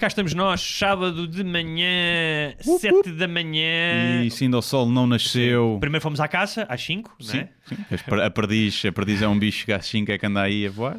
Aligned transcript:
Cá 0.00 0.06
estamos 0.06 0.32
nós, 0.32 0.62
sábado 0.62 1.28
de 1.28 1.44
manhã, 1.44 2.54
7 2.58 3.12
da 3.12 3.28
manhã. 3.28 4.24
E 4.24 4.30
se 4.30 4.44
ainda 4.44 4.56
o 4.56 4.62
sol 4.62 4.88
não 4.88 5.06
nasceu. 5.06 5.76
Primeiro 5.78 6.02
fomos 6.02 6.20
à 6.20 6.26
caça, 6.26 6.62
às 6.70 6.82
5, 6.82 7.16
não 7.20 7.26
Sim, 7.26 7.40
é? 7.40 7.48
sim. 7.66 7.76
A 8.24 8.30
perdiz, 8.30 8.82
a 8.86 8.92
perdiz 8.92 9.20
é 9.20 9.28
um 9.28 9.38
bicho 9.38 9.66
que 9.66 9.72
às 9.74 9.84
5 9.84 10.10
é 10.10 10.16
que 10.16 10.24
anda 10.24 10.40
aí 10.40 10.66
a 10.66 10.70
voar. 10.70 10.98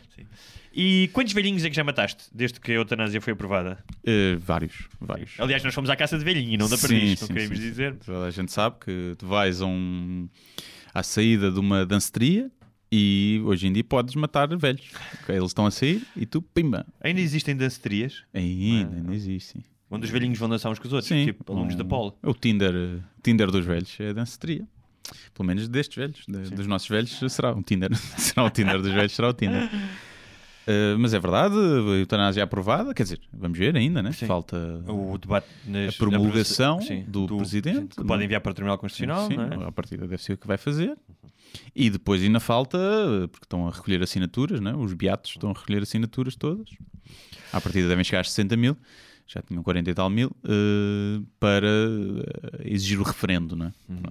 E 0.72 1.10
quantos 1.14 1.34
velhinhos 1.34 1.66
é 1.66 1.70
que 1.72 1.76
já 1.76 1.84
mataste 1.84 2.26
desde 2.32 2.60
que 2.60 2.74
a 2.74 2.76
eutanásia 2.76 3.20
foi 3.20 3.34
aprovada? 3.34 3.84
Eh, 4.06 4.36
vários, 4.40 4.88
vários. 5.00 5.32
Aliás, 5.40 5.64
nós 5.64 5.74
fomos 5.74 5.90
à 5.90 5.96
caça 5.96 6.16
de 6.20 6.24
velhinho 6.24 6.54
e 6.54 6.58
não 6.58 6.70
da 6.70 6.78
Sim, 6.78 6.88
perdiz, 6.88 7.20
sim, 7.20 7.26
não 7.28 7.36
queremos 7.36 7.58
sim. 7.58 7.64
dizer. 7.70 7.96
Toda 8.06 8.28
a 8.28 8.30
gente 8.30 8.52
sabe 8.52 8.76
que 8.86 9.16
tu 9.18 9.26
vais 9.26 9.64
a 9.64 9.66
um, 9.66 10.30
à 10.94 11.02
saída 11.02 11.50
de 11.52 11.60
uma 11.60 11.88
danceteria 11.88 12.52
e 12.92 13.42
hoje 13.46 13.68
em 13.68 13.74
dia 13.74 13.84
podes 13.84 14.16
matar 14.16 14.48
velhos. 14.58 14.90
Eles 15.30 15.46
estão 15.46 15.66
a 15.66 15.72
sair 15.72 16.06
e 16.16 16.26
tu, 16.26 16.42
pimba. 16.42 16.86
Ainda 17.02 17.22
existem 17.22 17.56
danceterias 17.56 18.24
Ainda, 18.34 18.96
ainda 18.96 19.14
existe. 19.16 19.54
sim. 19.54 19.64
onde 19.90 20.06
os 20.06 20.12
velhinhos 20.12 20.38
vão 20.40 20.48
dançar 20.50 20.72
uns 20.72 20.80
com 20.80 20.88
os 20.88 20.94
outros, 20.94 21.10
Sim. 21.10 21.26
tipo 21.26 21.52
alunos 21.52 21.76
da 21.76 21.84
Um- 21.84 21.88
Polo. 21.88 22.18
O 22.24 22.34
Tinder, 22.34 22.74
Tinder 23.24 23.52
dos 23.52 23.66
velhos 23.66 23.96
é 24.00 24.10
a 24.10 24.14
danceteria. 24.14 24.66
Pelo 25.34 25.46
menos 25.48 25.68
destes 25.68 25.98
velhos. 25.98 26.24
de- 26.28 26.56
dos 26.56 26.66
nossos 26.68 26.88
velhos 26.88 27.20
será 27.30 27.52
o 27.54 27.62
Tinder. 27.62 27.90
será 28.18 28.46
o 28.46 28.50
Tinder 28.50 28.82
dos 28.82 28.92
velhos, 28.94 29.12
será 29.12 29.30
o 29.30 29.34
Tinder. 29.34 29.70
Eh, 30.68 30.96
mas 30.98 31.14
é 31.14 31.20
verdade, 31.20 31.56
a 31.56 31.98
eutanásia 32.00 32.42
é 32.42 32.44
aprovada, 32.44 32.94
quer 32.94 33.04
dizer, 33.04 33.20
vamos 33.34 33.58
ver 33.58 33.76
ainda, 33.76 34.02
né? 34.04 34.12
Sim. 34.12 34.28
Falta 34.28 34.58
O 34.88 35.18
debate 35.18 35.48
nas, 35.66 35.96
a 35.96 35.98
promulgação 35.98 36.82
sim, 36.82 37.04
do 37.08 37.26
presidente, 37.28 37.96
Que 37.96 38.04
pode 38.04 38.22
é? 38.22 38.26
enviar 38.26 38.42
para 38.42 38.52
o 38.52 38.54
Tribunal 38.54 38.78
Constitucional, 38.78 39.28
Sim, 39.28 39.38
não 39.38 39.64
é? 39.64 39.68
a 39.68 39.72
partida 39.72 40.08
deve 40.08 40.22
ser 40.22 40.34
o 40.34 40.38
que 40.38 40.48
vai 40.48 40.58
fazer. 40.58 40.96
E 41.76 41.90
depois 41.90 42.22
ainda 42.22 42.40
falta, 42.40 42.78
porque 43.32 43.46
estão 43.46 43.68
a 43.68 43.72
recolher 43.72 44.02
assinaturas, 44.04 44.62
né? 44.62 44.74
os 44.74 44.94
beatos 44.94 45.32
estão 45.32 45.50
a 45.50 45.54
recolher 45.54 45.82
assinaturas 45.84 46.36
todas. 46.36 46.70
À 47.52 47.60
partida 47.60 47.88
devem 47.88 48.04
chegar 48.04 48.22
a 48.22 48.24
60 48.24 48.56
mil, 48.56 48.78
já 49.28 49.42
tinham 49.42 49.62
40 49.64 49.90
e 49.90 49.94
tal 49.94 50.10
mil, 50.10 50.32
eh, 50.46 51.22
para 51.40 51.68
eh, 51.68 52.62
exigir 52.74 53.00
o 53.00 53.04
referendo, 53.04 53.56
não 53.56 53.66
é? 53.66 53.74
Uhum. 53.90 54.02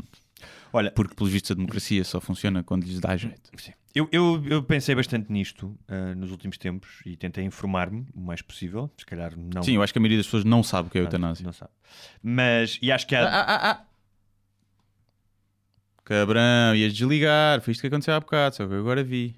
Olha, 0.72 0.90
Porque, 0.90 1.14
pelos 1.14 1.32
vistos, 1.32 1.50
a 1.50 1.54
democracia 1.54 2.04
só 2.04 2.20
funciona 2.20 2.62
quando 2.62 2.84
lhes 2.84 3.00
dá 3.00 3.16
jeito. 3.16 3.50
Sim. 3.56 3.72
Eu, 3.94 4.08
eu, 4.12 4.44
eu 4.46 4.62
pensei 4.62 4.94
bastante 4.94 5.32
nisto 5.32 5.76
ah, 5.88 6.14
nos 6.14 6.30
últimos 6.30 6.56
tempos 6.56 7.00
e 7.04 7.16
tentei 7.16 7.44
informar-me 7.44 8.06
o 8.14 8.20
mais 8.20 8.40
possível. 8.40 8.90
Se 8.96 9.04
calhar 9.04 9.32
não. 9.36 9.62
Sim, 9.62 9.74
eu 9.74 9.82
acho 9.82 9.92
que 9.92 9.98
a 9.98 10.00
maioria 10.00 10.18
das 10.18 10.26
pessoas 10.26 10.44
não 10.44 10.62
sabe 10.62 10.88
o 10.88 10.90
que 10.90 10.98
é 10.98 11.00
eutanásia. 11.00 11.44
Não 11.44 11.52
sabe. 11.52 11.72
Mas, 12.22 12.78
e 12.80 12.92
acho 12.92 13.06
que 13.06 13.16
há. 13.16 13.26
Ah, 13.26 13.40
ah, 13.40 13.70
ah. 13.70 13.86
Cabrão, 16.04 16.74
ias 16.74 16.92
desligar, 16.92 17.60
foi 17.60 17.72
isto 17.72 17.80
que 17.80 17.86
aconteceu 17.86 18.14
há 18.14 18.20
bocado, 18.20 18.56
só 18.56 18.66
que 18.66 18.72
eu 18.72 18.78
agora 18.78 19.02
vi. 19.02 19.36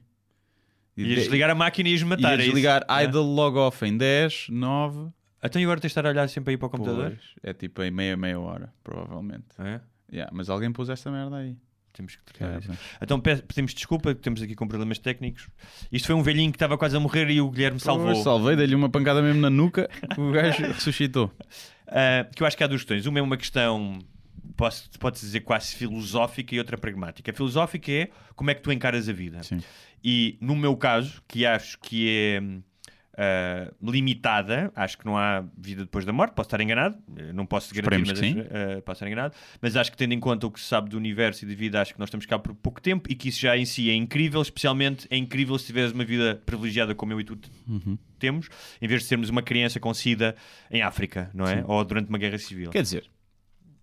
Ias 0.97 1.20
desligar 1.20 1.48
a 1.48 1.55
máquina 1.55 1.89
e 1.89 1.92
ias 1.92 2.03
matar. 2.03 2.39
Ia 2.39 2.45
é 2.45 2.47
desligar 2.47 2.84
É. 2.89 3.05
idle 3.05 3.23
log 3.23 3.56
off 3.56 3.84
em 3.84 3.97
10, 3.97 4.48
9. 4.50 5.11
Então 5.42 5.61
e 5.61 5.64
agora 5.64 5.80
tens 5.80 5.89
de 5.89 5.92
estar 5.92 6.06
a 6.06 6.11
olhar 6.11 6.28
sempre 6.28 6.53
aí 6.53 6.56
para 6.56 6.67
o 6.67 6.70
computador? 6.70 7.11
Pois, 7.11 7.34
é 7.42 7.53
tipo 7.53 7.83
em 7.83 7.91
meia, 7.91 8.17
meia 8.17 8.39
hora, 8.39 8.73
provavelmente. 8.84 9.47
É? 9.58 9.80
Yeah, 10.12 10.30
mas 10.33 10.50
alguém 10.50 10.70
pôs 10.70 10.89
esta 10.89 11.11
merda 11.11 11.36
aí. 11.36 11.56
Temos 11.93 12.17
que. 12.17 12.33
Cara, 12.39 12.61
Então 13.01 13.21
pe- 13.21 13.43
pedimos 13.43 13.75
desculpa, 13.75 14.15
temos 14.15 14.41
aqui 14.43 14.55
com 14.55 14.67
problemas 14.67 14.98
técnicos. 14.98 15.48
Isto 15.91 16.07
foi 16.07 16.15
um 16.15 16.23
velhinho 16.23 16.51
que 16.51 16.57
estava 16.57 16.79
quase 16.79 16.97
a 16.97 17.01
morrer 17.01 17.29
e 17.31 17.41
o 17.41 17.51
Guilherme 17.51 17.79
salvou. 17.79 18.07
Pois, 18.12 18.23
salvei, 18.25 18.57
dei-lhe 18.57 18.75
uma 18.75 18.89
pancada 18.89 19.21
mesmo 19.21 19.41
na 19.41 19.51
nuca, 19.51 19.89
o 20.17 20.31
gajo 20.33 20.63
ressuscitou. 20.63 21.31
Ah, 21.87 22.27
que 22.35 22.43
eu 22.43 22.47
acho 22.47 22.57
que 22.57 22.65
há 22.65 22.67
duas 22.67 22.81
questões. 22.83 23.05
Uma 23.07 23.19
é 23.19 23.23
uma 23.23 23.37
questão, 23.37 23.98
posso, 24.57 24.89
pode-se 24.98 25.27
dizer, 25.27 25.41
quase 25.41 25.75
filosófica 25.75 26.55
e 26.55 26.59
outra 26.59 26.79
pragmática. 26.79 27.31
A 27.31 27.35
filosófica 27.35 27.93
é 27.93 28.09
como 28.35 28.51
é 28.51 28.55
que 28.55 28.63
tu 28.63 28.73
encaras 28.73 29.09
a 29.09 29.13
vida. 29.13 29.43
Sim. 29.43 29.61
E 30.03 30.39
no 30.41 30.57
meu 30.57 30.75
caso, 30.77 31.23
que 31.29 31.45
acho 31.47 31.79
que 31.79 32.09
é 32.09 32.41
ah, 33.17 33.73
limitada, 33.83 34.73
acho 34.75 34.97
que 34.99 35.05
não 35.05 35.17
há 35.17 35.45
vida 35.57 35.83
depois 35.83 36.05
da 36.05 36.13
morte, 36.13 36.33
posso 36.35 36.47
estar 36.49 36.61
enganado, 36.61 36.97
eh, 37.17 37.33
não 37.33 37.45
posso 37.47 37.75
garantir, 37.75 38.07
mas 38.07 38.21
acho- 38.21 38.39
ah, 38.41 38.83
posso 38.83 38.93
estar 38.97 39.07
enganado, 39.07 39.35
mas 39.61 39.77
acho 39.77 39.91
que 39.91 39.97
tendo 39.97 40.13
em 40.15 40.21
conta 40.21 40.47
o 40.47 40.51
que 40.51 40.59
se 40.61 40.67
sabe 40.67 40.89
do 40.91 40.97
universo 40.97 41.45
e 41.45 41.49
da 41.49 41.55
vida, 41.55 41.81
acho 41.81 41.93
que 41.93 41.99
nós 42.01 42.09
estamos 42.09 42.27
cá 42.27 42.39
por 42.39 42.55
pouco 42.55 42.81
tempo 42.81 43.11
e 43.11 43.15
que 43.15 43.29
isso 43.29 43.41
já 43.41 43.57
em 43.57 43.64
si 43.64 43.91
é 43.91 43.95
incrível, 43.95 44.41
especialmente 44.41 45.07
é 45.11 45.17
incrível 45.17 45.59
se 45.59 45.67
tiveres 45.67 45.92
uma 45.92 46.05
vida 46.05 46.41
privilegiada 46.47 46.95
como 46.95 47.13
eu 47.13 47.20
e 47.20 47.25
tu 47.25 47.39
Uhum. 47.69 47.97
temos, 48.19 48.48
em 48.81 48.86
vez 48.89 49.03
de 49.03 49.09
sermos 49.09 49.29
uma 49.29 49.42
criança 49.42 49.79
com 49.81 49.92
sida 49.95 50.35
em 50.70 50.83
África, 50.83 51.31
não 51.35 51.47
é? 51.47 51.57
Sim. 51.59 51.65
Ou 51.67 51.85
durante 51.85 52.09
uma 52.09 52.19
guerra 52.19 52.39
civil. 52.39 52.70
Quer 52.70 52.83
dizer, 52.83 53.05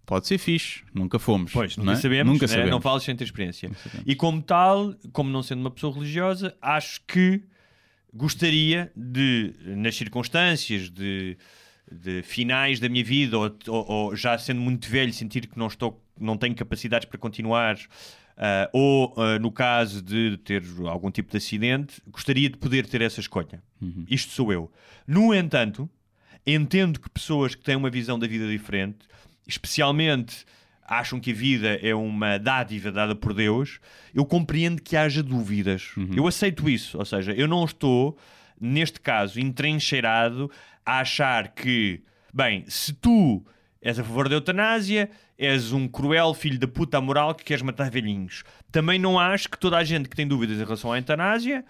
pode 0.05 0.27
ser 0.27 0.37
fixe, 0.37 0.83
nunca 0.93 1.19
fomos. 1.19 1.51
Pois, 1.51 1.77
não 1.77 1.93
é? 1.93 1.95
sabemos, 1.95 2.33
Nunca 2.33 2.45
né? 2.45 2.47
sabemos. 2.47 2.71
não 2.71 2.81
falas 2.81 3.03
sem 3.03 3.15
ter 3.15 3.23
experiência. 3.25 3.69
E 4.05 4.15
como 4.15 4.41
tal, 4.41 4.93
como 5.11 5.29
não 5.29 5.43
sendo 5.43 5.59
uma 5.59 5.71
pessoa 5.71 5.93
religiosa, 5.93 6.55
acho 6.61 7.01
que 7.07 7.43
gostaria 8.13 8.91
de, 8.95 9.53
nas 9.77 9.95
circunstâncias 9.95 10.89
de, 10.89 11.37
de 11.91 12.21
finais 12.23 12.79
da 12.79 12.89
minha 12.89 13.03
vida, 13.03 13.37
ou, 13.37 13.55
ou- 13.67 13.85
ou 13.91 14.15
já 14.15 14.37
sendo 14.37 14.59
muito 14.61 14.89
velho, 14.89 15.13
sentir 15.13 15.47
que 15.47 15.57
não, 15.57 15.67
estou, 15.67 16.03
não 16.19 16.37
tenho 16.37 16.55
capacidades 16.55 17.07
para 17.07 17.17
continuar, 17.19 17.77
ah, 18.37 18.69
ou 18.73 19.13
ah, 19.17 19.37
no 19.39 19.51
caso 19.51 20.01
de 20.01 20.37
ter 20.37 20.63
algum 20.87 21.11
tipo 21.11 21.29
de 21.31 21.37
acidente, 21.37 22.01
gostaria 22.07 22.49
de 22.49 22.57
poder 22.57 22.85
ter 22.87 23.01
essa 23.01 23.19
escolha. 23.19 23.61
Uhum. 23.81 24.05
Isto 24.09 24.31
sou 24.31 24.51
eu. 24.51 24.71
No 25.07 25.33
entanto, 25.33 25.89
entendo 26.45 26.99
que 26.99 27.09
pessoas 27.09 27.53
que 27.53 27.63
têm 27.63 27.75
uma 27.75 27.89
visão 27.89 28.17
da 28.17 28.25
vida 28.27 28.47
diferente, 28.47 28.99
especialmente 29.47 30.45
acham 30.89 31.19
que 31.19 31.31
a 31.31 31.35
vida 31.35 31.79
é 31.83 31.93
uma 31.93 32.39
dádiva 32.39 32.91
dada 32.91 33.13
por 33.13 33.33
Deus, 33.33 33.79
eu 34.13 34.25
compreendo 34.25 34.81
que 34.81 34.97
haja 34.97 35.21
dúvidas. 35.21 35.91
Eu 36.15 36.25
aceito 36.25 36.67
isso. 36.67 36.97
Ou 36.97 37.05
seja, 37.05 37.31
eu 37.33 37.47
não 37.47 37.63
estou, 37.63 38.17
neste 38.59 38.99
caso, 38.99 39.39
entrincheirado 39.39 40.49
a 40.83 40.99
achar 40.99 41.49
que, 41.49 42.01
bem, 42.33 42.65
se 42.67 42.91
tu 42.93 43.45
és 43.79 43.99
a 43.99 44.03
favor 44.03 44.27
da 44.27 44.35
eutanásia, 44.35 45.09
és 45.37 45.71
um 45.71 45.87
cruel 45.87 46.33
filho 46.33 46.59
da 46.59 46.67
puta 46.67 46.97
amoral 46.97 47.35
que 47.35 47.45
queres 47.45 47.61
matar 47.61 47.91
velhinhos. 47.91 48.43
Também 48.71 48.97
não 48.97 49.17
acho 49.17 49.47
que 49.47 49.59
toda 49.59 49.77
a 49.77 49.83
gente 49.83 50.09
que 50.09 50.15
tem 50.15 50.27
dúvidas 50.27 50.57
em 50.57 50.63
relação 50.63 50.91
à 50.91 50.97
eutanásia 50.97 51.63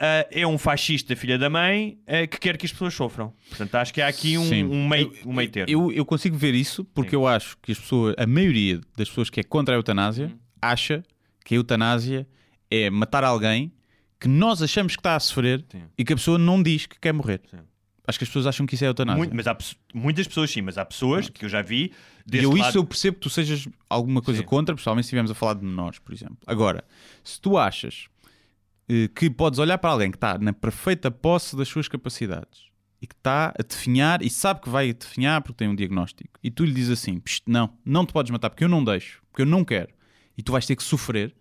ah, 0.00 0.26
é 0.30 0.46
um 0.46 0.56
fascista 0.58 1.14
filha 1.16 1.38
da 1.38 1.48
mãe 1.50 1.98
ah, 2.06 2.26
que 2.26 2.38
quer 2.38 2.56
que 2.56 2.66
as 2.66 2.72
pessoas 2.72 2.94
sofram. 2.94 3.32
Portanto, 3.48 3.74
acho 3.74 3.92
que 3.94 4.00
há 4.00 4.08
aqui 4.08 4.36
um, 4.38 4.42
um 4.72 4.88
meio, 4.88 5.12
um 5.26 5.32
meio 5.32 5.50
termo. 5.50 5.70
Eu, 5.70 5.92
eu 5.92 6.04
consigo 6.04 6.36
ver 6.36 6.54
isso 6.54 6.84
porque 6.84 7.10
Sim. 7.10 7.16
eu 7.16 7.26
acho 7.26 7.56
que 7.62 7.72
as 7.72 7.78
pessoas, 7.78 8.14
a 8.18 8.26
maioria 8.26 8.80
das 8.96 9.08
pessoas 9.08 9.28
que 9.30 9.40
é 9.40 9.42
contra 9.42 9.74
a 9.74 9.78
eutanásia 9.78 10.26
Uhum. 10.26 10.38
acha 10.60 11.04
que 11.44 11.54
a 11.54 11.56
eutanásia 11.56 12.26
é 12.70 12.90
matar 12.90 13.24
alguém 13.24 13.72
que 14.20 14.28
nós 14.28 14.60
achamos 14.62 14.94
que 14.96 15.00
está 15.00 15.14
a 15.16 15.20
sofrer 15.20 15.64
Sim. 15.70 15.82
e 15.96 16.04
que 16.04 16.12
a 16.12 16.16
pessoa 16.16 16.36
não 16.38 16.62
diz 16.62 16.86
que 16.86 16.98
quer 16.98 17.12
morrer. 17.14 17.40
Sim. 17.50 17.58
Acho 18.06 18.18
que 18.18 18.24
as 18.24 18.28
pessoas 18.30 18.46
acham 18.46 18.66
que 18.66 18.74
isso 18.74 18.84
é 18.84 18.88
eutanásia. 18.88 19.18
Muito- 19.18 19.36
mas 19.36 19.46
há 19.46 19.56
muitas 19.94 20.26
pessoas 20.26 20.50
sim, 20.50 20.62
mas 20.62 20.78
há 20.78 20.84
pessoas 20.84 21.28
que 21.28 21.44
eu 21.44 21.48
já 21.48 21.60
vi 21.60 21.92
E 22.32 22.38
eu 22.38 22.50
lado- 22.54 22.68
isso 22.70 22.78
eu 22.78 22.84
percebo 22.84 23.16
que 23.16 23.20
tu 23.22 23.30
sejas 23.30 23.68
alguma 23.88 24.20
coisa 24.22 24.40
Sim. 24.40 24.46
contra, 24.46 24.74
principalmente 24.74 25.04
se 25.04 25.08
estivermos 25.08 25.30
a 25.30 25.34
falar 25.34 25.54
de 25.54 25.64
menores, 25.64 25.98
por 25.98 26.12
exemplo. 26.14 26.38
Agora, 26.46 26.82
se 27.22 27.38
tu 27.40 27.56
achas 27.58 28.06
que 29.14 29.28
podes 29.30 29.58
olhar 29.58 29.78
para 29.78 29.90
alguém 29.90 30.10
que 30.10 30.16
está 30.16 30.38
na 30.38 30.52
perfeita 30.52 31.10
posse 31.10 31.56
das 31.56 31.68
suas 31.68 31.88
capacidades 31.88 32.68
e 33.00 33.06
que 33.06 33.14
está 33.14 33.54
a 33.58 33.62
definhar 33.62 34.22
e 34.22 34.30
sabe 34.30 34.60
que 34.60 34.68
vai 34.68 34.92
definhar 34.92 35.40
porque 35.42 35.56
tem 35.56 35.68
um 35.68 35.74
diagnóstico 35.74 36.38
e 36.42 36.50
tu 36.50 36.64
lhe 36.64 36.72
dizes 36.72 36.98
assim: 36.98 37.20
"Psst, 37.20 37.44
não, 37.46 37.70
não 37.84 38.04
te 38.04 38.12
podes 38.12 38.30
matar 38.30 38.50
porque 38.50 38.64
eu 38.64 38.68
não 38.68 38.82
deixo, 38.82 39.22
porque 39.30 39.42
eu 39.42 39.46
não 39.46 39.64
quero 39.64 39.90
e 40.36 40.42
tu 40.42 40.52
vais 40.52 40.64
ter 40.64 40.76
que 40.76 40.82
sofrer, 40.82 41.34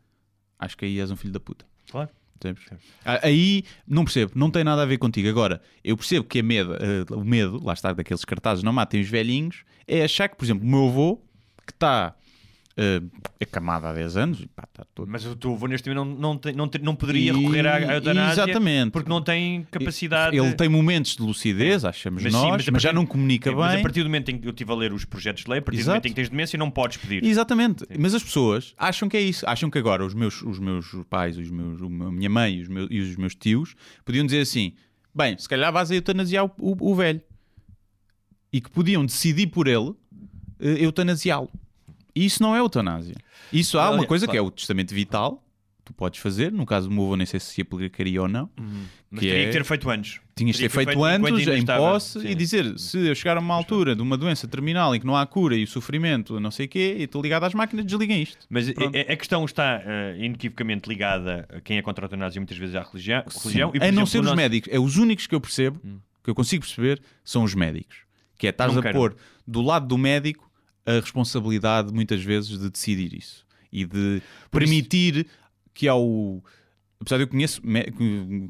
acho 0.58 0.75
que 0.75 0.85
aí 0.85 1.00
és 1.00 1.12
um 1.12 1.16
filho 1.16 1.34
da 1.34 1.40
puta. 1.40 1.66
Claro. 1.90 2.09
Aí 3.03 3.64
não 3.88 4.03
percebo, 4.03 4.31
não 4.35 4.52
tem 4.52 4.64
nada 4.64 4.84
a 4.84 4.85
ver 4.85 4.97
contigo. 4.97 5.28
Agora, 5.28 5.62
eu 5.84 5.97
percebo 5.97 6.25
que 6.25 6.40
a 6.40 6.44
medo, 6.44 6.75
eh, 6.75 7.06
o 7.12 7.24
medo, 7.24 7.64
lá 7.64 7.74
está, 7.74 7.94
daqueles 7.94 8.24
cartazes 8.24 8.64
não 8.64 8.72
matem 8.72 9.02
os 9.02 9.09
velhinhos, 9.09 9.64
é 9.88 10.03
achar 10.03 10.29
que, 10.29 10.35
por 10.35 10.46
exemplo, 10.46 10.64
o 10.64 10.69
meu 10.69 10.88
avô, 10.88 11.18
que 11.66 11.72
está 11.74 12.16
eh, 12.80 13.02
acamado 13.42 13.88
há 13.88 13.94
10 13.94 14.18
anos, 14.18 14.46
pá, 14.56 14.64
está 14.72 14.86
todo. 14.94 15.10
Mas 15.10 15.26
o 15.26 15.36
teu 15.36 15.58
neste 15.68 15.90
momento 15.90 16.06
não, 16.20 16.34
não, 16.34 16.38
tem- 16.38 16.54
não, 16.54 16.70
não 16.84 16.96
poderia 16.96 17.32
E- 17.32 17.36
recorrer 17.36 17.66
à, 17.66 17.82
eutanásia 17.96 18.44
Exatamente. 18.44 18.92
porque 18.92 19.10
não 19.10 19.20
tem 19.22 19.64
capacidade. 19.72 20.38
Ele 20.38 20.54
tem 20.54 20.70
momentos 20.70 21.16
de 21.16 21.24
lucidez, 21.24 21.84
achamos 21.84 22.22
Mas 22.22 22.32
sim, 22.32 22.40
nós, 22.40 22.52
mas 22.52 22.58
mas, 22.58 22.68
a 22.68 22.72
partir- 22.72 22.84
já 22.84 22.94
não 22.94 23.06
comunica 23.06 23.50
Sim, 23.50 23.56
bem. 23.56 23.66
Mas 23.66 23.80
a 23.80 23.82
partir 23.82 24.03
do 24.03 24.06
momento 24.09 24.29
em 24.29 24.38
que 24.38 24.47
eu 24.47 24.52
estive 24.52 24.72
a 24.72 24.76
ler 24.76 24.94
os 24.94 25.03
projetos 25.06 25.44
de 25.44 25.50
lei, 25.50 25.59
a 25.59 25.62
partir 25.62 25.78
do 25.78 25.82
Exato. 25.82 25.96
momento 25.96 26.06
em 26.06 26.09
que 26.09 26.16
tens 26.16 26.29
demência, 26.29 26.58
não 26.59 26.70
podes 26.70 26.97
pedir. 26.97 27.24
Exatamente. 27.26 27.84
Mas 28.00 28.14
as 28.14 28.24
pessoas 28.24 28.74
acham 28.78 29.09
que 29.09 29.18
é 29.18 29.22
isso. 29.22 29.44
Acham 29.50 29.70
que 29.72 29.78
agora 29.80 30.06
os 30.06 30.14
meus, 30.14 30.41
os 30.44 30.59
meus 30.59 30.85
pais, 31.09 31.35
os 31.38 31.50
meus, 31.50 31.82
a 31.82 31.90
minha 32.12 32.30
mãe 32.30 32.58
e 32.58 32.62
os, 32.62 32.68
meus, 32.68 32.88
e 32.91 33.00
os 33.00 33.16
meus 33.16 33.34
tios 33.34 33.73
podiam 34.06 34.23
dizer 34.26 34.41
assim: 34.41 34.73
bem, 35.16 35.35
se 35.38 35.50
calhar 35.50 35.73
vais 35.73 35.90
a 35.90 35.96
eutanasiar 35.96 36.46
o, 36.46 36.52
o- 36.59 36.91
o 36.91 36.96
velho. 36.96 37.22
E 38.53 38.62
que 38.62 38.70
podiam 38.70 39.06
decidir 39.06 39.47
por 39.47 39.68
ele 39.68 39.94
eh, 40.59 40.85
eutanasiá-lo. 40.85 41.50
E 42.17 42.25
isso 42.25 42.41
não 42.41 42.55
é 42.55 42.59
eutanásia. 42.59 43.16
Isso 43.53 43.78
há 43.78 43.90
uma 43.91 44.05
coisa 44.05 44.25
que 44.25 44.31
é 44.31 44.40
claro. 44.40 44.47
o 44.47 44.52
testamento 44.52 44.93
vital. 44.93 45.43
Tu 45.85 45.93
podes 45.93 46.19
fazer, 46.19 46.52
no 46.52 46.66
caso 46.66 46.90
do 46.90 46.93
meu 46.93 47.05
avô, 47.05 47.16
nem 47.16 47.25
sei 47.25 47.40
se 47.40 47.61
aplicaria 47.61 48.22
ou 48.22 48.28
não. 48.28 48.49
Mas 49.09 49.22
que 49.22 49.28
teria 49.28 49.43
é- 49.43 49.46
que 49.46 49.52
ter 49.53 49.64
feito 49.64 49.90
antes. 49.90 50.19
Tinhas 50.35 50.58
de 50.58 50.64
Teria 50.64 50.69
ter 50.69 50.69
que 50.69 50.85
feito 50.85 50.97
enquanto 50.97 51.34
antes, 51.35 51.47
em 51.47 51.59
estava. 51.59 51.79
posse, 51.79 52.19
Sim. 52.19 52.28
e 52.28 52.35
dizer: 52.35 52.78
se 52.78 53.08
eu 53.08 53.16
chegar 53.16 53.37
a 53.37 53.40
uma 53.40 53.55
altura 53.55 53.96
de 53.96 54.02
uma 54.02 54.17
doença 54.17 54.46
terminal 54.49 54.93
em 54.93 54.99
que 54.99 55.05
não 55.05 55.16
há 55.16 55.25
cura 55.25 55.55
e 55.55 55.64
o 55.64 55.67
sofrimento, 55.67 56.41
não 56.41 56.52
sei 56.52 56.66
o 56.66 56.69
quê, 56.69 56.96
e 56.99 57.03
estou 57.03 57.22
ligado 57.22 57.46
às 57.46 57.53
máquinas, 57.53 57.85
desliguem 57.85 58.22
isto. 58.22 58.46
Mas 58.49 58.67
a, 58.67 58.73
Pronto. 58.73 58.97
a- 58.97 59.13
a 59.13 59.16
questão 59.16 59.46
está 59.46 59.81
eh, 59.85 60.17
inequivocamente 60.20 60.90
ligada 60.90 61.47
a 61.49 61.61
quem 61.61 61.78
é 61.78 61.81
contra 61.81 62.03
a 62.03 62.08
eutanásia 62.08 62.41
muitas 62.41 62.58
vezes 62.58 62.75
à 62.75 62.81
religião. 62.84 63.23
religião 63.41 63.72
e, 63.73 63.78
a 63.78 63.79
não 63.79 63.87
exemplo, 63.87 64.08
ser 64.08 64.20
os 64.20 64.25
nosso- 64.25 64.35
médicos, 64.35 64.70
é 64.73 64.78
os 64.78 64.97
únicos 64.97 65.25
que 65.25 65.34
eu 65.35 65.40
percebo 65.40 65.79
que 66.22 66.29
eu 66.29 66.35
consigo 66.35 66.66
perceber 66.66 67.02
são 67.23 67.43
os 67.46 67.55
médicos. 67.55 67.99
Que 68.37 68.47
é, 68.47 68.49
estás 68.49 68.73
Não 68.73 68.79
a 68.79 68.84
quero. 68.84 68.93
pôr 68.99 69.16
do 69.47 69.61
lado 69.61 69.87
do 69.87 69.97
médico 69.97 70.47
a 70.87 70.99
responsabilidade, 71.01 71.93
muitas 71.93 72.23
vezes, 72.23 72.57
de 72.57 72.69
decidir 72.69 73.13
isso. 73.13 73.45
E 73.72 73.85
de 73.85 74.22
Por 74.49 74.63
isso- 74.63 74.72
permitir 74.72 75.28
que 75.73 75.87
ao... 75.87 76.43
Apesar 76.99 77.17
de 77.17 77.23
eu 77.23 77.28
conheço, 77.28 77.61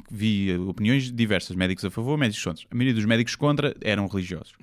vi 0.10 0.56
opiniões 0.58 1.12
diversas, 1.12 1.56
médicos 1.56 1.84
a 1.84 1.92
favor, 1.92 2.18
médicos 2.18 2.44
contra. 2.44 2.66
A 2.72 2.76
maioria 2.76 2.94
dos 2.94 3.04
médicos 3.06 3.36
contra 3.36 3.76
eram 3.82 4.08
religiosos. 4.08 4.54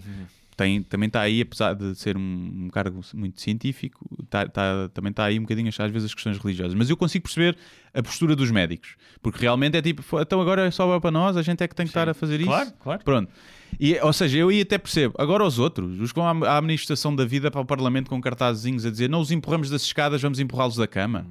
Tem, 0.56 0.82
também 0.82 1.08
está 1.08 1.20
aí, 1.20 1.40
apesar 1.40 1.74
de 1.74 1.94
ser 1.96 2.16
um, 2.16 2.64
um 2.66 2.70
cargo 2.70 3.00
muito 3.12 3.40
científico, 3.40 4.06
tá- 4.34 4.48
tá- 4.48 4.88
também 4.92 5.10
está 5.10 5.24
aí 5.24 5.38
um 5.38 5.42
bocadinho 5.42 5.68
às 5.68 5.76
vezes 5.90 6.06
as 6.06 6.14
questões 6.14 6.38
religiosas. 6.38 6.74
Mas 6.74 6.90
eu 6.90 6.96
consigo 6.96 7.22
perceber 7.24 7.56
a 7.92 8.02
postura 8.02 8.34
dos 8.34 8.50
médicos, 8.50 8.96
porque 9.22 9.40
realmente 9.40 9.76
é 9.76 9.82
tipo, 9.82 10.02
"Fo- 10.02 10.20
então 10.20 10.40
agora 10.40 10.66
é 10.66 10.70
só 10.70 10.98
para 10.98 11.10
nós, 11.10 11.36
a 11.36 11.42
gente 11.42 11.62
é 11.62 11.68
que 11.68 11.74
tem 11.74 11.86
que 11.86 11.90
estar 11.90 12.08
a 12.08 12.14
fazer 12.14 12.40
isso. 12.40 12.48
Claro, 12.48 12.72
claro. 12.82 13.04
Pronto. 13.04 13.30
E, 13.78 13.98
ou 14.00 14.12
seja, 14.12 14.38
eu 14.38 14.48
aí 14.48 14.60
até 14.60 14.78
percebo. 14.78 15.14
Agora 15.18 15.44
os 15.44 15.58
outros, 15.58 16.00
os 16.00 16.12
que 16.12 16.18
vão 16.20 16.44
à 16.44 16.48
à 16.54 16.58
administração 16.58 17.14
da 17.14 17.24
vida 17.24 17.50
para 17.50 17.60
o 17.60 17.64
Parlamento 17.64 18.08
com 18.10 18.20
cartazinhos 18.20 18.84
a 18.86 18.90
dizer 18.90 19.08
não 19.08 19.20
os 19.20 19.30
empurramos 19.30 19.70
das 19.70 19.82
escadas, 19.82 20.20
vamos 20.22 20.38
empurrá-los 20.40 20.76
da 20.76 20.86
cama. 20.86 21.26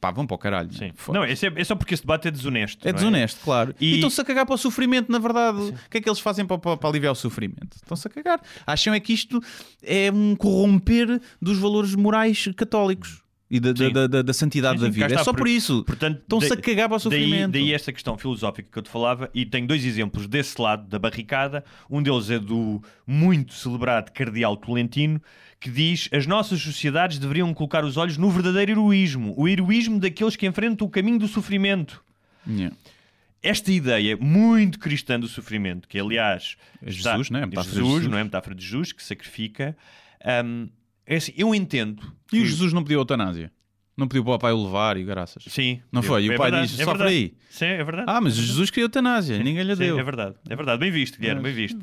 Pá, 0.00 0.10
vão 0.10 0.26
para 0.26 0.34
o 0.34 0.38
caralho. 0.38 0.72
Sim. 0.72 0.92
Foda-se. 0.94 1.24
Não, 1.26 1.32
esse 1.32 1.46
é, 1.46 1.52
é 1.56 1.64
só 1.64 1.74
porque 1.74 1.94
esse 1.94 2.02
debate 2.02 2.28
é 2.28 2.30
desonesto. 2.30 2.86
É 2.86 2.92
não 2.92 2.98
desonesto, 2.98 3.40
claro. 3.42 3.74
E- 3.80 3.92
E 3.92 3.94
estão-se 3.94 4.20
a 4.20 4.24
cagar 4.24 4.44
para 4.46 4.54
o 4.54 4.58
sofrimento, 4.58 5.10
na 5.10 5.18
verdade. 5.18 5.58
O 5.58 5.74
que 5.90 5.98
é 5.98 6.00
que 6.00 6.08
eles 6.08 6.20
fazem 6.20 6.44
para, 6.46 6.58
para- 6.58 6.76
para 6.76 6.88
aliviar 6.88 7.12
o 7.12 7.16
sofrimento? 7.16 7.76
Estão-se 7.76 8.06
a 8.06 8.10
cagar. 8.10 8.40
Acham 8.66 8.92
é 8.92 9.00
que 9.00 9.12
isto 9.12 9.40
é 9.82 10.10
um 10.12 10.36
corromper 10.36 11.20
dos 11.40 11.58
valores 11.58 11.94
morais 11.94 12.48
católicos 12.56 13.22
e 13.50 13.58
da, 13.60 13.72
da, 13.72 13.86
Sim. 13.86 13.92
da- 13.92 14.06
da- 14.06 14.22
da 14.22 14.32
santidade 14.34 14.78
Sim, 14.78 14.84
sim, 14.84 14.90
da 14.90 14.94
vida. 14.94 15.06
É 15.06 15.08
está, 15.12 15.24
só 15.24 15.32
por- 15.32 15.38
por 15.38 15.48
isso. 15.48 15.82
Portanto, 15.84 16.20
Estão-se 16.20 16.46
a 16.52 16.54
daí- 16.56 16.62
cagar 16.62 16.88
para 16.88 16.96
o 16.96 17.10
Daí, 17.10 17.20
sofrimento. 17.22 17.52
daí 17.52 17.72
esta 17.72 17.92
questão 17.92 18.18
filosófica 18.18 18.68
que 18.70 18.78
eu 18.78 18.82
te 18.82 18.90
falava, 18.90 19.30
e 19.32 19.46
tenho 19.46 19.66
dois 19.66 19.84
exemplos 19.84 20.26
desse 20.26 20.60
lado 20.60 20.86
da 20.88 20.98
barricada. 20.98 21.64
Um 21.88 22.02
deles 22.02 22.28
é 22.28 22.38
do 22.38 22.82
muito 23.06 23.54
celebrado 23.54 24.10
Cardeal 24.12 24.56
Tolentino, 24.56 25.22
que 25.66 25.70
diz 25.72 26.08
as 26.12 26.26
nossas 26.28 26.60
sociedades 26.62 27.18
deveriam 27.18 27.52
colocar 27.52 27.84
os 27.84 27.96
olhos 27.96 28.16
no 28.16 28.30
verdadeiro 28.30 28.70
heroísmo, 28.72 29.34
o 29.36 29.48
heroísmo 29.48 29.98
daqueles 29.98 30.36
que 30.36 30.46
enfrentam 30.46 30.86
o 30.86 30.90
caminho 30.90 31.18
do 31.18 31.26
sofrimento. 31.26 32.00
Yeah. 32.48 32.76
Esta 33.42 33.72
ideia 33.72 34.16
muito 34.16 34.78
cristã 34.78 35.18
do 35.18 35.26
sofrimento, 35.26 35.88
que 35.88 35.98
aliás 35.98 36.56
É 36.80 36.90
Jesus, 36.90 37.30
não 37.30 37.40
é? 37.40 37.42
A 37.42 37.46
metáfora 37.46 37.70
de 37.74 37.78
Jesus, 37.80 37.94
Jesus. 37.94 38.10
não 38.10 38.18
é? 38.18 38.20
A 38.20 38.24
metáfora 38.24 38.54
de 38.54 38.64
Jesus 38.64 38.92
que 38.92 39.02
sacrifica. 39.02 39.76
hum, 40.44 40.68
é 41.04 41.16
assim, 41.16 41.32
eu 41.36 41.52
entendo. 41.54 42.02
E 42.32 42.38
o 42.38 42.42
que- 42.42 42.46
Jesus 42.48 42.72
não 42.72 42.82
pediu 42.84 43.00
eutanásia. 43.00 43.50
Não 43.96 44.06
pediu 44.06 44.22
para 44.24 44.34
o 44.34 44.38
pai 44.38 44.52
o 44.52 44.64
levar 44.64 44.96
e 44.96 45.04
graças. 45.04 45.42
Sim. 45.48 45.80
Não 45.90 46.02
foi? 46.02 46.24
E 46.24 46.28
o 46.28 46.32
É 46.32 46.36
pai 46.36 46.50
verdade, 46.50 46.70
diz: 46.70 46.80
é 46.80 46.84
sofre 46.84 46.98
verdade. 46.98 47.16
aí. 47.16 47.34
Sim, 47.50 47.64
é 47.64 47.82
verdade. 47.84 48.04
Ah, 48.10 48.20
mas 48.20 48.34
Jesus 48.36 48.70
queria 48.70 48.84
eutanásia. 48.84 49.38
Ninguém 49.38 49.64
lhe 49.64 49.74
Sim, 49.74 49.82
deu. 49.82 49.98
É 49.98 50.02
verdade, 50.04 50.36
é 50.48 50.54
verdade. 50.54 50.78
Bem 50.78 50.90
visto, 50.92 51.18
Guilherme, 51.18 51.42
bem 51.42 51.52
Mas- 51.52 51.60
visto. 51.72 51.80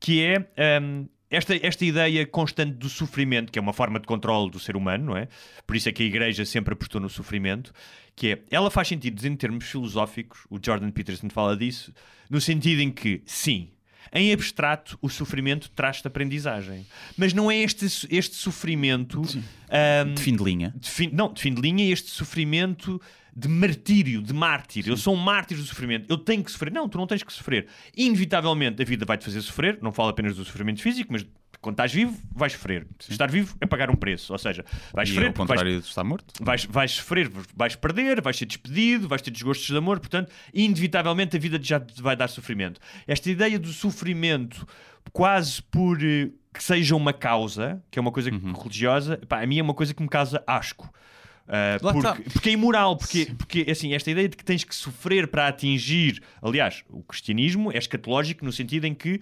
Que 0.00 0.22
é 0.22 0.80
hum, 0.82 1.06
esta, 1.30 1.54
esta 1.66 1.84
ideia 1.84 2.26
constante 2.26 2.72
do 2.74 2.88
sofrimento, 2.88 3.50
que 3.52 3.58
é 3.58 3.62
uma 3.62 3.72
forma 3.72 3.98
de 3.98 4.06
controle 4.06 4.50
do 4.50 4.58
ser 4.58 4.76
humano, 4.76 5.06
não 5.06 5.16
é? 5.16 5.28
Por 5.66 5.76
isso 5.76 5.88
é 5.88 5.92
que 5.92 6.02
a 6.02 6.06
Igreja 6.06 6.44
sempre 6.44 6.74
apostou 6.74 7.00
no 7.00 7.08
sofrimento, 7.08 7.72
que 8.14 8.32
é, 8.32 8.38
ela 8.50 8.70
faz 8.70 8.88
sentido 8.88 9.24
em 9.26 9.36
termos 9.36 9.64
filosóficos, 9.64 10.40
o 10.48 10.58
Jordan 10.64 10.90
Peterson 10.90 11.28
fala 11.28 11.56
disso, 11.56 11.92
no 12.30 12.40
sentido 12.40 12.80
em 12.80 12.90
que, 12.90 13.22
sim, 13.26 13.70
em 14.12 14.32
abstrato, 14.32 14.96
o 15.02 15.08
sofrimento 15.08 15.68
traz-te 15.70 16.06
aprendizagem. 16.06 16.86
Mas 17.16 17.32
não 17.32 17.50
é 17.50 17.56
este, 17.56 17.86
este 18.08 18.36
sofrimento. 18.36 19.20
hum, 19.20 20.14
De 20.14 20.22
fim 20.22 20.36
de 20.36 20.44
linha. 20.44 20.72
de 20.76 20.88
fim, 20.88 21.10
não, 21.12 21.32
de 21.32 21.40
fim 21.40 21.52
de 21.52 21.60
linha, 21.60 21.92
este 21.92 22.10
sofrimento 22.10 23.00
de 23.38 23.48
martírio, 23.48 24.22
de 24.22 24.32
mártir. 24.32 24.88
Eu 24.88 24.96
sou 24.96 25.14
um 25.14 25.18
mártir 25.18 25.58
do 25.58 25.62
sofrimento. 25.62 26.06
Eu 26.08 26.16
tenho 26.16 26.42
que 26.42 26.50
sofrer. 26.50 26.72
Não, 26.72 26.88
tu 26.88 26.96
não 26.96 27.06
tens 27.06 27.22
que 27.22 27.30
sofrer. 27.32 27.66
Inevitavelmente, 27.94 28.80
a 28.80 28.84
vida 28.84 29.04
vai-te 29.04 29.24
fazer 29.24 29.42
sofrer. 29.42 29.78
Não 29.82 29.92
falo 29.92 30.08
apenas 30.08 30.36
do 30.36 30.44
sofrimento 30.44 30.80
físico, 30.80 31.12
mas 31.12 31.26
quando 31.60 31.74
estás 31.74 31.92
vivo, 31.92 32.16
vais 32.34 32.52
sofrer. 32.52 32.86
Estar 33.08 33.30
vivo 33.30 33.54
é 33.60 33.66
pagar 33.66 33.90
um 33.90 33.94
preço. 33.94 34.32
Ou 34.32 34.38
seja, 34.38 34.64
vais 34.94 35.08
E 35.08 35.12
sofrer 35.12 35.26
ao 35.28 35.32
porque 35.34 35.48
vais, 35.48 35.58
contrário 35.60 35.80
de 35.82 35.86
estar 35.86 36.04
morto. 36.04 36.32
vais, 36.40 36.64
vais 36.64 36.90
sofrer, 36.92 37.30
vais 37.54 37.76
perder, 37.76 38.22
vais 38.22 38.36
ser 38.38 38.46
despedido, 38.46 39.06
vais 39.08 39.20
ter 39.20 39.30
desgostos 39.30 39.66
de 39.66 39.76
amor. 39.76 39.98
Portanto, 40.00 40.32
inevitavelmente, 40.54 41.36
a 41.36 41.40
vida 41.40 41.58
já 41.60 41.78
te 41.80 42.00
vai 42.00 42.16
dar 42.16 42.28
sofrimento. 42.28 42.80
Esta 43.06 43.30
ideia 43.30 43.58
do 43.58 43.68
sofrimento 43.72 44.66
quase 45.12 45.62
por 45.62 46.02
eh, 46.02 46.30
que 46.54 46.62
seja 46.62 46.96
uma 46.96 47.12
causa, 47.12 47.82
que 47.90 47.98
é 47.98 48.00
uma 48.02 48.12
coisa 48.12 48.30
Uhum. 48.30 48.52
religiosa, 48.52 49.18
pá, 49.28 49.42
a 49.42 49.46
mim 49.46 49.58
é 49.58 49.62
uma 49.62 49.74
coisa 49.74 49.92
que 49.92 50.02
me 50.02 50.08
causa 50.08 50.42
asco. 50.46 50.90
Uh, 51.46 51.80
porque, 51.80 52.22
porque 52.30 52.48
é 52.48 52.52
imoral, 52.52 52.96
porque, 52.96 53.26
porque 53.38 53.70
assim, 53.70 53.94
esta 53.94 54.10
ideia 54.10 54.28
de 54.28 54.36
que 54.36 54.44
tens 54.44 54.64
que 54.64 54.74
sofrer 54.74 55.28
para 55.28 55.46
atingir. 55.46 56.20
Aliás, 56.42 56.82
o 56.90 57.02
cristianismo 57.02 57.70
é 57.72 57.78
escatológico 57.78 58.44
no 58.44 58.52
sentido 58.52 58.84
em 58.84 58.94
que 58.94 59.20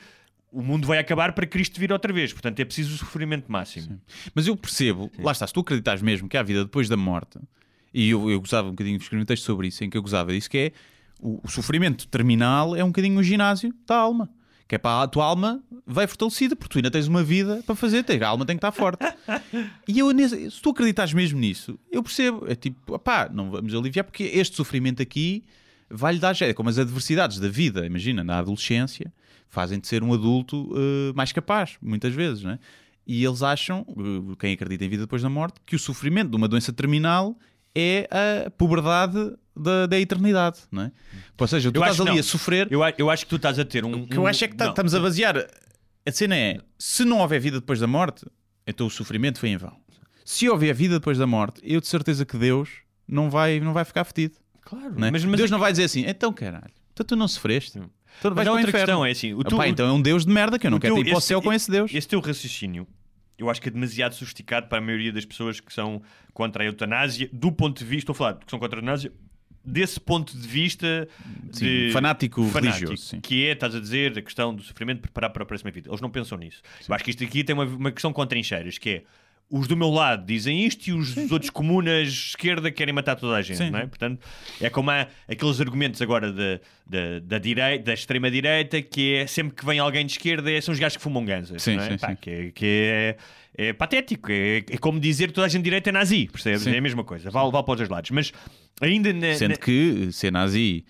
o 0.50 0.62
mundo 0.62 0.86
vai 0.86 0.98
acabar 0.98 1.32
para 1.32 1.46
Cristo 1.46 1.78
vir 1.78 1.92
outra 1.92 2.12
vez. 2.12 2.32
Portanto, 2.32 2.60
é 2.60 2.64
preciso 2.64 2.94
o 2.94 2.98
sofrimento 2.98 3.50
máximo. 3.50 4.00
Mas 4.34 4.46
eu 4.46 4.56
percebo, 4.56 5.10
lá 5.18 5.32
está, 5.32 5.46
se 5.46 5.52
tu 5.52 5.60
acreditas 5.60 6.00
mesmo 6.00 6.28
que 6.28 6.36
há 6.36 6.42
vida 6.42 6.64
depois 6.64 6.88
da 6.88 6.96
morte, 6.96 7.38
e 7.92 8.10
eu, 8.10 8.30
eu 8.30 8.40
gozava 8.40 8.68
um 8.68 8.70
bocadinho, 8.70 8.96
escrevi 8.96 9.22
um 9.22 9.26
texto 9.26 9.44
sobre 9.44 9.68
isso, 9.68 9.84
em 9.84 9.90
que 9.90 9.96
eu 9.96 10.02
gozava 10.02 10.32
disso, 10.32 10.48
que 10.48 10.58
é 10.58 10.72
o, 11.20 11.40
o 11.44 11.48
sofrimento 11.48 12.06
terminal 12.08 12.74
é 12.74 12.82
um 12.82 12.88
bocadinho 12.88 13.18
o 13.18 13.22
ginásio 13.22 13.74
da 13.86 13.96
alma. 13.96 14.30
Que 14.66 14.76
é 14.76 14.78
para 14.78 15.02
a 15.02 15.08
tua 15.08 15.24
alma 15.24 15.62
vai 15.86 16.06
fortalecida, 16.06 16.56
porque 16.56 16.72
tu 16.72 16.78
ainda 16.78 16.90
tens 16.90 17.06
uma 17.06 17.22
vida 17.22 17.62
para 17.66 17.74
fazer, 17.74 18.02
tens- 18.02 18.22
a 18.22 18.28
alma 18.28 18.46
tem 18.46 18.56
que 18.56 18.58
estar 18.58 18.72
forte. 18.72 18.98
E 19.86 19.98
eu, 19.98 20.08
se 20.50 20.60
tu 20.62 20.70
acreditas 20.70 21.12
mesmo 21.12 21.38
nisso, 21.38 21.78
eu 21.92 22.02
percebo, 22.02 22.46
é 22.50 22.54
tipo, 22.54 22.98
pá, 22.98 23.28
não 23.32 23.50
vamos 23.50 23.74
aliviar, 23.74 24.04
porque 24.04 24.22
este 24.24 24.56
sofrimento 24.56 25.02
aqui 25.02 25.44
vai-lhe 25.90 26.18
dar 26.18 26.32
jeito, 26.32 26.50
é 26.50 26.54
como 26.54 26.70
as 26.70 26.78
adversidades 26.78 27.38
da 27.38 27.48
vida, 27.48 27.84
imagina, 27.84 28.24
na 28.24 28.38
adolescência, 28.38 29.12
fazem-te 29.50 29.86
ser 29.86 30.02
um 30.02 30.12
adulto 30.14 30.72
eh, 30.74 31.12
mais 31.14 31.30
capaz, 31.30 31.76
muitas 31.82 32.14
vezes, 32.14 32.42
não 32.42 32.52
é? 32.52 32.58
E 33.06 33.22
eles 33.22 33.42
acham, 33.42 33.84
eh, 33.90 34.34
quem 34.38 34.54
acredita 34.54 34.84
em 34.84 34.88
vida 34.88 35.02
depois 35.02 35.20
da 35.22 35.28
morte, 35.28 35.60
que 35.66 35.76
o 35.76 35.78
sofrimento 35.78 36.30
de 36.30 36.36
uma 36.36 36.48
doença 36.48 36.72
terminal 36.72 37.38
é 37.74 38.08
a 38.46 38.50
puberdade 38.50 39.34
da, 39.56 39.86
da 39.86 39.98
eternidade, 40.00 40.58
não 40.70 40.82
é? 40.82 40.92
Ou 41.38 41.46
seja, 41.46 41.70
tu 41.70 41.76
Eu 41.76 41.82
estás 41.82 42.00
ali 42.00 42.10
não. 42.10 42.18
a 42.18 42.22
sofrer. 42.22 42.68
Eu, 42.70 42.80
eu 42.98 43.10
acho 43.10 43.24
que 43.24 43.30
tu 43.30 43.36
estás 43.36 43.58
a 43.58 43.64
ter 43.64 43.84
um. 43.84 44.02
O 44.02 44.06
que 44.06 44.16
eu 44.16 44.26
acho 44.26 44.44
é 44.44 44.48
que 44.48 44.56
tá- 44.56 44.68
estamos 44.68 44.94
a 44.94 45.00
basear. 45.00 45.46
A 46.06 46.12
cena 46.12 46.36
é: 46.36 46.58
se 46.78 47.04
não 47.04 47.18
houver 47.20 47.40
vida 47.40 47.60
depois 47.60 47.80
da 47.80 47.86
morte, 47.86 48.26
então 48.66 48.86
o 48.86 48.90
sofrimento 48.90 49.38
foi 49.38 49.50
em 49.50 49.56
vão. 49.56 49.76
Se 50.24 50.48
houver 50.48 50.74
vida 50.74 50.94
depois 50.98 51.18
da 51.18 51.26
morte, 51.26 51.60
eu 51.62 51.80
de 51.80 51.86
certeza 51.86 52.24
que 52.24 52.36
Deus 52.38 52.68
não 53.06 53.28
vai, 53.30 53.60
não 53.60 53.72
vai 53.72 53.84
ficar 53.84 54.04
fedido. 54.04 54.34
Claro, 54.62 54.94
não 54.98 55.06
é? 55.06 55.10
mas, 55.10 55.24
mas 55.24 55.36
Deus 55.36 55.50
não 55.50 55.58
vai 55.58 55.70
dizer 55.72 55.84
assim: 55.84 56.04
então 56.06 56.32
caralho, 56.32 56.72
então 56.92 57.04
tu 57.06 57.14
não 57.16 57.28
sofreste. 57.28 57.78
Então 57.78 58.30
Mas 58.30 58.36
vais 58.36 58.48
o 58.48 58.52
outra 58.52 58.68
inferno. 58.68 58.86
questão 58.86 59.04
é 59.06 59.10
assim: 59.10 59.34
o 59.34 59.40
Ah 59.40 59.44
tu- 59.44 59.62
então 59.64 59.86
é 59.88 59.92
um 59.92 60.00
Deus 60.00 60.24
de 60.24 60.32
merda 60.32 60.58
que 60.58 60.66
eu 60.66 60.70
não 60.70 60.78
quero 60.78 60.94
teu- 60.94 61.02
ir 61.04 61.08
para 61.10 61.18
o 61.18 61.20
céu 61.20 61.42
com 61.42 61.52
esse 61.52 61.70
Deus. 61.70 61.92
Esse 61.92 62.06
teu 62.08 62.20
raciocínio, 62.20 62.86
eu 63.36 63.50
acho 63.50 63.60
que 63.60 63.68
é 63.68 63.72
demasiado 63.72 64.14
sofisticado 64.14 64.68
para 64.68 64.78
a 64.78 64.80
maioria 64.80 65.12
das 65.12 65.24
pessoas 65.24 65.58
que 65.60 65.72
são 65.74 66.00
contra 66.32 66.62
a 66.62 66.66
eutanásia, 66.66 67.28
do 67.32 67.50
ponto 67.52 67.78
de 67.78 67.84
vista, 67.84 68.10
estou 68.10 68.12
a 68.14 68.16
falar 68.16 68.34
que 68.36 68.48
são 68.50 68.58
contra 68.58 68.76
a 68.76 68.80
eutanásia, 68.80 69.12
desse 69.64 69.98
ponto 69.98 70.36
de 70.36 70.46
vista 70.46 71.08
Sim, 71.52 71.64
de 71.64 71.90
fanático 71.92 72.44
fanático, 72.48 72.86
religioso, 72.86 73.02
sim. 73.02 73.20
que 73.20 73.46
é, 73.46 73.52
estás 73.52 73.74
a 73.74 73.80
dizer, 73.80 74.18
a 74.18 74.22
questão 74.22 74.54
do 74.54 74.62
sofrimento 74.62 75.00
preparar 75.00 75.30
para 75.30 75.42
a 75.42 75.46
próxima 75.46 75.70
vida. 75.70 75.88
Eles 75.88 76.00
não 76.00 76.10
pensam 76.10 76.36
nisso. 76.36 76.60
Eu 76.86 76.94
acho 76.94 77.04
que 77.04 77.10
isto 77.10 77.24
aqui 77.24 77.42
tem 77.42 77.54
uma, 77.54 77.64
uma 77.64 77.90
questão 77.90 78.12
com 78.12 78.26
trincheiras, 78.26 78.76
que 78.78 78.90
é 78.90 79.02
os 79.56 79.68
do 79.68 79.76
meu 79.76 79.88
lado 79.88 80.26
dizem 80.26 80.66
isto 80.66 80.88
e 80.88 80.92
os 80.92 81.14
dos 81.14 81.30
outros 81.30 81.48
comunas 81.48 82.08
esquerda 82.08 82.72
querem 82.72 82.92
matar 82.92 83.14
toda 83.14 83.36
a 83.36 83.40
gente, 83.42 83.58
Sim. 83.58 83.70
não 83.70 83.78
é? 83.78 83.86
Portanto, 83.86 84.18
é 84.60 84.68
como 84.68 84.90
há 84.90 85.06
aqueles 85.28 85.60
argumentos 85.60 86.02
agora 86.02 86.32
da, 86.32 86.58
da, 86.84 87.18
da, 87.22 87.38
direita, 87.38 87.84
da 87.84 87.94
extrema-direita 87.94 88.82
que 88.82 89.14
é 89.14 89.26
sempre 89.28 89.54
que 89.54 89.64
vem 89.64 89.78
alguém 89.78 90.04
de 90.04 90.10
esquerda 90.12 90.50
é, 90.50 90.60
são 90.60 90.72
os 90.72 90.78
gajos 90.80 90.96
que 90.96 91.02
fumam 91.04 91.24
ganzas, 91.24 91.62
Sim, 91.62 91.76
não 91.76 91.84
é? 91.84 91.90
sim, 91.90 91.98
Pá, 91.98 92.08
sim. 92.08 92.16
Que, 92.20 92.30
é, 92.30 92.50
que 92.50 92.66
é, 92.66 93.16
é 93.68 93.72
patético, 93.72 94.32
é, 94.32 94.56
é 94.68 94.76
como 94.78 94.98
dizer 94.98 95.28
que 95.28 95.34
toda 95.34 95.46
a 95.46 95.48
gente 95.48 95.60
de 95.60 95.64
direita 95.64 95.88
é 95.88 95.92
nazi, 95.92 96.28
percebes? 96.32 96.62
Sim. 96.62 96.72
É 96.74 96.78
a 96.78 96.82
mesma 96.82 97.04
coisa, 97.04 97.30
vale, 97.30 97.52
vale 97.52 97.64
para 97.64 97.72
os 97.72 97.78
dois 97.78 97.88
lados. 97.88 98.10
Mas 98.10 98.32
ainda 98.80 99.12
na, 99.12 99.34
Sendo 99.34 99.52
na- 99.52 99.56
que 99.56 100.08
ser 100.10 100.32
nazi 100.32 100.84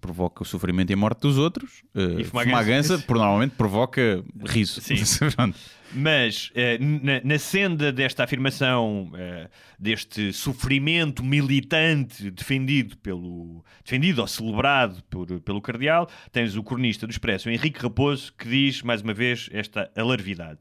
provoca 0.00 0.42
o 0.42 0.46
sofrimento 0.46 0.90
e 0.90 0.94
a 0.94 0.96
morte 0.96 1.20
dos 1.20 1.38
outros, 1.38 1.82
eh, 1.94 2.20
E 2.20 2.24
gansa, 2.64 2.98
por- 3.06 3.16
normalmente 3.16 3.54
provoca 3.56 4.22
riso. 4.46 4.80
Sim. 4.80 4.96
Mas 5.92 6.50
eh, 6.54 6.76
na, 6.78 7.20
na 7.24 7.38
senda 7.38 7.90
desta 7.90 8.22
afirmação, 8.22 9.10
eh, 9.14 9.48
deste 9.78 10.32
sofrimento 10.34 11.24
militante 11.24 12.30
defendido 12.30 12.96
pelo 12.98 13.64
defendido 13.82 14.20
ou 14.20 14.26
celebrado 14.26 15.02
por, 15.08 15.26
pelo 15.40 15.62
cardeal, 15.62 16.08
tens 16.30 16.56
o 16.56 16.62
cronista 16.62 17.06
do 17.06 17.10
Expresso, 17.10 17.48
Henrique 17.48 17.80
Raposo, 17.80 18.32
que 18.36 18.46
diz 18.48 18.82
mais 18.82 19.00
uma 19.00 19.14
vez 19.14 19.48
esta 19.52 19.90
alarvidade. 19.96 20.58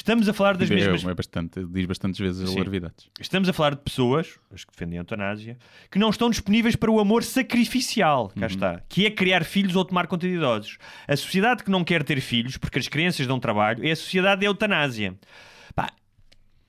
Estamos 0.00 0.26
a 0.30 0.32
falar 0.32 0.56
das 0.56 0.70
É, 0.70 0.74
mesmas 0.74 1.04
é 1.04 1.12
bastante, 1.14 1.62
diz 1.66 1.84
bastantes 1.84 2.18
vezes 2.18 2.48
Sim. 2.48 2.56
alarvidades. 2.56 3.10
Estamos 3.20 3.50
a 3.50 3.52
falar 3.52 3.74
de 3.74 3.82
pessoas, 3.82 4.38
as 4.50 4.64
que 4.64 4.72
defendem 4.72 4.98
a 4.98 5.02
eutanásia, 5.02 5.58
que 5.90 5.98
não 5.98 6.08
estão 6.08 6.30
disponíveis 6.30 6.74
para 6.74 6.90
o 6.90 6.98
amor 6.98 7.22
sacrificial, 7.22 8.32
cá 8.40 8.46
está, 8.46 8.80
que 8.88 9.04
é 9.04 9.10
criar 9.10 9.44
filhos 9.44 9.76
ou 9.76 9.84
tomar 9.84 10.06
conta 10.06 10.26
de 10.26 10.32
idosos. 10.36 10.78
A 11.06 11.14
sociedade 11.14 11.62
que 11.62 11.70
não 11.70 11.84
quer 11.84 12.02
ter 12.02 12.18
filhos, 12.22 12.56
porque 12.56 12.78
as 12.78 12.88
crianças 12.88 13.26
dão 13.26 13.38
trabalho, 13.38 13.86
é 13.86 13.90
a 13.90 13.96
sociedade 13.96 14.40
da 14.40 14.46
eutanásia. 14.46 15.14
Pá, 15.74 15.90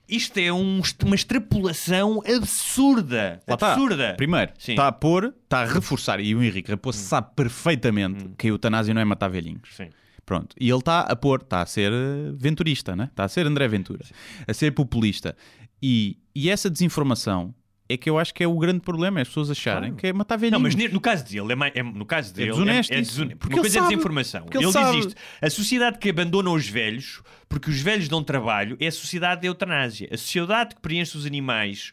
isto 0.06 0.36
é 0.36 0.52
um- 0.52 0.82
uma 1.02 1.14
extrapolação 1.14 2.20
absurda. 2.26 3.40
Lá 3.48 3.54
absurda. 3.54 4.12
Primeiro, 4.14 4.52
Sim. 4.58 4.72
está 4.72 4.88
a 4.88 4.92
pôr, 4.92 5.34
está 5.44 5.62
a 5.62 5.64
reforçar, 5.64 6.20
e 6.20 6.34
o 6.34 6.42
Henrique 6.42 6.70
Raposo 6.70 6.98
sabe 6.98 7.28
perfeitamente 7.34 8.28
que 8.36 8.46
a 8.46 8.50
eutanásia 8.50 8.92
não 8.92 9.00
é 9.00 9.04
matar 9.06 9.28
velhinhos. 9.28 9.70
Sim. 9.74 9.88
Pronto. 10.24 10.54
E 10.58 10.68
ele 10.70 10.78
está 10.78 11.00
a 11.00 11.16
pôr, 11.16 11.40
está 11.42 11.62
a 11.62 11.66
ser 11.66 11.92
eh, 11.92 12.32
venturista, 12.34 12.94
né? 12.94 13.08
está 13.10 13.24
a 13.24 13.28
ser 13.28 13.46
André 13.46 13.66
Ventura, 13.68 14.04
a 14.46 14.54
ser 14.54 14.72
populista. 14.72 15.36
E, 15.82 16.16
e 16.34 16.48
essa 16.48 16.70
desinformação 16.70 17.54
é 17.88 17.96
que 17.96 18.08
eu 18.08 18.18
acho 18.18 18.32
que 18.32 18.42
é 18.42 18.46
o 18.46 18.56
grande 18.56 18.80
problema, 18.80 19.18
é 19.18 19.22
as 19.22 19.28
pessoas 19.28 19.50
acharem 19.50 19.90
Claro. 19.90 19.96
que 19.96 20.06
é 20.06 20.12
matar 20.12 20.36
velhinhos. 20.36 20.74
Não, 20.74 20.82
mas 20.82 20.92
no 20.92 21.00
caso 21.00 21.24
dele, 21.24 21.52
é 21.52 21.56
mais, 21.56 21.72
é- 21.74 21.82
no 21.82 22.06
caso 22.06 22.32
dele, 22.32 22.50
desonesto 22.52 22.92
é, 22.92 22.98
é 23.00 23.02
Porque 23.36 23.54
Uma 23.56 23.60
coisa 23.62 23.74
sabe- 23.74 23.86
é 23.86 23.88
desinformação. 23.90 24.46
ele 24.54 24.64
Ele, 24.64 24.72
sabe. 24.72 24.96
diz 24.96 25.06
isto. 25.06 25.20
A 25.42 25.50
sociedade 25.50 25.98
que 25.98 26.08
abandona 26.08 26.50
os 26.50 26.66
velhos, 26.68 27.20
porque 27.48 27.68
os 27.68 27.80
velhos 27.80 28.08
dão 28.08 28.22
trabalho, 28.22 28.76
é 28.80 28.86
a 28.86 28.92
sociedade 28.92 29.42
da 29.42 29.48
eutanásia. 29.48 30.08
A 30.10 30.16
sociedade 30.16 30.76
que 30.76 30.80
preenche 30.80 31.18
os 31.18 31.26
animais, 31.26 31.92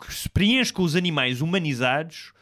que 0.00 0.12
se 0.12 0.28
preenche 0.28 0.72
com 0.72 0.82
os 0.82 0.96
animais 0.96 1.40
humanizados, 1.42 2.32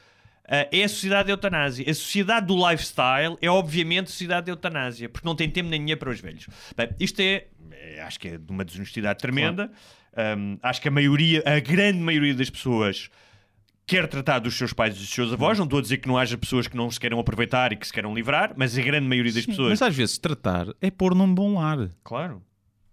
é 0.49 0.85
a 0.85 0.89
sociedade 0.89 1.27
da 1.27 1.33
eutanásia. 1.33 1.85
A 1.91 1.95
sociedade 1.95 2.47
do 2.47 2.55
lifestyle 2.69 3.37
é, 3.41 3.51
obviamente, 3.51 4.05
a 4.05 4.11
sociedade 4.11 4.47
da 4.47 4.53
eutanásia, 4.53 5.09
porque 5.09 5.27
não 5.27 5.35
tem 5.35 5.51
tempo 5.51 5.69
nem 5.69 5.81
dinheiro 5.81 5.99
para 5.99 6.11
os 6.11 6.21
velhos. 6.21 6.47
Bem, 6.77 6.89
isto 7.01 7.21
é, 7.21 7.47
é, 7.73 8.03
acho 8.03 8.19
que 8.21 8.29
é 8.29 8.39
de 8.39 8.51
uma 8.53 8.65
desonestidade 8.65 9.19
tremenda. 9.19 9.71
Ahm, 10.17 10.57
acho 10.63 10.81
que 10.81 10.89
a 10.89 10.91
maioria, 10.91 11.43
a 11.45 11.61
grande 11.61 11.99
maioria 11.99 12.35
das 12.35 12.49
pessoas 12.49 13.11
quer 13.87 14.07
tratar 14.09 14.39
dos 14.41 14.57
seus 14.57 14.73
pais 14.73 14.97
e 14.97 14.99
dos 14.99 15.11
seus 15.11 15.33
avós. 15.33 15.59
Não 15.59 15.65
estou 15.65 15.79
a 15.79 15.83
dizer 15.83 15.99
que 15.99 16.09
não 16.09 16.17
haja 16.19 16.37
pessoas 16.39 16.67
que 16.67 16.77
não 16.77 16.91
se 16.91 16.99
queiram 16.99 17.19
aproveitar 17.21 17.73
e 17.73 17.77
que 17.77 17.87
se 17.87 17.93
queiram 17.93 18.15
livrar, 18.15 18.53
mas 18.57 18.77
a 18.79 18.83
grande 18.83 19.07
maioria 19.07 19.33
das 19.33 19.45
Sim, 19.45 19.51
pessoas. 19.51 19.69
Mas 19.71 19.83
às 19.83 19.95
vezes 19.95 20.17
tratar 20.19 20.67
é 20.81 20.91
pôr 20.91 21.15
num 21.15 21.33
bom 21.33 21.55
lar. 21.59 21.91
Claro, 22.03 22.43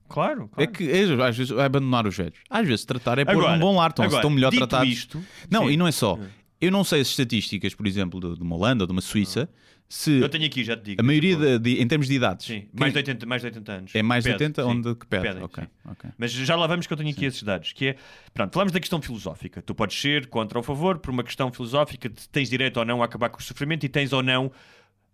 claro. 0.09 0.51
É 0.57 0.67
que 0.67 0.87
é, 0.91 1.03
às 1.25 1.35
vezes 1.37 1.51
é 1.57 1.63
abandonar 1.63 2.05
os 2.05 2.15
velhos. 2.15 2.37
Às 2.49 2.67
vezes 2.67 2.85
tratar 2.85 3.17
é 3.19 3.25
pôr 3.25 3.31
Agora- 3.31 3.53
num 3.53 3.59
bom 3.59 3.75
lar. 3.77 3.89
Estão, 3.89 4.05
agora, 4.05 4.19
estão 4.19 4.29
melhor 4.29 4.51
tratados. 4.51 4.91
isto, 4.91 5.23
Não, 5.49 5.67
sim. 5.67 5.73
e 5.73 5.77
não 5.77 5.87
é 5.87 5.91
só. 5.91 6.19
Eu 6.63 6.71
não 6.71 6.83
sei 6.83 7.01
as 7.01 7.07
estatísticas, 7.09 7.73
por 7.75 7.85
exemplo, 7.87 8.19
de, 8.19 8.35
de 8.37 8.41
uma 8.41 8.55
Holanda 8.55 8.83
ou 8.83 8.87
de 8.87 8.91
uma 8.93 9.01
Suíça, 9.01 9.49
se 9.89 10.19
Eu 10.21 10.29
tenho 10.29 10.45
aqui, 10.45 10.63
já 10.63 10.75
te 10.77 10.83
digo. 10.83 11.01
a 11.01 11.03
maioria, 11.05 11.35
de, 11.35 11.59
de- 11.59 11.81
em 11.81 11.87
termos 11.87 12.07
de 12.07 12.13
idades, 12.15 12.45
Sim, 12.47 12.67
mais 12.73 12.93
de, 12.93 12.97
80, 12.99 13.25
mais 13.25 13.41
de 13.41 13.47
80 13.47 13.71
anos. 13.71 13.91
é 13.95 14.01
mais 14.01 14.23
de 14.23 14.31
Pede, 14.31 14.43
80 14.43 14.63
sim, 14.63 14.69
onde 14.69 14.95
que 14.95 15.05
pede. 15.05 15.23
pedem, 15.27 15.43
Ok, 15.43 15.63
sim. 15.63 15.69
ok. 15.91 16.09
Mas 16.17 16.31
já 16.31 16.55
lá 16.55 16.65
vamos 16.65 16.87
que 16.87 16.93
eu 16.93 16.97
tenho 16.97 17.09
aqui 17.09 17.25
esses 17.25 17.43
dados, 17.43 17.73
que 17.73 17.87
é, 17.87 17.95
pronto, 18.33 18.53
falamos 18.53 18.71
da 18.71 18.79
questão 18.79 19.01
filosófica. 19.01 19.61
Tu 19.61 19.75
podes 19.75 19.99
ser 19.99 20.27
contra 20.27 20.57
ou 20.57 20.61
a 20.61 20.63
favor 20.63 20.97
por 20.99 21.11
uma 21.11 21.23
questão 21.23 21.51
filosófica 21.51 22.07
de 22.09 22.27
tens 22.29 22.49
direito 22.49 22.77
ou 22.77 22.85
não 22.85 23.01
a 23.01 23.05
acabar 23.05 23.29
com 23.29 23.39
o 23.39 23.43
sofrimento 23.43 23.85
e 23.85 23.89
tens 23.89 24.13
ou 24.13 24.23
não 24.23 24.51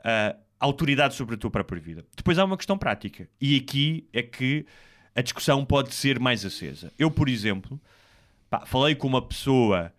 ah, 0.03 0.35
autoridade 0.59 1.15
sobre 1.15 1.35
a 1.35 1.37
tua 1.37 1.49
própria 1.49 1.81
vida. 1.81 2.05
Depois 2.15 2.37
há 2.37 2.45
uma 2.45 2.55
questão 2.55 2.77
prática. 2.77 3.27
E 3.41 3.55
aqui 3.57 4.07
é 4.13 4.21
que 4.21 4.65
a 5.15 5.21
discussão 5.21 5.65
pode 5.65 5.93
ser 5.95 6.19
mais 6.19 6.45
acesa. 6.45 6.93
Eu, 6.97 7.09
por 7.11 7.27
exemplo, 7.27 7.81
pá, 8.49 8.65
falei 8.65 8.93
com 8.95 9.07
uma 9.07 9.21
pessoa 9.27 9.91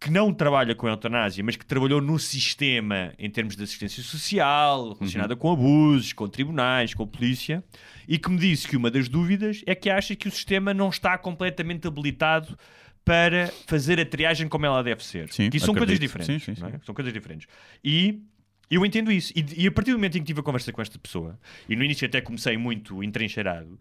que 0.00 0.10
não 0.10 0.32
trabalha 0.34 0.74
com 0.74 0.86
a 0.86 0.90
eutanásia, 0.90 1.42
mas 1.42 1.56
que 1.56 1.64
trabalhou 1.64 2.00
no 2.00 2.18
sistema 2.18 3.14
em 3.18 3.30
termos 3.30 3.56
de 3.56 3.62
assistência 3.62 4.02
social, 4.02 4.92
relacionada 4.98 5.34
com 5.34 5.50
abusos, 5.50 6.12
com 6.12 6.28
tribunais, 6.28 6.92
com 6.92 7.06
polícia, 7.06 7.64
e 8.06 8.18
que 8.18 8.30
me 8.30 8.38
disse 8.38 8.68
que 8.68 8.76
uma 8.76 8.90
das 8.90 9.08
dúvidas 9.08 9.62
é 9.66 9.74
que 9.74 9.88
acha 9.88 10.14
que 10.14 10.28
o 10.28 10.30
sistema 10.30 10.74
não 10.74 10.90
está 10.90 11.16
completamente 11.16 11.86
habilitado 11.86 12.58
para 13.04 13.52
fazer 13.66 14.00
a 14.00 14.04
triagem 14.04 14.48
como 14.48 14.64
ela 14.66 14.82
deve 14.82 15.04
ser. 15.04 15.32
Sim, 15.32 15.50
que 15.50 15.60
são 15.60 15.74
coisas 15.74 15.98
diferentes. 15.98 16.42
Sim, 16.44 16.54
sim, 16.54 16.64
é? 16.66 16.80
São 16.84 16.94
coisas 16.94 17.12
diferentes. 17.12 17.46
E 17.82 18.22
eu 18.70 18.84
entendo 18.84 19.12
isso. 19.12 19.32
E, 19.36 19.64
e 19.64 19.66
a 19.66 19.72
partir 19.72 19.90
do 19.90 19.98
momento 19.98 20.16
em 20.16 20.20
que 20.20 20.26
tive 20.26 20.40
a 20.40 20.42
conversa 20.42 20.72
com 20.72 20.80
esta 20.80 20.98
pessoa, 20.98 21.38
e 21.68 21.76
no 21.76 21.84
início 21.84 22.06
até 22.06 22.20
comecei 22.20 22.56
muito 22.56 23.02
entrincheirado, 23.02 23.78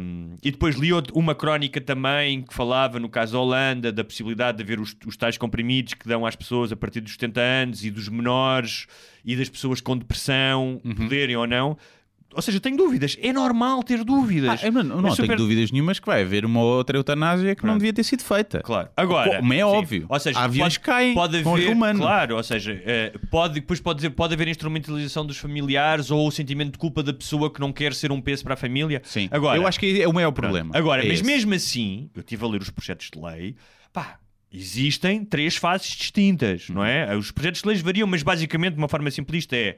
um, 0.00 0.36
e 0.42 0.50
depois 0.50 0.76
li 0.76 0.90
uma 1.12 1.34
crónica 1.34 1.80
também 1.80 2.42
que 2.42 2.54
falava, 2.54 2.98
no 2.98 3.08
caso 3.08 3.32
da 3.34 3.38
Holanda, 3.38 3.92
da 3.92 4.02
possibilidade 4.02 4.56
de 4.56 4.62
haver 4.64 4.80
os, 4.80 4.96
os 5.06 5.16
tais 5.16 5.36
comprimidos 5.36 5.94
que 5.94 6.08
dão 6.08 6.24
às 6.24 6.34
pessoas 6.34 6.72
a 6.72 6.76
partir 6.76 7.00
dos 7.00 7.12
70 7.12 7.40
anos 7.40 7.84
e 7.84 7.90
dos 7.90 8.08
menores 8.08 8.86
e 9.24 9.36
das 9.36 9.48
pessoas 9.48 9.80
com 9.80 9.96
depressão 9.96 10.80
Uhum. 10.84 10.94
poderem 10.94 11.36
ou 11.36 11.46
não. 11.46 11.76
Ou 12.32 12.40
seja, 12.40 12.60
tenho 12.60 12.76
dúvidas. 12.76 13.16
É 13.20 13.32
normal 13.32 13.82
ter 13.82 14.04
dúvidas. 14.04 14.60
Ah, 14.62 14.66
eu 14.66 14.72
não, 14.72 14.82
não 14.84 14.98
É 14.98 15.02
tenho 15.02 15.14
super- 15.16 15.36
dúvidas 15.36 15.72
nenhumas 15.72 15.98
que 15.98 16.06
vai 16.06 16.22
haver 16.22 16.44
uma 16.44 16.60
outra 16.60 16.96
eutanásia 16.96 17.54
que 17.56 17.62
não 17.64 17.70
Pronto. 17.70 17.80
devia 17.80 17.92
ter 17.92 18.04
sido 18.04 18.22
feita. 18.22 18.60
Claro. 18.60 18.88
Agora, 18.96 19.38
Como 19.38 19.52
é 19.52 19.56
sim. 19.56 19.62
óbvio. 19.62 20.06
Ou 20.08 20.20
seja, 20.20 20.38
aviões 20.38 20.78
pode, 20.78 20.84
caem 20.86 21.14
pode 21.14 21.36
haver, 21.38 21.96
claro, 21.96 22.36
ou 22.36 22.42
seja, 22.42 22.80
eh, 22.86 23.12
pode, 23.30 23.54
depois 23.54 23.80
pode, 23.80 23.96
dizer, 23.96 24.10
pode 24.10 24.32
haver 24.34 24.46
instrumentalização 24.46 25.26
dos 25.26 25.38
familiares 25.38 26.10
ou 26.12 26.26
o 26.26 26.30
sentimento 26.30 26.72
de 26.72 26.78
culpa 26.78 27.02
da 27.02 27.12
pessoa 27.12 27.52
que 27.52 27.58
não 27.60 27.72
quer 27.72 27.92
ser 27.94 28.12
um 28.12 28.20
peso 28.20 28.44
para 28.44 28.54
a 28.54 28.56
família. 28.56 29.02
Sim. 29.04 29.28
Agora, 29.32 29.58
eu 29.58 29.66
acho 29.66 29.80
que 29.80 30.00
é 30.00 30.06
o 30.06 30.12
maior 30.12 30.30
problema. 30.30 30.70
Agora, 30.76 31.02
É 31.04 31.08
mas 31.08 31.14
esse. 31.18 31.24
mesmo 31.24 31.52
assim, 31.54 32.10
eu 32.14 32.20
estive 32.20 32.44
a 32.44 32.48
ler 32.48 32.62
os 32.62 32.70
projetos 32.70 33.10
de 33.12 33.20
lei, 33.20 33.56
pá, 33.92 34.18
existem 34.52 35.24
três 35.24 35.56
fases 35.56 35.88
distintas, 35.96 36.68
não 36.68 36.84
é? 36.84 37.16
Os 37.16 37.30
projetos 37.30 37.62
de 37.62 37.68
leis 37.68 37.80
variam, 37.80 38.06
mas 38.06 38.22
basicamente, 38.22 38.74
de 38.74 38.78
uma 38.78 38.88
forma 38.88 39.10
simplista, 39.10 39.56
é 39.56 39.76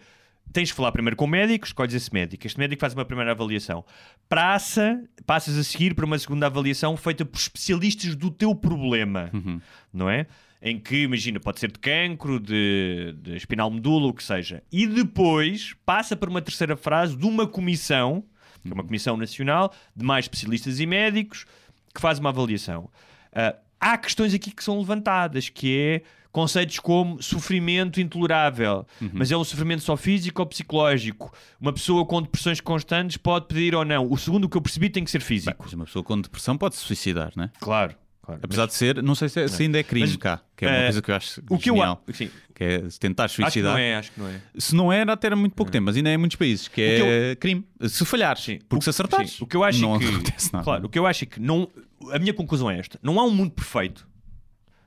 tens 0.53 0.69
de 0.69 0.75
falar 0.75 0.93
primeiro 0.93 1.17
com 1.17 1.25
o 1.25 1.29
médico, 1.29 1.67
escolhes 1.67 1.95
esse 1.95 2.13
médico. 2.13 2.47
Este 2.47 2.59
médico 2.59 2.81
faz 2.81 2.95
uma 2.95 3.05
primeira 3.05 3.33
avaliação. 3.33 3.85
Passa, 4.29 5.03
passas 5.27 5.59
a 5.59 5.63
seguir 5.65 5.95
para 5.95 6.07
uma 6.07 6.19
segunda 6.19 6.47
avaliação 6.47 6.97
feita 6.97 7.25
por 7.25 7.37
especialistas 7.39 8.15
do 8.17 8.31
teu 8.31 8.55
problema, 8.55 9.31
Uhum. 9.33 9.61
não 9.93 10.09
é? 10.09 10.27
Em 10.63 10.79
que, 10.79 11.03
imagina, 11.03 11.41
pode 11.41 11.59
ser 11.61 11.73
de 11.73 11.79
cancro, 11.79 12.39
de, 12.39 13.15
de 13.21 13.37
espinal 13.37 13.71
medula, 13.71 14.07
o 14.07 14.15
que 14.15 14.23
seja. 14.23 14.63
E 14.71 14.87
depois 14.87 15.75
passa 15.85 16.15
para 16.17 16.31
uma 16.31 16.41
terceira 16.41 16.77
frase 16.77 17.17
de 17.17 17.27
uma 17.27 17.47
comissão, 17.47 18.25
que 18.63 18.71
é 18.71 18.73
uma 18.75 18.85
comissão 18.85 19.17
nacional, 19.17 19.75
de 19.95 20.05
mais 20.05 20.25
especialistas 20.25 20.79
e 20.79 20.87
médicos, 20.87 21.45
que 21.93 22.01
faz 22.01 22.19
uma 22.21 22.29
avaliação. 22.31 22.89
Ah, 23.33 23.57
há 23.81 23.99
questões 23.99 24.33
aqui 24.35 24.53
que 24.53 24.63
são 24.63 24.79
levantadas, 24.79 25.49
que 25.49 25.77
é 25.77 26.03
conceitos 26.33 26.79
como 26.79 27.23
sofrimento 27.23 28.01
intolerável, 28.01 28.87
mas 29.13 29.31
é 29.31 29.37
um 29.37 29.45
sofrimento 29.45 29.83
só 29.83 29.97
físico 29.97 30.41
ou 30.41 30.47
psicológico. 30.47 31.33
Uma 31.61 31.73
pessoa 31.73 32.07
com 32.07 32.23
depressões 32.23 32.61
constantes 32.61 33.17
pode 33.19 33.47
pedir 33.47 33.75
ou 33.75 33.85
não. 33.85 34.11
O 34.11 34.17
segundo 34.17 34.49
que 34.49 34.57
eu 34.57 34.63
percebi 34.63 34.89
tem 34.89 35.05
que 35.05 35.11
ser 35.11 35.19
Bem, 35.19 35.27
físico. 35.29 35.57
mas 35.63 35.73
uma 35.75 35.85
pessoa 35.85 36.03
com 36.03 36.21
depressão 36.21 36.57
pode 36.57 36.75
se 36.77 36.81
suicidar, 36.83 37.33
né? 37.37 37.51
Claro, 37.61 37.95
claro. 38.23 38.41
Apesar 38.43 38.67
de 38.67 38.73
ser, 38.75 39.03
não 39.03 39.15
sei 39.15 39.29
se, 39.29 39.41
é- 39.41 39.49
se 39.49 39.63
ainda 39.63 39.79
é 39.79 39.83
crime 39.83 40.07
Mas, 40.07 40.17
cá, 40.17 40.41
que 40.57 40.65
é 40.65 40.69
uma 40.69 40.77
eh, 40.77 40.83
coisa 40.85 41.03
que 41.03 41.11
eu 41.11 41.15
acho 41.15 41.41
o 41.51 41.59
que 41.59 41.69
eu 41.71 41.75
genial, 41.75 42.03
acho, 42.09 42.17
sim, 42.17 42.31
que 42.55 42.65
é 42.65 42.89
se 42.91 42.99
tentar 42.99 43.25
acho 43.25 43.37
que 43.37 43.43
suicidar. 43.43 43.73
não 43.73 43.79
é, 43.79 43.97
acho 43.97 44.13
que 44.13 44.21
não 44.21 44.29
é. 44.29 44.41
Se 44.57 44.75
não 44.75 44.93
era, 44.93 45.13
até 45.13 45.27
era 45.27 45.37
muito 45.37 45.55
pouco 45.55 45.71
tempo, 45.71 45.85
mas 45.85 45.97
ainda 45.97 46.09
é 46.09 46.15
em 46.15 46.19
muitos 46.19 46.37
países, 46.37 46.67
que 46.67 46.81
é 46.81 47.37
crime. 47.37 47.63
Se 47.89 48.05
falhares, 48.07 48.43
Sim. 48.43 48.59
porque 48.69 48.79
O- 48.79 48.83
se 48.83 48.89
acertares, 48.91 49.33
sim. 49.33 49.45
O 49.45 49.47
que 49.47 49.55
eu 49.57 49.63
acho 49.65 49.81
não 49.83 49.97
é 49.97 49.99
que, 49.99 50.07
acontece 50.07 50.51
nada. 50.53 50.65
claro, 50.65 50.87
o 50.87 50.89
que 50.89 50.99
eu 50.99 51.07
acho 51.07 51.25
é 51.25 51.27
que 51.27 51.39
não, 51.41 51.69
a 52.11 52.19
minha 52.19 52.33
conclusão 52.33 52.71
é 52.71 52.79
esta: 52.79 52.99
não 53.03 53.21
há 53.21 53.25
um 53.25 53.31
mundo 53.31 53.51
perfeito. 53.51 54.11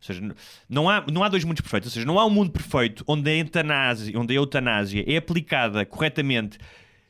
Ou 0.09 0.15
seja, 0.15 0.35
não 0.69 0.89
há, 0.89 1.05
não 1.11 1.23
há 1.23 1.29
dois 1.29 1.43
mundos 1.43 1.61
perfeitos. 1.61 1.89
Ou 1.89 1.93
seja, 1.93 2.05
não 2.05 2.19
há 2.19 2.25
um 2.25 2.29
mundo 2.29 2.51
perfeito 2.51 3.03
onde 3.07 3.29
a 3.29 3.33
eutanásia, 3.35 4.19
onde 4.19 4.33
a 4.33 4.35
eutanásia 4.37 5.03
é 5.07 5.17
aplicada 5.17 5.85
corretamente 5.85 6.57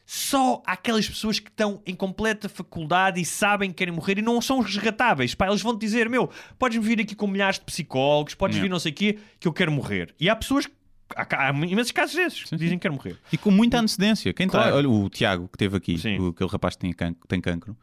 só 0.08 0.62
àquelas 0.68 1.08
pessoas 1.10 1.40
que 1.40 1.50
estão 1.50 1.82
em 1.86 1.96
completa 1.96 2.48
faculdade 2.48 3.20
e 3.20 3.26
sabem 3.26 3.70
que 3.72 3.78
querem 3.78 3.94
morrer 3.94 4.20
e 4.20 4.22
não 4.22 4.40
são 4.40 4.60
resgatáveis. 4.60 5.34
Pá, 5.34 5.48
eles 5.48 5.62
vão 5.62 5.76
te 5.76 5.82
dizer: 5.82 6.08
Meu, 6.10 6.30
podes 6.60 6.84
vir 6.84 7.00
aqui 7.02 7.16
com 7.16 7.26
milhares 7.28 7.58
de 7.58 7.66
psicólogos, 7.66 8.36
podes 8.36 8.56
Yeah. 8.56 8.68
vir 8.68 8.72
não 8.72 8.80
sei 8.80 8.92
o 8.92 8.96
quê, 8.96 9.18
que 9.40 9.48
eu 9.48 9.54
quero 9.54 9.72
morrer. 9.72 10.14
E 10.20 10.30
há 10.30 10.36
pessoas. 10.36 10.68
Há, 11.16 11.48
há 11.48 11.50
imensos 11.52 11.92
casos 11.92 12.16
desses 12.16 12.44
que 12.44 12.56
dizem 12.56 12.78
que 12.78 12.82
querem 12.84 12.98
morrer. 12.98 13.18
E 13.32 13.38
com 13.38 13.50
muita 13.52 13.80
antecedência. 13.80 14.34
Quem 14.34 14.48
tá, 14.48 14.60
Claro. 14.60 14.76
olha, 14.78 14.90
o 14.90 15.10
Tiago, 15.10 15.48
que 15.48 15.56
esteve 15.56 15.78
aqui, 15.78 15.98
Sim. 15.98 16.18
o, 16.20 16.28
aquele 16.30 16.50
rapaz 16.50 16.76
que 16.76 16.82
tem 16.82 16.94
cancro, 16.94 17.28
tem 17.28 17.40
cancro 17.42 17.78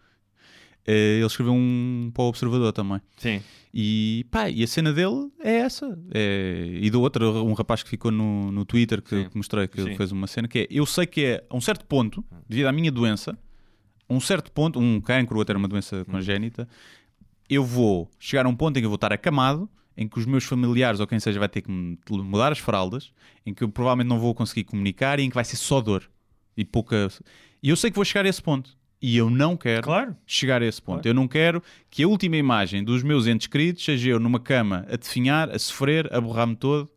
ele 0.87 1.25
escreveu 1.27 1.53
um 1.53 2.11
para 2.13 2.25
o 2.25 2.29
Observador 2.29 2.73
também. 2.73 3.01
Sim. 3.17 3.41
E 3.75 4.27
pá, 4.31 4.51
e 4.51 4.63
a 4.63 4.67
cena 4.67 4.93
dele 4.93 5.31
é 5.41 5.57
essa. 5.59 5.99
É- 6.13 6.79
E 6.81 6.91
do 6.91 7.01
outro, 7.01 7.45
um 7.45 7.53
rapaz 7.55 7.83
que 7.83 7.89
ficou 7.89 8.11
no, 8.11 8.53
no 8.53 8.65
Twitter 8.65 9.01
que, 9.01 9.29
que 9.29 9.37
mostrei 9.37 9.67
que 9.67 9.83
Sim. 9.83 9.97
fez 9.97 10.13
uma 10.13 10.27
cena 10.27 10.47
que 10.49 10.59
é: 10.61 10.67
eu 10.71 10.85
sei 10.85 11.07
que 11.07 11.25
é 11.25 11.45
a 11.49 11.57
um 11.57 11.61
certo 11.61 11.85
ponto, 11.87 12.25
devido 12.49 12.67
à 12.67 12.73
minha 12.73 12.91
doença, 12.93 13.39
a 14.09 14.13
um 14.15 14.21
certo 14.21 14.53
ponto, 14.53 14.79
um 14.79 15.01
cancro 15.01 15.37
ou 15.37 15.43
até 15.43 15.57
uma 15.57 15.69
doença 15.69 16.05
congénita, 16.05 16.69
eu 17.49 17.65
vou 17.65 18.11
chegar 18.19 18.45
a 18.45 18.49
um 18.49 18.55
ponto 18.57 18.77
em 18.77 18.81
que 18.83 18.87
eu 18.87 18.91
vou 18.91 18.97
estar 18.97 19.13
acamado, 19.13 19.69
em 19.97 20.07
que 20.09 20.19
os 20.19 20.27
meus 20.27 20.45
familiares 20.45 21.01
ou 21.01 21.07
quem 21.07 21.19
seja 21.21 21.39
vai 21.39 21.49
ter 21.49 21.63
que 21.63 21.71
mudar 21.71 22.53
as 22.53 22.59
fraldas, 22.59 23.13
em 23.47 23.55
que 23.55 23.63
eu 23.65 23.69
provavelmente 23.69 24.09
não 24.09 24.19
vou 24.19 24.35
conseguir 24.35 24.65
comunicar 24.65 25.19
e 25.19 25.23
em 25.23 25.29
que 25.29 25.35
vai 25.35 25.45
ser 25.45 25.57
só 25.57 25.81
dor 25.81 26.11
e 26.57 26.65
pouca. 26.65 27.09
E 27.63 27.69
eu 27.71 27.77
sei 27.77 27.91
que 27.91 27.97
vou 27.97 28.05
chegar 28.05 28.27
a 28.27 28.29
esse 28.29 28.43
ponto. 28.43 28.77
E 29.03 29.17
eu 29.17 29.29
não 29.29 29.57
quero 29.57 29.83
Claro. 29.83 30.17
chegar 30.25 30.63
a 30.63 30.65
esse 30.67 30.81
ponto. 30.81 31.03
Claro. 31.03 31.09
Eu 31.09 31.15
não 31.15 31.27
quero 31.27 31.61
que 31.91 32.05
a 32.05 32.09
última 32.09 32.37
imagem 32.37 32.85
dos 32.85 33.03
meus 33.03 33.27
entes 33.27 33.49
queridos 33.49 33.85
seja 33.85 34.11
eu 34.11 34.21
numa 34.21 34.39
cama 34.39 34.87
a 34.89 34.97
definhar, 34.97 35.51
a 35.51 35.59
sofrer, 35.59 36.09
a 36.15 36.21
borrar-me 36.21 36.55
todo. 36.55 36.89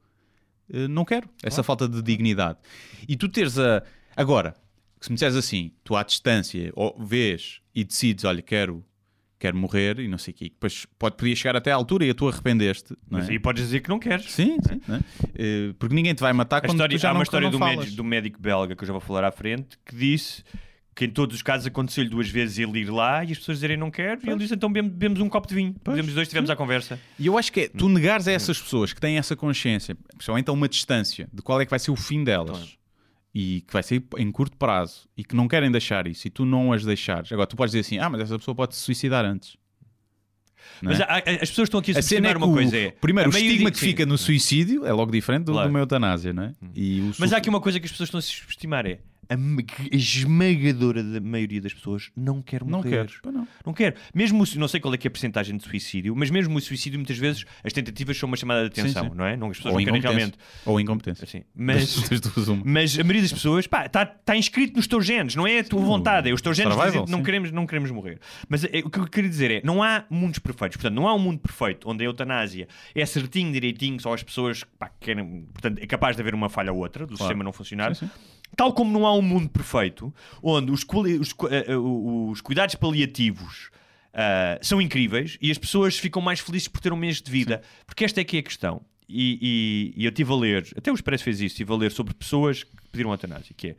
Eh, 0.72 0.88
Não 0.88 1.04
quero 1.04 1.28
essa 1.44 1.64
falta 1.64 1.88
de 1.88 2.02
dignidade. 2.04 2.60
E 3.08 3.16
tu 3.16 3.28
teres 3.28 3.58
a. 3.58 3.82
Agora, 4.16 4.54
se 5.02 5.10
me 5.10 5.16
disseres 5.16 5.36
assim, 5.36 5.72
tu 5.84 5.96
à 5.96 6.04
distância 6.04 6.72
ou 6.76 6.96
vês 7.04 7.60
e 7.74 7.84
decides, 7.84 8.24
olha, 8.24 8.42
quero, 8.42 8.84
quero 9.40 9.58
morrer 9.58 10.00
e 10.00 10.08
não 10.08 10.18
sei 10.18 10.32
o 10.34 10.38
quê, 10.38 10.46
depois 10.46 10.86
pode, 10.98 11.18
podia 11.18 11.36
chegar 11.36 11.56
até 11.56 11.72
à 11.72 11.76
altura 11.76 12.06
e 12.06 12.14
tu 12.14 12.28
arrependeste. 12.28 12.96
Não 13.10 13.18
é? 13.20 13.22
Mas 13.22 13.30
aí 13.32 13.40
podes 13.40 13.64
dizer 13.64 13.80
que 13.82 13.90
não 13.90 13.98
queres. 14.00 14.32
Sim, 14.32 14.58
sim. 14.68 14.80
não 14.88 14.96
é? 14.96 15.00
Eh, 15.36 15.74
Porque 15.80 15.94
ninguém 15.96 16.14
te 16.14 16.22
vai 16.22 16.34
matar 16.34 16.58
A 16.58 16.62
quando 16.62 16.72
história, 16.76 16.98
tu 16.98 17.02
já 17.02 17.10
há 17.10 17.14
não, 17.14 17.20
uma 17.20 17.24
história 17.24 17.50
do, 17.50 17.60
médico, 17.60 17.96
do 17.96 18.04
médico 18.04 18.40
belga 18.40 18.76
que 18.76 18.84
eu 18.84 18.88
já 18.88 18.94
vou 18.94 19.02
falar 19.02 19.24
à 19.24 19.32
frente 19.32 19.78
que 19.86 19.96
disse 19.96 20.44
que 20.96 21.04
em 21.06 21.10
todos 21.10 21.36
os 21.36 21.42
casos 21.42 21.68
aconteceu-lhe 21.68 22.10
duas 22.10 22.30
vezes 22.30 22.58
ele 22.58 22.80
ir 22.80 22.90
lá 22.90 23.24
e 23.26 23.32
as 23.34 23.38
pessoas 23.38 23.58
dizerem 23.58 23.76
não 23.76 23.92
quero 23.92 24.22
e 24.26 24.30
ele 24.30 24.40
disse 24.40 24.54
então 24.54 24.72
bebemos, 24.72 24.94
bebemos 24.94 25.20
um 25.20 25.28
copo 25.28 25.48
de 25.48 25.54
vinho. 25.56 25.76
Bebemos 25.84 26.08
os 26.10 26.16
dois, 26.16 26.28
tivemos 26.28 26.50
a 26.50 26.56
conversa. 26.56 26.98
E 27.20 27.28
eu 27.28 27.38
acho 27.38 27.52
que 27.52 27.62
é 27.62 27.68
tu 27.68 27.90
negares 27.90 28.28
a 28.28 28.32
essas 28.32 28.60
pessoas 28.62 28.94
que 28.94 29.02
têm 29.02 29.18
essa 29.18 29.36
consciência, 29.36 29.96
principalmente 30.16 30.50
a 30.50 30.54
uma 30.54 30.70
distância, 30.70 31.28
de 31.34 31.42
qual 31.42 31.60
é 31.60 31.66
que 31.66 31.70
vai 31.70 31.80
ser 31.80 31.92
o 31.92 31.96
fim 31.98 32.24
delas. 32.24 32.58
Claro. 32.58 32.68
e 33.38 33.62
que 33.68 33.74
vai 33.74 33.84
sair 33.84 34.02
em 34.18 34.32
curto 34.32 34.56
prazo 34.56 35.10
e 35.18 35.24
que 35.26 35.36
não 35.36 35.46
querem 35.50 35.70
deixar 35.70 36.08
isso 36.08 36.26
e 36.26 36.30
tu 36.30 36.46
não 36.46 36.72
as 36.72 36.86
deixares, 36.86 37.30
agora 37.34 37.46
tu 37.46 37.58
podes 37.58 37.74
dizer 37.74 37.82
assim: 37.82 37.98
ah, 38.00 38.10
mas 38.10 38.22
essa 38.22 38.38
pessoa 38.40 38.56
pode 38.56 38.74
se 38.76 38.82
suicidar 38.82 39.26
antes. 39.26 39.58
Não 40.82 40.92
Mas 40.92 41.00
é? 41.00 41.04
há- 41.04 41.18
as 41.42 41.50
pessoas 41.50 41.68
estão 41.68 41.80
aqui 41.80 41.92
a 41.92 42.00
é 42.00 42.02
subestimar 42.02 42.32
que 42.32 42.38
uma 42.38 42.48
o, 42.48 42.54
coisa. 42.54 42.76
É, 42.78 42.92
primeiro, 42.92 43.30
o 43.30 43.34
estigma 43.34 43.70
que 43.70 43.78
sim. 43.78 43.86
fica 43.88 44.06
no 44.06 44.18
suicídio 44.18 44.86
é 44.86 44.92
logo 44.94 45.12
diferente 45.12 45.44
do, 45.46 45.52
Claro. 45.52 45.68
de 45.68 45.74
uma 45.74 45.80
eutanásia, 45.80 46.34
não 46.34 46.44
é? 46.44 46.54
E 46.74 47.02
o 47.02 47.12
Mas 47.20 47.34
há 47.34 47.38
aqui 47.38 47.50
uma 47.50 47.62
coisa 47.62 47.80
que 47.80 47.86
as 47.86 47.92
pessoas 47.92 48.08
estão 48.08 48.18
a 48.18 48.22
subestimar: 48.22 48.86
é 48.86 49.00
a 49.30 49.38
ma- 49.38 49.62
a 49.92 49.96
esmagadora 49.96 51.04
da 51.04 51.20
maioria 51.20 51.62
das 51.62 51.74
pessoas 51.74 52.12
não 52.16 52.42
quer 52.42 52.64
morrer. 52.64 52.72
não 52.72 52.82
queres. 52.84 53.18
Pá, 53.22 53.32
não. 53.32 53.48
Não 53.66 53.74
quer. 53.74 53.96
Mesmo 54.14 54.44
o, 54.44 54.60
não 54.60 54.68
sei 54.68 54.80
qual 54.80 54.94
é 54.94 54.98
que 54.98 55.08
é 55.08 55.10
a 55.10 55.12
porcentagem 55.12 55.58
de 55.58 55.64
suicídio, 55.64 56.16
mas 56.16 56.30
mesmo 56.30 56.58
o 56.58 56.62
suicídio, 56.62 57.00
muitas 57.00 57.18
vezes, 57.18 57.46
as 57.64 57.74
tentativas 57.74 58.18
são 58.18 58.28
uma 58.28 58.38
chamada 58.38 58.62
de 58.70 58.80
atenção, 58.80 59.04
Sim, 59.06 59.10
sim. 59.10 59.16
não 59.16 59.26
é? 59.26 59.36
Não, 59.38 59.50
as 59.50 59.58
pessoas 59.58 59.74
Ou 59.74 59.80
não 59.80 59.86
querem 59.86 60.00
incompetência. 60.00 60.18
realmente. 60.18 60.38
Ou 60.66 60.80
incompetência. 60.80 61.24
Assim, 61.24 61.44
mas, 61.56 62.10
Das 62.10 62.48
mas 62.66 63.00
a 63.00 63.04
maioria 63.04 63.22
das 63.22 63.34
pessoas, 63.34 63.68
pá, 63.68 63.86
está 63.86 64.06
tá 64.06 64.36
inscrito 64.36 64.76
nos 64.76 64.88
teus 64.88 65.06
genes, 65.06 65.36
não 65.36 65.46
é 65.48 65.60
a 65.60 65.64
tua 65.64 65.82
vontade. 65.82 66.30
É 66.30 66.34
os 66.34 66.42
teus 66.42 66.56
genes 66.58 66.76
dizem 66.76 67.06
que 67.06 67.12
não 67.12 67.20
sim. 67.20 67.24
queremos, 67.24 67.52
não 67.52 67.66
queremos 67.66 67.92
morrer. 67.92 68.20
Mas 68.50 68.64
é, 68.64 68.80
o 68.84 68.90
que 68.90 69.00
eu 69.00 69.08
queria 69.08 69.30
dizer 69.30 69.52
é: 69.52 69.62
não 69.64 69.82
há 69.82 70.06
mundos 70.10 70.40
perfeitos. 70.40 70.78
Portanto, 70.78 70.94
não 70.96 71.08
há 71.08 71.14
um 71.14 71.20
mundo 71.20 71.40
perfeito 71.40 71.90
onde 71.90 72.04
a 72.04 72.08
eutanásia 72.08 72.68
é 72.94 73.06
certinho, 73.06 73.52
direitinho, 73.52 74.00
só 74.00 74.14
as 74.14 74.24
pessoas 74.24 74.64
pá, 74.78 74.90
que 74.90 75.06
querem. 75.08 75.46
Portanto, 75.54 75.80
é 75.82 75.88
capaz 75.88 76.16
de 76.16 76.22
haver 76.22 76.34
uma 76.36 76.50
falha 76.50 76.72
ou 76.72 76.80
outra, 76.80 77.06
do 77.06 77.18
sistema 77.18 77.44
não 77.44 77.52
funcionar. 77.54 77.94
Sim, 78.56 78.58
sim. 78.58 78.58
Tal 78.58 78.74
como 78.74 78.92
não 78.92 79.06
há 79.06 79.14
um 79.16 79.22
mundo 79.22 79.50
perfeito 79.50 80.14
onde 80.42 80.72
os, 80.72 80.82
os 80.84 81.36
eh, 81.52 81.66
eh, 81.70 81.76
os 81.78 82.42
cuidados 82.42 82.76
paliativos 82.76 83.70
ah, 84.14 84.58
são 84.62 84.82
incríveis 84.82 85.38
e 85.42 85.52
as 85.52 85.58
pessoas 85.58 85.98
ficam 85.98 86.22
mais 86.22 86.40
felizes 86.40 86.68
por 86.68 86.80
ter 86.82 86.92
um 86.94 86.98
mês 86.98 87.22
de 87.22 87.30
vida. 87.32 87.62
Porque 87.86 88.04
esta 88.06 88.22
é 88.22 88.24
que 88.24 88.38
é 88.38 88.40
a 88.40 88.44
questão. 88.44 88.82
E, 89.08 89.94
e- 89.96 90.02
e 90.02 90.06
eu 90.06 90.10
estive 90.10 90.34
a 90.34 90.36
ler, 90.36 90.68
até 90.76 90.92
o 90.92 90.96
Expresso 90.96 91.24
fez 91.24 91.38
isso, 91.38 91.54
estive 91.54 91.72
a 91.72 91.76
ler 91.76 91.92
sobre 91.92 92.12
pessoas 92.16 92.64
que 92.64 92.72
pediram 92.92 93.12
eutanásia, 93.12 93.54
que 93.56 93.68
é 93.68 93.76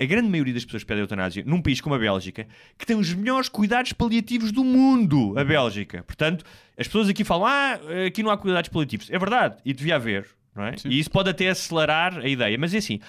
a, 0.00 0.04
a 0.04 0.06
grande 0.06 0.28
maioria 0.28 0.54
das 0.54 0.64
pessoas 0.64 0.84
que 0.84 0.86
pedem 0.86 1.00
eutanásia 1.00 1.42
num 1.44 1.60
país 1.60 1.80
como 1.80 1.96
a 1.96 1.98
Bélgica, 1.98 2.46
que 2.78 2.86
tem 2.86 2.94
os 2.94 3.12
melhores 3.12 3.48
cuidados 3.48 3.92
paliativos 3.92 4.52
do 4.52 4.62
mundo, 4.62 5.36
a 5.36 5.42
Bélgica. 5.42 6.04
Portanto, 6.04 6.44
as 6.78 6.86
pessoas 6.86 7.08
aqui 7.08 7.24
falam, 7.24 7.46
ah, 7.46 7.80
aqui 8.06 8.22
não 8.22 8.30
há 8.30 8.36
cuidados 8.38 8.68
paliativos. 8.70 9.10
É 9.10 9.18
verdade, 9.18 9.56
e 9.64 9.72
devia 9.72 9.96
haver, 9.96 10.28
não 10.54 10.64
é? 10.64 10.76
Sim. 10.76 10.90
E 10.90 10.98
isso 11.00 11.10
pode 11.10 11.28
até 11.28 11.48
acelerar 11.48 12.18
a 12.18 12.28
ideia, 12.28 12.56
mas 12.56 12.72
é 12.72 12.78
assim, 12.78 13.00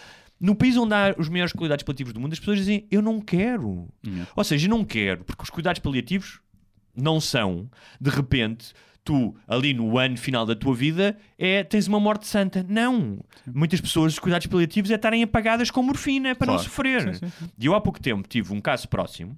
no 0.44 0.54
país 0.56 0.76
onde 0.76 0.94
há 0.94 1.16
os 1.18 1.30
melhores 1.30 1.54
cuidados 1.54 1.84
paliativos 1.84 2.12
do 2.14 2.20
mundo, 2.20 2.34
as 2.34 2.40
pessoas 2.40 2.58
dizem, 2.58 2.86
eu 2.92 3.02
não 3.02 3.22
quero. 3.22 3.88
Yeah. 4.06 4.30
Ou 4.36 4.44
seja, 4.44 4.66
eu 4.68 4.70
não 4.70 4.84
quero, 4.84 5.24
porque 5.24 5.42
os 5.42 5.50
cuidados 5.50 5.80
paliativos 5.80 6.42
não 6.94 7.22
são, 7.22 7.70
de 8.00 8.10
repente, 8.10 8.74
tu, 9.06 9.34
ali 9.48 9.74
no 9.74 9.98
ano 9.98 10.18
final 10.18 10.46
da 10.46 10.54
tua 10.56 10.76
vida, 10.76 11.18
é, 11.40 11.64
tens 11.64 11.88
uma 11.88 12.00
morte 12.00 12.28
santa. 12.28 12.64
Não. 12.68 13.20
Muitas 13.48 13.80
pessoas, 13.80 14.14
os 14.14 14.20
cuidados 14.20 14.46
paliativos 14.48 14.92
é 14.92 14.96
estarem 14.96 15.24
apagadas 15.24 15.72
com 15.72 15.82
morfina 15.82 16.36
para 16.36 16.48
não 16.48 16.56
Claro. 16.56 16.70
sofrer. 16.70 17.02
Sim, 17.02 17.14
sim, 17.26 17.32
sim. 17.40 17.50
E 17.58 17.66
eu 17.66 17.74
há 17.74 17.80
pouco 17.80 18.00
tempo 18.02 18.28
tive 18.28 18.54
um 18.54 18.60
caso 18.60 18.88
próximo 18.90 19.38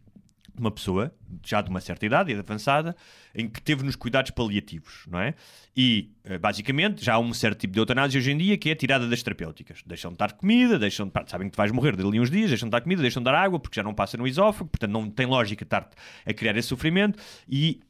uma 0.61 0.71
pessoa, 0.71 1.13
já 1.45 1.61
de 1.61 1.69
uma 1.69 1.81
certa 1.81 2.05
idade 2.05 2.31
e 2.31 2.35
avançada, 2.35 2.95
em 3.33 3.47
que 3.49 3.61
teve 3.61 3.83
nos 3.83 3.95
cuidados 3.95 4.31
paliativos, 4.31 5.05
não 5.07 5.19
é? 5.19 5.33
E, 5.75 6.11
eh, 6.23 6.37
basicamente, 6.37 7.03
já 7.03 7.15
há 7.15 7.19
um 7.19 7.33
certo 7.33 7.59
tipo 7.59 7.73
de 7.73 7.79
eutanásia 7.79 8.17
hoje 8.17 8.31
em 8.31 8.37
dia 8.37 8.57
que 8.57 8.69
é 8.69 8.73
a 8.73 8.75
tirada 8.75 9.07
das 9.07 9.21
terapêuticas. 9.21 9.83
Deixam 9.85 10.11
de 10.11 10.17
dar 10.17 10.33
comida, 10.33 10.79
deixam 10.79 11.07
de, 11.07 11.13
sabem 11.29 11.49
que 11.49 11.57
vais 11.57 11.71
morrer 11.71 11.95
dali 11.95 12.19
uns 12.19 12.29
dias, 12.29 12.49
deixam 12.49 12.67
de 12.67 12.71
dar 12.71 12.81
comida, 12.81 13.01
deixam 13.01 13.21
de 13.21 13.25
dar 13.25 13.35
água, 13.35 13.59
porque 13.59 13.75
já 13.75 13.83
não 13.83 13.93
passa 13.93 14.17
no 14.17 14.27
esófago, 14.27 14.69
portanto 14.69 14.91
não 14.91 15.09
tem 15.09 15.25
lógica 15.25 15.63
estar 15.63 15.89
a 16.25 16.33
criar 16.33 16.55
esse 16.55 16.67
sofrimento. 16.67 17.19
E 17.47 17.81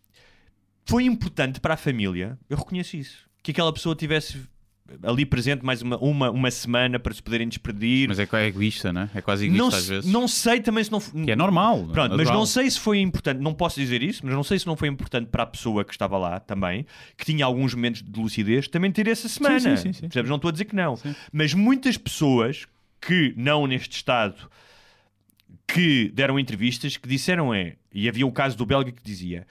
foi 0.85 1.03
importante 1.05 1.59
para 1.59 1.73
a 1.73 1.77
família, 1.77 2.37
eu 2.49 2.57
reconheço 2.57 2.95
isso, 2.95 3.29
que 3.41 3.51
aquela 3.51 3.73
pessoa 3.73 3.95
tivesse 3.95 4.47
ali 5.01 5.25
presente 5.25 5.65
mais 5.65 5.81
uma, 5.81 5.97
uma, 5.97 6.29
uma 6.29 6.51
semana 6.51 6.99
para 6.99 7.13
se 7.13 7.21
poderem 7.21 7.47
despedir. 7.47 8.07
Mas 8.07 8.19
é 8.19 8.25
quase 8.25 8.45
egoísta, 8.45 8.93
né? 8.93 9.09
É 9.15 9.21
quase 9.21 9.45
egoísta 9.45 9.63
não, 9.63 9.75
às 9.75 9.87
vezes. 9.87 10.11
não 10.11 10.27
sei 10.27 10.61
também 10.61 10.83
se 10.83 10.91
não. 10.91 10.99
Que 10.99 11.31
é 11.31 11.35
normal. 11.35 11.85
Pronto, 11.91 12.11
mas 12.11 12.19
natural. 12.19 12.37
não 12.37 12.45
sei 12.45 12.69
se 12.69 12.79
foi 12.79 12.99
importante, 12.99 13.39
não 13.41 13.53
posso 13.53 13.79
dizer 13.79 14.03
isso, 14.03 14.21
mas 14.23 14.33
não 14.33 14.43
sei 14.43 14.59
se 14.59 14.67
não 14.67 14.75
foi 14.75 14.87
importante 14.87 15.27
para 15.27 15.43
a 15.43 15.45
pessoa 15.45 15.83
que 15.83 15.91
estava 15.91 16.17
lá 16.17 16.39
também, 16.39 16.85
que 17.17 17.25
tinha 17.25 17.45
alguns 17.45 17.73
momentos 17.73 18.03
de 18.03 18.19
lucidez, 18.19 18.67
também 18.67 18.91
ter 18.91 19.07
essa 19.07 19.27
semana. 19.27 19.59
sim, 19.59 19.75
sim, 19.75 19.93
sim. 19.93 20.01
Percebes? 20.01 20.29
Não 20.29 20.35
estou 20.35 20.49
a 20.49 20.51
dizer 20.51 20.65
que 20.65 20.75
não. 20.75 20.95
Sim. 20.95 21.15
Mas 21.31 21.53
muitas 21.53 21.97
pessoas 21.97 22.67
que 23.01 23.33
não 23.35 23.65
neste 23.65 23.97
estado 23.97 24.49
que 25.67 26.11
deram 26.13 26.39
entrevistas 26.39 26.95
que 26.95 27.07
disseram 27.07 27.53
é, 27.53 27.75
e 27.91 28.07
havia 28.07 28.25
o 28.25 28.31
caso 28.31 28.55
do 28.55 28.65
belga 28.65 28.91
que 28.91 29.03
dizia. 29.03 29.47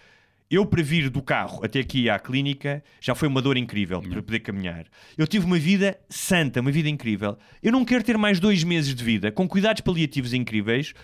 Eu, 0.50 0.66
para 0.66 0.82
vir 0.82 1.08
do 1.10 1.22
carro 1.22 1.64
até 1.64 1.80
aqui 1.80 2.08
à 2.08 2.18
clínica, 2.18 2.84
já 3.00 3.14
foi 3.14 3.26
uma 3.26 3.40
dor 3.40 3.56
incrível 3.56 4.00
para 4.02 4.22
poder 4.22 4.40
caminhar. 4.40 4.86
Eu 5.16 5.26
tive 5.26 5.46
uma 5.46 5.58
vida 5.58 5.98
santa, 6.08 6.60
uma 6.60 6.70
vida 6.70 6.88
incrível. 6.88 7.36
Eu 7.62 7.72
não 7.72 7.84
quero 7.84 8.04
ter 8.04 8.18
mais 8.18 8.38
dois 8.38 8.62
meses 8.62 8.94
de 8.94 9.02
vida 9.02 9.32
com 9.32 9.48
cuidados 9.48 9.80
paliativos 9.80 10.32
incríveis 10.32 10.94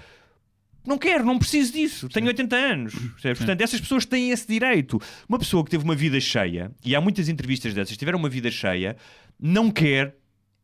não 0.87 0.97
quero, 0.97 1.25
não 1.25 1.39
preciso 1.39 1.73
disso. 1.73 2.09
Tenho 2.09 2.27
80 2.27 2.57
anos. 2.57 2.95
percebes? 2.95 3.39
Portanto, 3.39 3.61
essas 3.61 3.81
pessoas 3.81 4.07
têm 4.07 4.31
esse 4.31 4.47
direito. 4.47 5.01
Uma 5.29 5.39
pessoa 5.39 5.65
que 5.65 5.71
teve 5.71 5.85
uma 5.85 5.95
vida 5.95 6.19
cheia, 6.21 6.73
e 6.85 6.95
há 6.97 7.01
muitas 7.01 7.29
entrevistas 7.29 7.75
dessas, 7.75 7.97
tiveram 7.97 8.19
uma 8.19 8.29
vida 8.29 8.51
cheia, 8.51 8.97
não 9.39 9.71
quer 9.71 10.17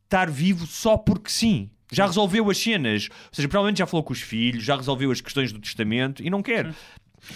estar 0.04 0.30
vivo 0.30 0.66
só 0.66 0.96
porque 0.96 1.30
sim. 1.30 1.70
Já 1.92 2.06
resolveu 2.06 2.50
as 2.50 2.58
cenas. 2.58 3.08
Ou 3.10 3.28
seja, 3.30 3.48
provavelmente 3.48 3.78
já 3.78 3.86
falou 3.86 4.02
com 4.02 4.12
os 4.12 4.20
filhos, 4.20 4.64
já 4.64 4.76
resolveu 4.76 5.10
as 5.10 5.20
questões 5.20 5.52
do 5.52 5.60
testamento 5.60 6.22
e 6.22 6.30
não 6.30 6.42
quer. 6.42 6.74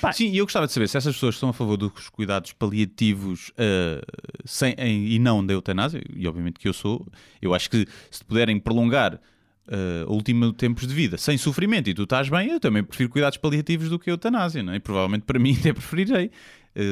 Pá, 0.00 0.12
Sim, 0.12 0.30
e 0.30 0.38
eu 0.38 0.44
gostava 0.44 0.66
de 0.66 0.72
saber 0.72 0.88
se 0.88 0.96
essas 0.96 1.14
pessoas 1.14 1.34
estão 1.36 1.48
a 1.48 1.52
favor 1.52 1.76
dos 1.76 2.08
cuidados 2.10 2.52
paliativos 2.52 3.50
eh, 3.56 4.00
sem, 4.44 4.74
em- 4.78 5.06
e 5.08 5.18
não 5.18 5.44
da 5.44 5.52
eutanásia, 5.54 6.02
e 6.14 6.26
obviamente 6.28 6.58
que 6.58 6.68
eu 6.68 6.72
sou, 6.72 7.06
eu 7.40 7.54
acho 7.54 7.70
que 7.70 7.86
se 8.10 8.24
puderem 8.24 8.58
prolongar 8.60 9.20
o 10.08 10.14
último 10.14 10.52
tempos 10.52 10.84
de 10.84 10.92
vida 10.92 11.16
sem 11.16 11.38
sofrimento 11.38 11.88
e 11.88 11.94
tu 11.94 12.02
estás 12.02 12.28
bem, 12.28 12.50
eu 12.50 12.58
também 12.58 12.82
prefiro 12.82 13.08
cuidados 13.08 13.38
paliativos 13.38 13.88
do 13.88 14.00
que 14.00 14.10
a 14.10 14.12
eutanásia, 14.12 14.64
não 14.64 14.72
é? 14.72 14.76
E 14.76 14.80
provavelmente 14.80 15.22
para 15.22 15.38
mim 15.40 15.56
até 15.58 15.72
preferirei. 15.72 16.30
Eh, 16.74 16.82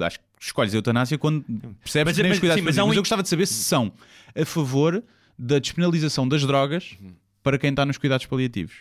acho 0.00 0.18
que 0.18 0.24
escolhes 0.40 0.74
a 0.74 0.76
eutanásia 0.78 1.16
quando 1.16 1.44
percebes 1.80 2.10
Mas- 2.10 2.16
que 2.16 2.22
nem 2.22 2.30
mas- 2.30 2.36
os 2.36 2.40
cuidados 2.40 2.60
sim, 2.60 2.64
mas 2.64 2.76
um- 2.78 2.86
Mas 2.88 2.96
eu 2.96 3.02
gostava 3.02 3.22
de 3.22 3.28
saber 3.28 3.46
se 3.46 3.54
são 3.62 3.92
a 4.34 4.44
favor 4.44 5.00
da 5.38 5.60
despenalização 5.60 6.26
das 6.26 6.44
drogas 6.44 6.96
para 7.42 7.56
quem 7.56 7.70
está 7.70 7.86
nos 7.86 7.98
cuidados 7.98 8.26
paliativos. 8.26 8.72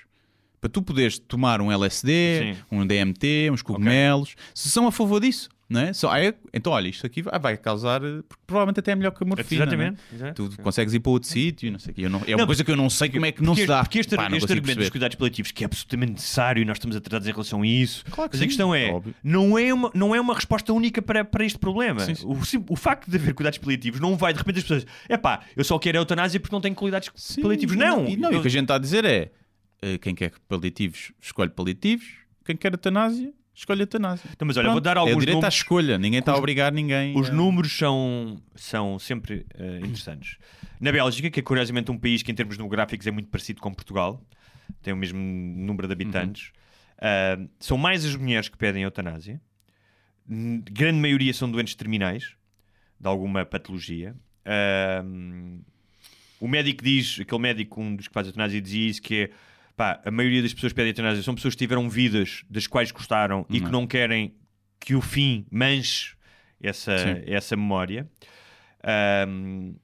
Para 0.63 0.69
tu 0.69 0.82
poderes 0.82 1.19
tomar 1.19 1.60
um 1.60 1.69
LSD, 1.69 2.54
Sim. 2.56 2.62
um 2.71 2.88
DMT, 2.88 3.49
uns 3.52 3.62
cogumelos, 3.62 4.34
se 4.56 4.69
são 4.71 4.88
a 4.88 4.93
favor 4.93 5.19
disso, 5.19 5.49
não 5.69 5.82
é? 5.82 5.91
Ah, 6.10 6.23
é- 6.23 6.34
então, 6.54 6.71
olha, 6.71 6.88
isto 6.88 7.06
aqui 7.06 7.21
vai, 7.21 7.38
vai 7.38 7.58
causar, 7.58 8.02
eh, 8.02 8.21
provavelmente 8.47 8.80
até 8.80 8.91
é 8.93 8.95
melhor 8.95 9.12
que 9.12 9.21
a 9.21 9.28
morfina. 9.28 9.63
Exatamente, 9.63 9.99
é? 10.21 10.32
Tu 10.32 10.49
consegues 10.62 10.93
ir 10.93 11.02
para 11.02 11.12
outro 11.12 11.28
sítio, 11.28 11.69
não 11.69 11.80
sei 11.80 11.91
o 11.91 11.95
quê. 11.95 12.08
Não- 12.08 12.21
é 12.26 12.32
uma 12.32 12.38
Não, 12.38 12.45
coisa 12.45 12.63
que 12.63 12.71
eu 12.71 12.78
não 12.78 12.89
sei 12.89 13.10
como 13.10 13.26
é 13.26 13.34
que 13.34 13.43
não 13.43 13.54
se 13.56 13.65
dá. 13.65 13.82
Porque 13.84 13.99
este, 13.99 14.15
Pá, 14.15 14.23
este 14.28 14.36
argumento 14.36 14.56
dos 14.56 14.62
perceber. 14.62 14.89
cuidados 14.91 15.15
paliativos, 15.17 15.52
que 15.52 15.63
é 15.63 15.65
absolutamente 15.65 16.12
necessário 16.13 16.62
e 16.62 16.65
nós 16.65 16.78
estamos 16.78 16.95
atrasados 16.95 17.28
em 17.28 17.32
relação 17.32 17.62
a 17.62 17.67
isso, 17.67 18.06
Claro 18.10 18.30
que 18.30 18.36
mas 18.38 18.39
sim, 18.39 18.45
a 18.45 18.47
questão 18.47 18.73
é, 18.73 18.89
óbvio. 18.93 19.13
não 19.21 19.60
é, 19.60 19.73
uma, 19.73 19.91
não 19.93 20.15
é 20.15 20.21
uma 20.21 20.34
resposta 20.34 20.71
única 20.71 21.02
para, 21.02 21.26
para 21.26 21.43
este 21.43 21.60
problema. 21.60 21.99
Sim, 22.06 22.15
sim. 22.15 22.26
O, 22.26 22.73
o 22.73 22.76
facto 22.78 23.10
de 23.12 23.17
haver 23.17 23.34
cuidados 23.34 23.60
paliativos 23.60 23.99
não 23.99 24.15
vai 24.15 24.32
de 24.32 24.39
repente 24.39 24.60
as 24.60 24.63
pessoas, 24.63 24.86
é 25.10 25.17
pá, 25.17 25.41
eu 25.58 25.63
só 25.65 25.78
quero 25.78 25.97
a 25.97 26.02
eutanásia 26.02 26.39
porque 26.39 26.56
não 26.56 26.62
tenho 26.62 26.73
cuidados 26.76 27.10
paliativos. 27.41 27.76
e 27.76 27.78
Não, 27.78 28.08
E, 28.08 28.15
não, 28.15 28.32
e 28.32 28.34
Eu- 28.36 28.39
o 28.39 28.41
que 28.41 28.47
a 28.47 28.52
gente 28.52 28.62
está 28.63 28.76
a 28.76 28.80
dizer 28.80 29.04
é 29.04 29.32
quem 30.02 30.15
quer 30.15 30.32
paliativos 30.48 31.12
escolhe 31.22 31.50
paliativos, 31.50 32.06
quem 32.46 32.56
quer 32.56 32.72
eutanásia 32.74 33.34
escolhe 33.56 33.82
eutanásia. 33.84 34.28
Então, 34.34 34.48
mas 34.48 34.58
olha, 34.58 34.63
Pronto, 34.65 34.74
vou 34.76 34.82
dar 34.82 34.98
é 34.98 35.00
o 35.00 35.04
alguns 35.04 35.19
direito 35.19 35.36
à 35.38 35.41
números. 35.41 35.56
escolha, 35.56 35.98
ninguém 36.00 36.19
está 36.19 36.32
a 36.32 36.38
obrigar 36.38 36.72
ninguém. 36.72 37.15
Os 37.15 37.30
a- 37.30 37.34
números 37.34 37.78
são, 37.78 38.41
são 38.56 38.98
sempre 38.98 39.46
eh, 39.54 39.78
interessantes. 39.78 40.38
Na 40.80 40.91
Bélgica, 40.91 41.30
que 41.30 41.39
é 41.39 41.43
curiosamente 41.43 41.91
um 41.91 41.98
país 41.98 42.24
que 42.24 42.32
em 42.32 42.36
termos 42.36 42.58
demográficos 42.58 43.06
é 43.06 43.12
muito 43.12 43.30
parecido 43.30 43.62
com 43.62 43.72
Portugal, 43.72 44.19
tem 44.82 44.91
o 44.93 44.98
mesmo 44.98 45.19
número 45.19 45.88
de 45.88 45.93
habitantes, 45.93 46.52
ah, 46.98 47.38
são 47.60 47.78
mais 47.78 48.04
as 48.04 48.15
mulheres 48.15 48.50
que 48.50 48.58
pedem 48.58 48.82
eutanásia. 48.84 49.39
Grande 50.28 51.00
maioria 51.00 51.34
são 51.34 51.50
doentes 51.52 51.76
terminais, 51.76 52.36
de 53.00 53.08
alguma 53.08 53.46
patologia. 53.46 54.15
Ah, 54.46 55.04
o 56.39 56.48
médico 56.48 56.84
diz, 56.84 57.19
aquele 57.22 57.41
médico, 57.41 57.80
um 57.82 57.96
dos 57.96 58.08
que 58.08 58.13
faz 58.13 58.26
eutanásia, 58.28 58.60
dizia 58.60 58.89
isso, 58.89 59.02
que 59.02 59.15
é 59.15 59.30
pá, 59.75 60.01
a 60.05 60.12
maioria 60.12 60.41
das 60.41 60.53
pessoas 60.53 60.71
que 60.71 60.75
pedem 60.77 60.91
eutanásia 60.91 61.23
são 61.23 61.36
pessoas 61.36 61.53
que 61.55 61.59
tiveram 61.59 61.89
vidas 61.89 62.43
das 62.49 62.67
quais 62.67 62.91
gostaram 62.91 63.45
e 63.49 63.59
que 63.59 63.65
Não. 63.65 63.71
não 63.81 63.88
querem 63.88 64.36
que 64.79 64.95
o 64.95 65.01
fim 65.01 65.45
manche 65.51 66.15
essa, 66.62 66.97
Sim. 66.97 67.23
essa 67.25 67.55
memória. 67.55 68.09
Ahm, 68.83 69.75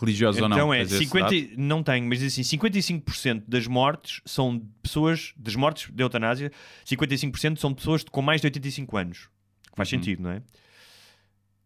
Religiosos 0.00 0.40
ou 0.40 0.48
não. 0.48 0.56
então 0.56 0.74
é, 0.74 0.78
tens 0.78 0.92
esse 0.92 1.04
50, 1.04 1.24
dado? 1.30 1.48
não 1.58 1.82
tenho, 1.82 2.06
mas 2.08 2.22
assim, 2.22 2.42
55% 2.42 3.44
das 3.46 3.66
mortes 3.66 4.20
são 4.24 4.56
de 4.58 4.64
pessoas, 4.82 5.32
das 5.36 5.54
mortes 5.54 5.90
de 5.92 6.02
eutanásia, 6.02 6.50
55% 6.84 7.58
são 7.58 7.72
pessoas 7.74 8.02
com 8.02 8.22
mais 8.22 8.40
de 8.40 8.46
85 8.46 8.96
anos. 8.96 9.28
Que 9.70 9.76
faz 9.76 9.92
Uhum. 9.92 9.98
sentido, 9.98 10.22
não 10.22 10.30
é? 10.30 10.42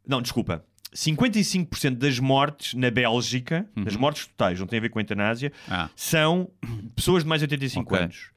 Não, 0.07 0.21
desculpa. 0.21 0.65
55% 0.95 1.97
das 1.97 2.19
mortes 2.19 2.75
na 2.75 2.91
Bélgica, 2.91 3.67
das 3.77 3.95
Uhum. 3.95 4.01
mortes 4.01 4.27
totais, 4.27 4.59
não 4.61 4.67
tem 4.67 4.79
a 4.79 4.83
ver 4.83 4.89
com 4.89 4.99
a 4.99 5.03
eutanásia, 5.03 5.53
Ah, 5.69 5.91
são 5.97 6.49
pessoas 6.95 7.23
de 7.23 7.29
mais 7.29 7.41
de 7.41 7.45
85 7.45 7.93
Ok. 7.95 8.05
anos. 8.05 8.31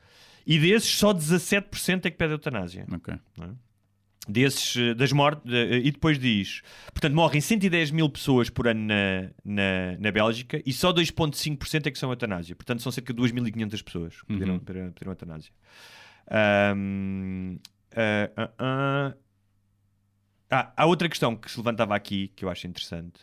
E 0.45 0.57
desses, 0.57 0.89
só 0.89 1.13
17% 1.13 2.05
é 2.05 2.11
que 2.11 2.17
pede 2.17 2.33
eutanásia. 2.33 2.85
ok. 2.91 3.13
desses, 4.27 4.75
eh, 4.77 4.93
das 4.93 5.11
mortes, 5.11 5.41
eh, 5.51 5.77
e 5.83 5.91
depois 5.91 6.19
diz: 6.19 6.61
portanto, 6.93 7.15
morrem 7.15 7.41
110 7.41 7.89
mil 7.91 8.07
pessoas 8.09 8.47
por 8.49 8.67
ano 8.67 8.81
na, 8.85 9.29
na, 9.43 9.97
na 9.99 10.11
Bélgica 10.11 10.61
e 10.65 10.71
só 10.73 10.91
2,5% 10.93 11.87
é 11.87 11.91
que 11.91 11.97
são 11.97 12.11
eutanásia. 12.11 12.55
Portanto, 12.55 12.81
são 12.83 12.91
cerca 12.91 13.11
de 13.13 13.19
2.500 13.21 13.81
pessoas 13.83 14.21
que 14.21 14.27
pediram, 14.27 14.53
Uhum. 14.55 14.59
pediram, 14.59 14.91
pediram 14.91 15.11
eutanásia. 15.13 15.51
Ahm, 16.29 17.57
ah, 17.95 18.29
ah, 18.37 18.51
ah. 18.59 19.13
Ah, 20.51 20.71
há 20.75 20.85
outra 20.85 21.07
questão 21.09 21.35
que 21.35 21.49
se 21.51 21.57
levantava 21.57 21.95
aqui 21.95 22.31
que 22.35 22.43
eu 22.43 22.49
acho 22.49 22.65
interessante, 22.67 23.19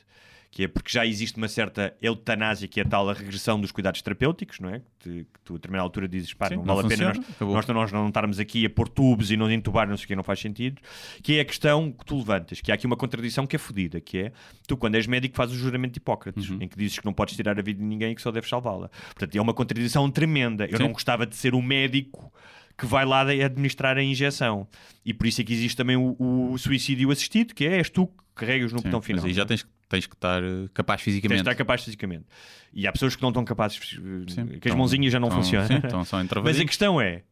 que 0.49 0.63
é 0.63 0.69
porque 0.69 0.91
já 0.91 1.05
existe 1.05 1.37
uma 1.37 1.49
certa 1.49 1.95
eutanásia, 2.01 2.67
que 2.69 2.81
é 2.81 2.83
a 2.83 2.87
tal 2.89 3.11
a 3.11 3.13
regressão 3.13 3.61
dos 3.61 3.73
cuidados 3.73 4.01
terapêuticos, 4.01 4.59
não 4.61 4.71
é? 4.71 4.81
Que, 5.01 5.25
que 5.25 5.41
tu 5.45 5.55
a 5.55 5.57
determinada 5.57 5.83
altura 5.85 6.09
dizes, 6.09 6.33
pá, 6.33 6.49
Sim, 6.49 6.57
não, 6.57 6.65
não 6.65 6.77
vale 6.77 6.87
a 6.87 6.97
pena 6.97 7.13
nós, 7.13 7.49
nós, 7.67 7.67
nós 7.69 7.93
não 7.93 8.09
estarmos 8.09 8.39
aqui 8.39 8.65
a 8.65 8.71
pôr 8.71 8.89
tubos 8.89 9.31
e 9.31 9.37
não 9.37 9.51
entubar, 9.51 9.87
não 9.89 9.97
sei 9.97 10.05
o 10.05 10.09
que, 10.09 10.17
não 10.17 10.23
faz 10.23 10.39
sentido. 10.41 10.81
Que 11.23 11.37
é 11.37 11.41
a 11.41 11.45
questão 11.45 11.91
que 11.93 12.05
tu 12.07 12.17
levantas, 12.17 12.61
que 12.61 12.71
há 12.71 12.75
aqui 12.75 12.87
uma 12.87 12.97
contradição 12.97 13.47
que 13.47 13.57
é 13.57 13.59
fodida, 13.59 14.01
que 14.01 14.19
é 14.19 14.33
tu, 14.67 14.77
quando 14.77 14.95
és 14.95 15.07
médico, 15.07 15.37
fazes 15.37 15.57
o 15.57 15.59
juramento 15.59 15.93
de 15.95 15.99
Hipócrates, 15.99 16.49
Uhum. 16.49 16.59
em 16.63 16.69
que 16.69 16.79
dizes 16.79 16.99
que 16.99 17.05
não 17.05 17.13
podes 17.13 17.35
tirar 17.37 17.59
a 17.59 17.63
vida 17.63 17.81
de 17.81 17.85
ninguém 17.85 18.13
e 18.13 18.15
que 18.15 18.23
só 18.23 18.31
deves 18.31 18.49
salvá-la. 18.49 18.89
Portanto, 18.89 19.37
é 19.37 19.41
uma 19.43 19.53
contradição 19.53 20.09
tremenda. 20.11 20.65
Eu 20.67 20.79
Sim. 20.79 20.85
não 20.85 20.93
gostava 20.93 21.27
de 21.27 21.35
ser 21.37 21.55
o 21.55 21.61
médico 21.61 22.33
que 22.77 22.87
vai 22.87 23.05
lá 23.05 23.23
administrar 23.23 23.97
a 23.97 24.03
injeção. 24.03 24.69
E 25.05 25.15
por 25.15 25.27
isso 25.27 25.41
é 25.41 25.45
que 25.45 25.53
existe 25.53 25.77
também 25.77 25.97
o, 25.97 26.17
o 26.53 26.59
suicídio 26.59 27.11
assistido, 27.11 27.55
que 27.55 27.65
é 27.65 27.79
és 27.79 27.89
tu 27.89 28.07
que 28.07 28.15
carregas 28.35 28.73
no 28.73 28.79
Sim, 28.79 28.85
botão 28.85 29.01
final. 29.01 29.23
Mas 29.23 29.31
aí 29.31 29.35
já 29.35 29.43
é? 29.43 29.47
tens, 29.47 29.67
tens 29.89 30.07
que 30.07 30.15
estar 30.15 30.43
eh, 30.43 30.69
capaz 30.75 31.01
Tens 31.01 31.05
fisicamente. 31.05 31.39
de 31.39 31.41
estar 31.43 31.55
capaz 31.55 31.83
fisicamente. 31.83 32.25
E 32.73 32.87
há 32.87 32.93
pessoas 32.93 33.17
que 33.17 33.23
não 33.23 33.31
estão 33.31 33.45
capazes, 33.45 33.79
eh, 33.99 34.31
Sim, 34.31 34.47
que 34.61 34.69
as 34.69 34.75
mãozinhas 34.75 35.13
já 35.13 35.19
não 35.19 35.31
funcionam. 35.31 35.67
Sim, 35.67 35.75
então 35.77 36.05
são 36.05 36.23
Mas 36.45 36.61
a 36.61 36.65
questão 36.65 37.01
é. 37.01 37.23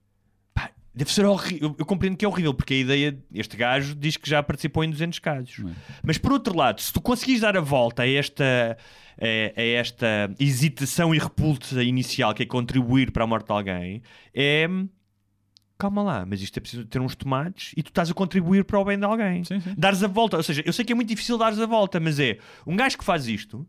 pá, 0.54 0.70
deve 0.94 1.12
ser 1.12 1.26
horrível. 1.26 1.76
Eu, 1.78 1.85
compreendo 1.85 2.16
que 2.16 2.24
é 2.24 2.28
horrível, 2.28 2.54
porque 2.54 2.72
a 2.72 2.76
ideia. 2.78 3.18
Este 3.35 3.54
gajo 3.57 3.94
diz 3.94 4.16
que 4.16 4.28
já 4.30 4.42
participou 4.42 4.83
em 4.83 4.90
200 4.90 5.18
casos. 5.18 5.59
É? 5.59 5.72
Mas 6.02 6.16
por 6.16 6.33
outro 6.33 6.57
lado, 6.57 6.80
se 6.80 6.90
tu 6.90 7.02
conseguires 7.02 7.42
dar 7.42 7.54
a 7.57 7.61
volta 7.61 8.02
a 8.02 8.09
esta. 8.09 8.78
A, 9.16 9.61
a 9.61 9.62
esta 9.62 10.35
hesitação 10.40 11.14
e 11.14 11.18
repulsa 11.18 11.85
inicial 11.85 12.35
que 12.35 12.42
é 12.42 12.46
contribuir 12.46 13.12
para 13.12 13.22
a 13.22 13.26
morte 13.26 13.46
de 13.46 13.52
alguém, 13.52 14.02
é. 14.35 14.66
Calma 15.85 16.03
lá, 16.03 16.25
mas 16.25 16.40
isto 16.40 16.57
é 16.57 16.61
preciso 16.61 16.87
ter 16.87 16.99
uns 16.99 17.14
tomates 17.14 17.75
e 17.77 17.83
tu 17.83 17.88
estás 17.88 18.11
a 18.11 18.14
contribuir 18.14 18.64
para 18.64 18.81
o 18.81 18.85
bem 18.87 18.99
de 18.99 19.05
alguém. 19.05 19.44
Sim, 19.44 19.61
sim. 19.61 19.75
Dares 19.77 20.03
a 20.03 20.07
volta, 20.07 20.38
ou 20.38 20.42
seja, 20.42 20.62
eu 20.64 20.73
sei 20.73 20.83
que 20.83 20.92
é 20.92 20.94
muito 20.94 21.11
difícil 21.11 21.37
dares 21.37 21.59
a 21.59 21.66
volta, 21.66 22.01
mas 22.01 22.18
é 22.18 22.38
um 22.66 22.75
gajo 22.75 22.97
que 22.97 23.05
faz 23.05 23.29
isto, 23.29 23.68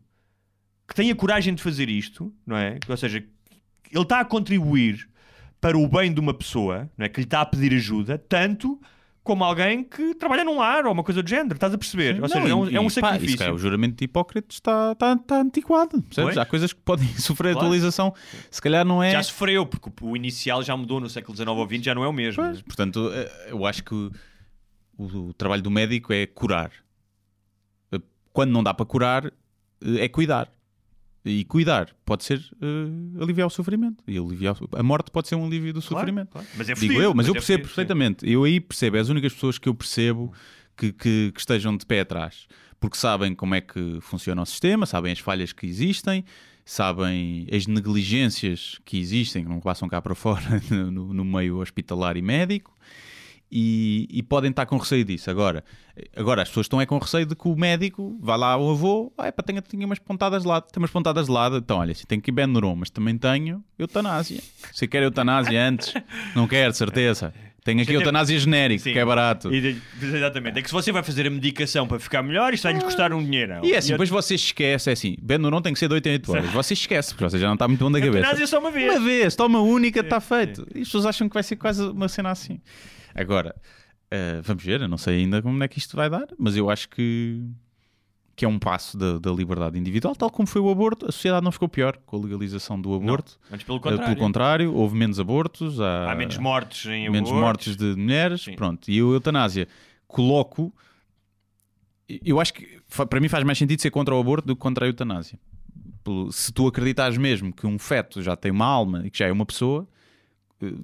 que 0.88 0.94
tem 0.94 1.10
a 1.10 1.14
coragem 1.14 1.54
de 1.54 1.62
fazer 1.62 1.90
isto, 1.90 2.32
não 2.46 2.56
é? 2.56 2.78
Ou 2.88 2.96
seja, 2.96 3.18
ele 3.18 4.02
está 4.02 4.20
a 4.20 4.24
contribuir 4.24 5.06
para 5.60 5.76
o 5.76 5.86
bem 5.86 6.10
de 6.10 6.18
uma 6.18 6.32
pessoa, 6.32 6.90
não 6.96 7.04
é? 7.04 7.08
Que 7.10 7.20
lhe 7.20 7.26
está 7.26 7.42
a 7.42 7.44
pedir 7.44 7.74
ajuda, 7.74 8.16
tanto 8.16 8.80
como 9.26 9.42
alguém 9.44 9.82
que 9.84 10.14
trabalha 10.14 10.44
num 10.44 10.56
lar 10.58 10.86
ou 10.86 10.92
uma 10.92 11.02
coisa 11.02 11.22
do 11.22 11.28
género, 11.28 11.54
estás 11.56 11.74
a 11.74 11.76
perceber? 11.78 12.14
Ou 12.14 12.20
Não, 12.22 12.28
seja, 12.28 12.48
é 12.48 12.54
um, 12.54 12.70
e- 12.70 12.76
é 12.76 12.80
um 12.80 12.86
e, 12.86 13.00
pá, 13.00 13.10
sacrifício. 13.12 13.38
calhar 13.38 13.52
o 13.54 13.58
juramento 13.58 13.96
de 13.96 14.04
Hipócrates 14.04 14.56
está, 14.56 14.92
está, 14.92 15.12
está 15.14 15.40
antiquado. 15.40 16.00
percebes? 16.02 16.38
Há 16.38 16.46
coisas 16.46 16.72
que 16.72 16.80
podem 16.80 17.06
sofrer 17.18 17.52
Claro. 17.52 17.66
atualização. 17.66 18.14
Se 18.50 18.62
calhar 18.62 18.84
não 18.84 19.02
é. 19.02 19.10
Já 19.10 19.22
sofreu, 19.22 19.66
porque 19.66 19.90
o- 20.04 20.10
o 20.10 20.16
inicial 20.16 20.62
já 20.62 20.76
mudou 20.76 21.00
no 21.00 21.10
século 21.10 21.36
XIX 21.36 21.48
ou 21.50 21.66
XX, 21.68 21.82
já 21.84 21.94
não 21.94 22.04
é 22.04 22.08
o 22.08 22.12
mesmo. 22.12 22.42
Pois, 22.42 22.62
portanto, 22.62 23.10
eh, 23.12 23.48
eu 23.50 23.66
acho 23.66 23.82
que 23.84 23.94
o, 23.94 24.10
o 24.98 25.34
trabalho 25.34 25.60
do 25.62 25.70
médico 25.70 26.12
é 26.12 26.24
curar. 26.26 26.70
Eh, 27.92 27.98
Quando 28.32 28.50
não 28.52 28.62
dá 28.62 28.72
para 28.72 28.86
curar, 28.86 29.26
eh, 29.26 30.04
é 30.04 30.08
cuidar. 30.08 30.48
E 31.28 31.44
cuidar 31.44 31.88
pode 32.04 32.22
ser 32.24 32.38
eh, 32.62 33.22
aliviar 33.22 33.48
o 33.48 33.50
sofrimento. 33.50 34.02
E 34.06 34.16
aliviar 34.16 34.56
o- 34.62 34.68
a 34.78 34.82
morte 34.82 35.10
pode 35.10 35.26
ser 35.28 35.34
um 35.34 35.44
alívio 35.44 35.72
do 35.72 35.82
Claro, 35.82 35.98
sofrimento. 35.98 36.28
claro. 36.30 36.46
Mas 36.56 36.68
é 36.68 36.74
Digo 36.74 36.86
fodido, 36.86 37.02
eu, 37.02 37.14
mas, 37.14 37.26
eu 37.26 37.32
é 37.32 37.34
percebo 37.34 37.42
fodido, 37.64 37.68
sim. 37.68 37.74
perfeitamente. 37.74 38.30
Eu 38.30 38.44
aí 38.44 38.60
percebo, 38.60 38.96
é 38.96 39.00
as 39.00 39.08
únicas 39.08 39.32
pessoas 39.34 39.58
que 39.58 39.68
eu 39.68 39.74
percebo 39.74 40.32
que, 40.76 40.92
que- 40.92 41.32
que 41.34 41.40
estejam 41.40 41.76
de 41.76 41.84
pé 41.84 42.00
atrás. 42.00 42.46
Porque 42.78 42.96
sabem 42.96 43.34
como 43.34 43.54
é 43.54 43.60
que 43.60 43.98
funciona 44.02 44.40
o 44.42 44.46
sistema, 44.46 44.86
sabem 44.86 45.10
as 45.10 45.18
falhas 45.18 45.52
que 45.52 45.66
existem, 45.66 46.24
sabem 46.64 47.46
as 47.52 47.66
negligências 47.66 48.78
que 48.84 48.98
existem, 48.98 49.42
que 49.44 49.48
não 49.48 49.60
passam 49.60 49.88
cá 49.88 50.00
para 50.02 50.14
fora 50.14 50.42
no, 50.70 51.12
no 51.12 51.24
meio 51.24 51.58
hospitalar 51.58 52.16
e 52.16 52.22
médico. 52.22 52.76
E, 53.50 54.08
e 54.10 54.22
podem 54.24 54.50
estar 54.50 54.66
com 54.66 54.76
receio 54.76 55.04
disso. 55.04 55.30
Agora, 55.30 55.64
agora 56.16 56.42
as 56.42 56.48
pessoas 56.48 56.64
estão 56.64 56.80
é 56.80 56.86
com 56.86 56.98
receio 56.98 57.24
de 57.24 57.36
que 57.36 57.46
o 57.46 57.54
médico 57.56 58.18
vá 58.20 58.34
lá 58.34 58.52
ao 58.52 58.70
avô, 58.70 59.12
ah, 59.16 59.28
epá, 59.28 59.42
tenho, 59.42 59.62
tenho 59.62 59.86
umas 59.86 60.00
pontadas 60.00 60.42
de 60.42 60.48
lado, 60.48 60.66
tenho 60.72 60.82
umas 60.82 60.90
pontadas 60.90 61.26
de 61.26 61.32
lado, 61.32 61.58
então 61.58 61.78
olha, 61.78 61.92
assim, 61.92 62.04
tenho 62.06 62.20
que 62.20 62.30
ir 62.30 62.32
Benuron, 62.32 62.74
mas 62.74 62.90
também 62.90 63.16
tenho 63.16 63.62
eutanásia. 63.78 64.40
Se 64.72 64.88
quer 64.88 65.02
eutanásia 65.04 65.64
antes, 65.64 65.94
não 66.34 66.48
quer, 66.48 66.70
de 66.70 66.76
certeza. 66.76 67.32
Tenho 67.66 67.82
aqui 67.82 67.94
eutanásia 67.94 68.38
genérico, 68.38 68.84
sim. 68.84 68.92
que 68.92 68.98
é 68.98 69.04
barato. 69.04 69.52
E 69.52 69.76
Exatamente. 70.00 70.56
É 70.56 70.62
que 70.62 70.68
se 70.68 70.72
você 70.72 70.92
vai 70.92 71.02
fazer 71.02 71.26
a 71.26 71.30
medicação 71.30 71.84
para 71.88 71.98
ficar 71.98 72.22
melhor, 72.22 72.54
isto 72.54 72.62
vai-lhe 72.62 72.80
custar 72.80 73.12
um 73.12 73.20
dinheiro. 73.20 73.54
E 73.64 73.72
é 73.72 73.78
assim, 73.78 73.90
depois 73.90 74.08
vocês 74.08 74.40
esquecem, 74.40 74.92
é 74.92 74.92
assim, 74.92 75.16
Benuron 75.20 75.60
tem 75.60 75.72
que 75.72 75.78
ser 75.80 75.88
de 75.88 75.94
8 75.94 76.06
em 76.08 76.12
8 76.12 76.32
horas. 76.32 76.50
Você 76.52 76.74
esquece, 76.74 77.12
porque 77.12 77.24
você 77.24 77.40
já 77.40 77.48
não 77.48 77.54
está 77.54 77.66
muito 77.66 77.80
bom 77.80 77.90
da 77.90 77.98
cabeça. 77.98 78.18
eutanásia 78.18 78.44
é 78.44 78.46
só 78.46 78.60
uma 78.60 78.70
vez. 78.70 78.88
Uma 78.88 79.00
vez, 79.00 79.34
toma 79.34 79.58
única, 79.58 79.98
está 79.98 80.20
feito. 80.20 80.64
E 80.72 80.82
as 80.82 80.86
pessoas 80.86 81.06
acham 81.06 81.28
que 81.28 81.34
vai 81.34 81.42
ser 81.42 81.56
quase 81.56 81.82
uma 81.82 82.08
cena 82.08 82.30
assim. 82.30 82.60
Agora, 83.16 83.54
eh, 84.10 84.40
vamos 84.42 84.62
ver, 84.62 84.80
eu 84.82 84.88
não 84.88 84.98
sei 84.98 85.20
ainda 85.20 85.40
como 85.42 85.62
é 85.64 85.68
que 85.68 85.78
isto 85.78 85.96
vai 85.96 86.10
dar, 86.10 86.26
mas 86.38 86.56
eu 86.56 86.68
acho 86.68 86.88
que, 86.88 87.42
que 88.36 88.44
é 88.44 88.48
um 88.48 88.58
passo 88.58 88.96
da, 88.98 89.18
da 89.18 89.32
liberdade 89.32 89.78
individual, 89.78 90.14
tal 90.14 90.30
como 90.30 90.46
foi 90.46 90.60
o 90.60 90.68
aborto. 90.70 91.06
A 91.06 91.12
sociedade 91.12 91.42
não 91.44 91.50
ficou 91.50 91.68
pior 91.68 91.96
com 92.04 92.16
a 92.16 92.20
legalização 92.20 92.80
do 92.80 92.94
aborto. 92.94 93.38
Pelo 93.48 93.78
Eh, 93.78 93.80
contrário. 93.80 94.04
Pelo 94.04 94.16
contrário, 94.16 94.74
houve 94.74 94.94
menos 94.96 95.18
abortos, 95.18 95.80
há, 95.80 96.12
Há 96.12 96.14
menos 96.14 96.36
mortes 96.36 96.84
em 96.86 97.08
menos 97.10 97.30
abortos. 97.30 97.40
mortes 97.40 97.76
de 97.76 97.96
mulheres. 98.00 98.42
Sim. 98.42 98.54
Pronto, 98.54 98.88
e 98.90 98.94
a 98.96 98.98
eutanásia 98.98 99.66
coloco. 100.06 100.72
Eu 102.08 102.38
acho 102.40 102.54
que 102.54 102.78
para 103.08 103.18
mim 103.20 103.28
faz 103.28 103.42
mais 103.44 103.58
sentido 103.58 103.80
ser 103.82 103.90
contra 103.90 104.14
o 104.14 104.20
aborto 104.20 104.46
do 104.46 104.54
que 104.54 104.60
contra 104.60 104.84
a 104.86 104.88
eutanásia. 104.88 105.38
Pelo- 106.04 106.30
Se 106.30 106.52
tu 106.52 106.66
acreditares 106.68 107.18
mesmo 107.18 107.52
que 107.52 107.66
um 107.66 107.78
feto 107.78 108.22
já 108.22 108.36
tem 108.36 108.52
uma 108.52 108.64
alma 108.66 109.04
e 109.04 109.10
que 109.10 109.18
já 109.18 109.26
é 109.26 109.32
uma 109.32 109.44
pessoa, 109.44 109.88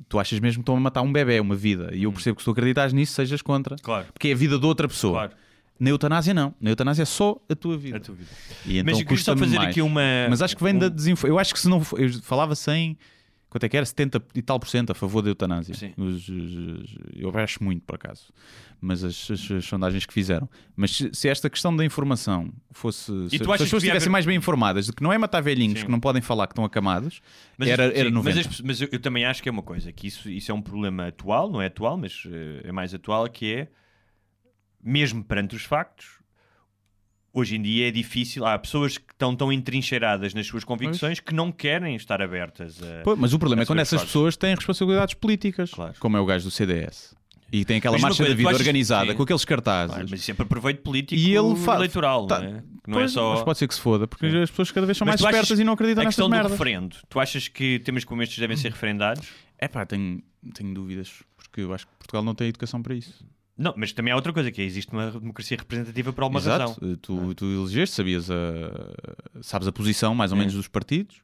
tu 0.08 0.18
achas 0.18 0.38
mesmo 0.40 0.58
que 0.58 0.62
estão 0.62 0.76
a 0.76 0.80
matar 0.80 1.02
um 1.02 1.12
bebê, 1.12 1.40
uma 1.40 1.54
vida. 1.56 1.90
E 1.94 2.02
eu 2.04 2.10
Hum. 2.10 2.12
percebo 2.12 2.36
que 2.36 2.42
se 2.42 2.44
tu 2.44 2.50
acreditares 2.50 2.92
nisso, 2.92 3.12
sejas 3.14 3.40
contra. 3.42 3.76
Claro, 3.82 4.06
Porque 4.12 4.28
é 4.28 4.32
a 4.32 4.36
vida 4.36 4.58
de 4.58 4.66
outra 4.66 4.86
pessoa. 4.88 5.12
claro. 5.14 5.32
Na 5.80 5.90
eutanásia, 5.90 6.32
não. 6.32 6.54
Na 6.60 6.70
eutanásia 6.70 7.02
é 7.02 7.06
só 7.06 7.36
a 7.48 7.54
tua 7.56 7.76
vida. 7.76 7.96
A 7.96 8.00
tua 8.00 8.14
vida. 8.14 8.30
E 8.64 8.78
então 8.78 8.92
Mas 8.92 9.00
eu 9.00 9.06
queria 9.06 9.24
só 9.24 9.36
fazer 9.36 9.56
mais. 9.56 9.70
aqui 9.70 9.82
uma. 9.82 10.00
Mas 10.30 10.40
acho 10.40 10.56
que 10.56 10.62
vem 10.62 10.76
um- 10.76 10.78
da 10.78 10.88
desinformação. 10.88 11.34
Eu 11.34 11.38
acho 11.40 11.52
que 11.52 11.58
se 11.58 11.68
não. 11.68 11.78
Eu 11.96 12.12
falava 12.22 12.54
sem. 12.54 12.96
Quanto 13.52 13.64
é 13.64 13.68
que 13.68 13.76
era? 13.76 13.84
70 13.84 14.22
e 14.34 14.40
tal 14.40 14.58
por 14.58 14.66
cento 14.66 14.92
a 14.92 14.94
favor 14.94 15.20
da 15.20 15.28
eutanásia. 15.28 15.74
Sim. 15.74 15.92
Os- 15.98 16.26
os- 16.26 16.96
eu 17.14 17.30
acho 17.38 17.62
muito, 17.62 17.82
por 17.84 17.96
acaso. 17.96 18.32
Mas 18.80 19.04
as, 19.04 19.30
as- 19.30 19.50
as 19.50 19.64
sondagens 19.66 20.06
que 20.06 20.14
fizeram. 20.14 20.48
Mas 20.74 20.96
se, 20.96 21.10
se 21.12 21.28
esta 21.28 21.50
questão 21.50 21.76
da 21.76 21.84
informação 21.84 22.50
fosse. 22.70 23.12
Se, 23.28 23.38
tu 23.38 23.44
se 23.44 23.50
as 23.52 23.58
pessoas 23.60 23.82
estivessem 23.82 24.06
haver- 24.06 24.08
mais 24.08 24.24
bem 24.24 24.38
informadas 24.38 24.86
de 24.86 24.92
que 24.94 25.02
não 25.02 25.12
é 25.12 25.18
matar 25.18 25.42
velhinhos 25.42 25.80
Sim. 25.80 25.84
que 25.84 25.90
não 25.92 26.00
podem 26.00 26.22
falar 26.22 26.46
que 26.46 26.52
estão 26.52 26.64
acamados, 26.64 27.20
Mas 27.58 27.68
era, 27.68 27.88
as- 27.88 27.94
era 27.94 28.08
sim, 28.08 28.14
90. 28.14 28.36
Mas, 28.36 28.46
as- 28.46 28.60
mas 28.62 28.80
eu, 28.80 28.88
eu 28.90 28.98
também 28.98 29.26
acho 29.26 29.42
que 29.42 29.50
é 29.50 29.52
uma 29.52 29.62
coisa, 29.62 29.92
que 29.92 30.06
isso, 30.06 30.30
isso 30.30 30.50
é 30.50 30.54
um 30.54 30.62
problema 30.62 31.08
atual, 31.08 31.50
não 31.50 31.60
é 31.60 31.66
atual, 31.66 31.98
mas 31.98 32.24
eh, 32.26 32.62
é 32.64 32.72
mais 32.72 32.94
atual, 32.94 33.28
que 33.28 33.52
é, 33.52 33.68
mesmo 34.82 35.22
perante 35.22 35.54
os 35.54 35.62
factos, 35.64 36.21
hoje 37.32 37.56
em 37.56 37.62
dia 37.62 37.88
é 37.88 37.90
difícil, 37.90 38.44
há 38.44 38.58
pessoas 38.58 38.98
que 38.98 39.12
estão 39.12 39.34
tão 39.34 39.52
entrincheiradas 39.52 40.34
nas 40.34 40.46
suas 40.46 40.64
convicções 40.64 41.18
que 41.20 41.34
não 41.34 41.50
querem 41.50 41.96
estar 41.96 42.20
abertas 42.22 42.82
a... 42.82 43.02
Pô, 43.02 43.16
mas 43.16 43.32
o 43.32 43.38
problema 43.38 43.62
é 43.62 43.64
a 43.64 43.66
quando 43.66 43.78
essas 43.80 44.02
pessoas 44.04 44.36
têm 44.36 44.54
responsabilidades 44.54 45.14
políticas, 45.14 45.70
Claro. 45.70 45.94
como 45.98 46.16
é 46.16 46.20
o 46.20 46.26
gajo 46.26 46.44
do 46.44 46.50
CDS. 46.50 47.14
E 47.54 47.66
tem 47.66 47.76
aquela 47.76 47.94
Mas 47.96 48.02
marcha 48.02 48.24
da 48.24 48.34
vida 48.34 48.48
achas- 48.48 48.60
organizada 48.60 49.10
sim. 49.10 49.16
com 49.16 49.22
aqueles 49.24 49.44
cartazes. 49.44 49.94
Claro, 49.94 50.08
mas 50.10 50.20
isso 50.20 50.30
é 50.30 50.34
para 50.34 50.46
proveito 50.46 50.80
político 50.82 51.20
E 51.20 51.36
ele 51.36 51.54
fa- 51.56 51.74
eleitoral, 51.76 52.26
tá- 52.26 52.40
não 52.40 52.46
é? 52.48 52.50
Não 52.86 52.98
é 52.98 53.00
Pois, 53.02 53.12
só... 53.12 53.32
Mas 53.34 53.42
pode 53.42 53.58
ser 53.58 53.68
que 53.68 53.74
se 53.74 53.80
foda, 53.80 54.08
porque 54.08 54.24
as 54.26 54.48
pessoas 54.50 54.70
cada 54.70 54.86
vez 54.86 54.96
são 54.96 55.06
Mas 55.06 55.20
mais 55.20 55.34
achas 55.34 55.42
espertas 55.44 55.60
e 55.60 55.64
não 55.64 55.74
acreditam 55.74 56.00
A 56.00 56.04
nessas 56.06 56.16
questão 56.16 56.30
do 56.42 56.48
referendo, 56.48 56.96
tu 57.10 57.20
achas 57.20 57.48
que 57.48 57.78
temas 57.80 58.04
como 58.04 58.22
estes 58.22 58.38
devem 58.38 58.56
ser 58.56 58.70
referendados? 58.72 59.28
É 59.58 59.68
pá, 59.68 59.84
tenho, 59.84 60.22
tenho 60.54 60.72
dúvidas, 60.72 61.10
porque 61.36 61.60
eu 61.60 61.74
acho 61.74 61.86
que 61.86 61.92
Portugal 61.98 62.22
não 62.24 62.34
tem 62.34 62.48
educação 62.48 62.82
para 62.82 62.94
isso. 62.94 63.22
Não, 63.62 63.72
mas 63.76 63.92
também 63.92 64.12
há 64.12 64.16
outra 64.16 64.32
coisa, 64.32 64.50
que 64.50 64.60
é, 64.60 64.64
existe 64.64 64.92
uma 64.92 65.10
democracia 65.12 65.56
representativa 65.56 66.12
por 66.12 66.24
alguma 66.24 66.40
Exato. 66.40 66.72
razão. 66.72 66.76
Eh, 66.92 66.96
Tu, 67.00 67.34
tu 67.36 67.44
elegeste, 67.44 67.94
sabias 67.94 68.28
a, 68.30 68.34
sabes 69.40 69.68
a 69.68 69.72
posição 69.72 70.14
mais 70.14 70.32
ou 70.32 70.36
É. 70.36 70.40
menos 70.40 70.54
dos 70.54 70.66
partidos. 70.66 71.20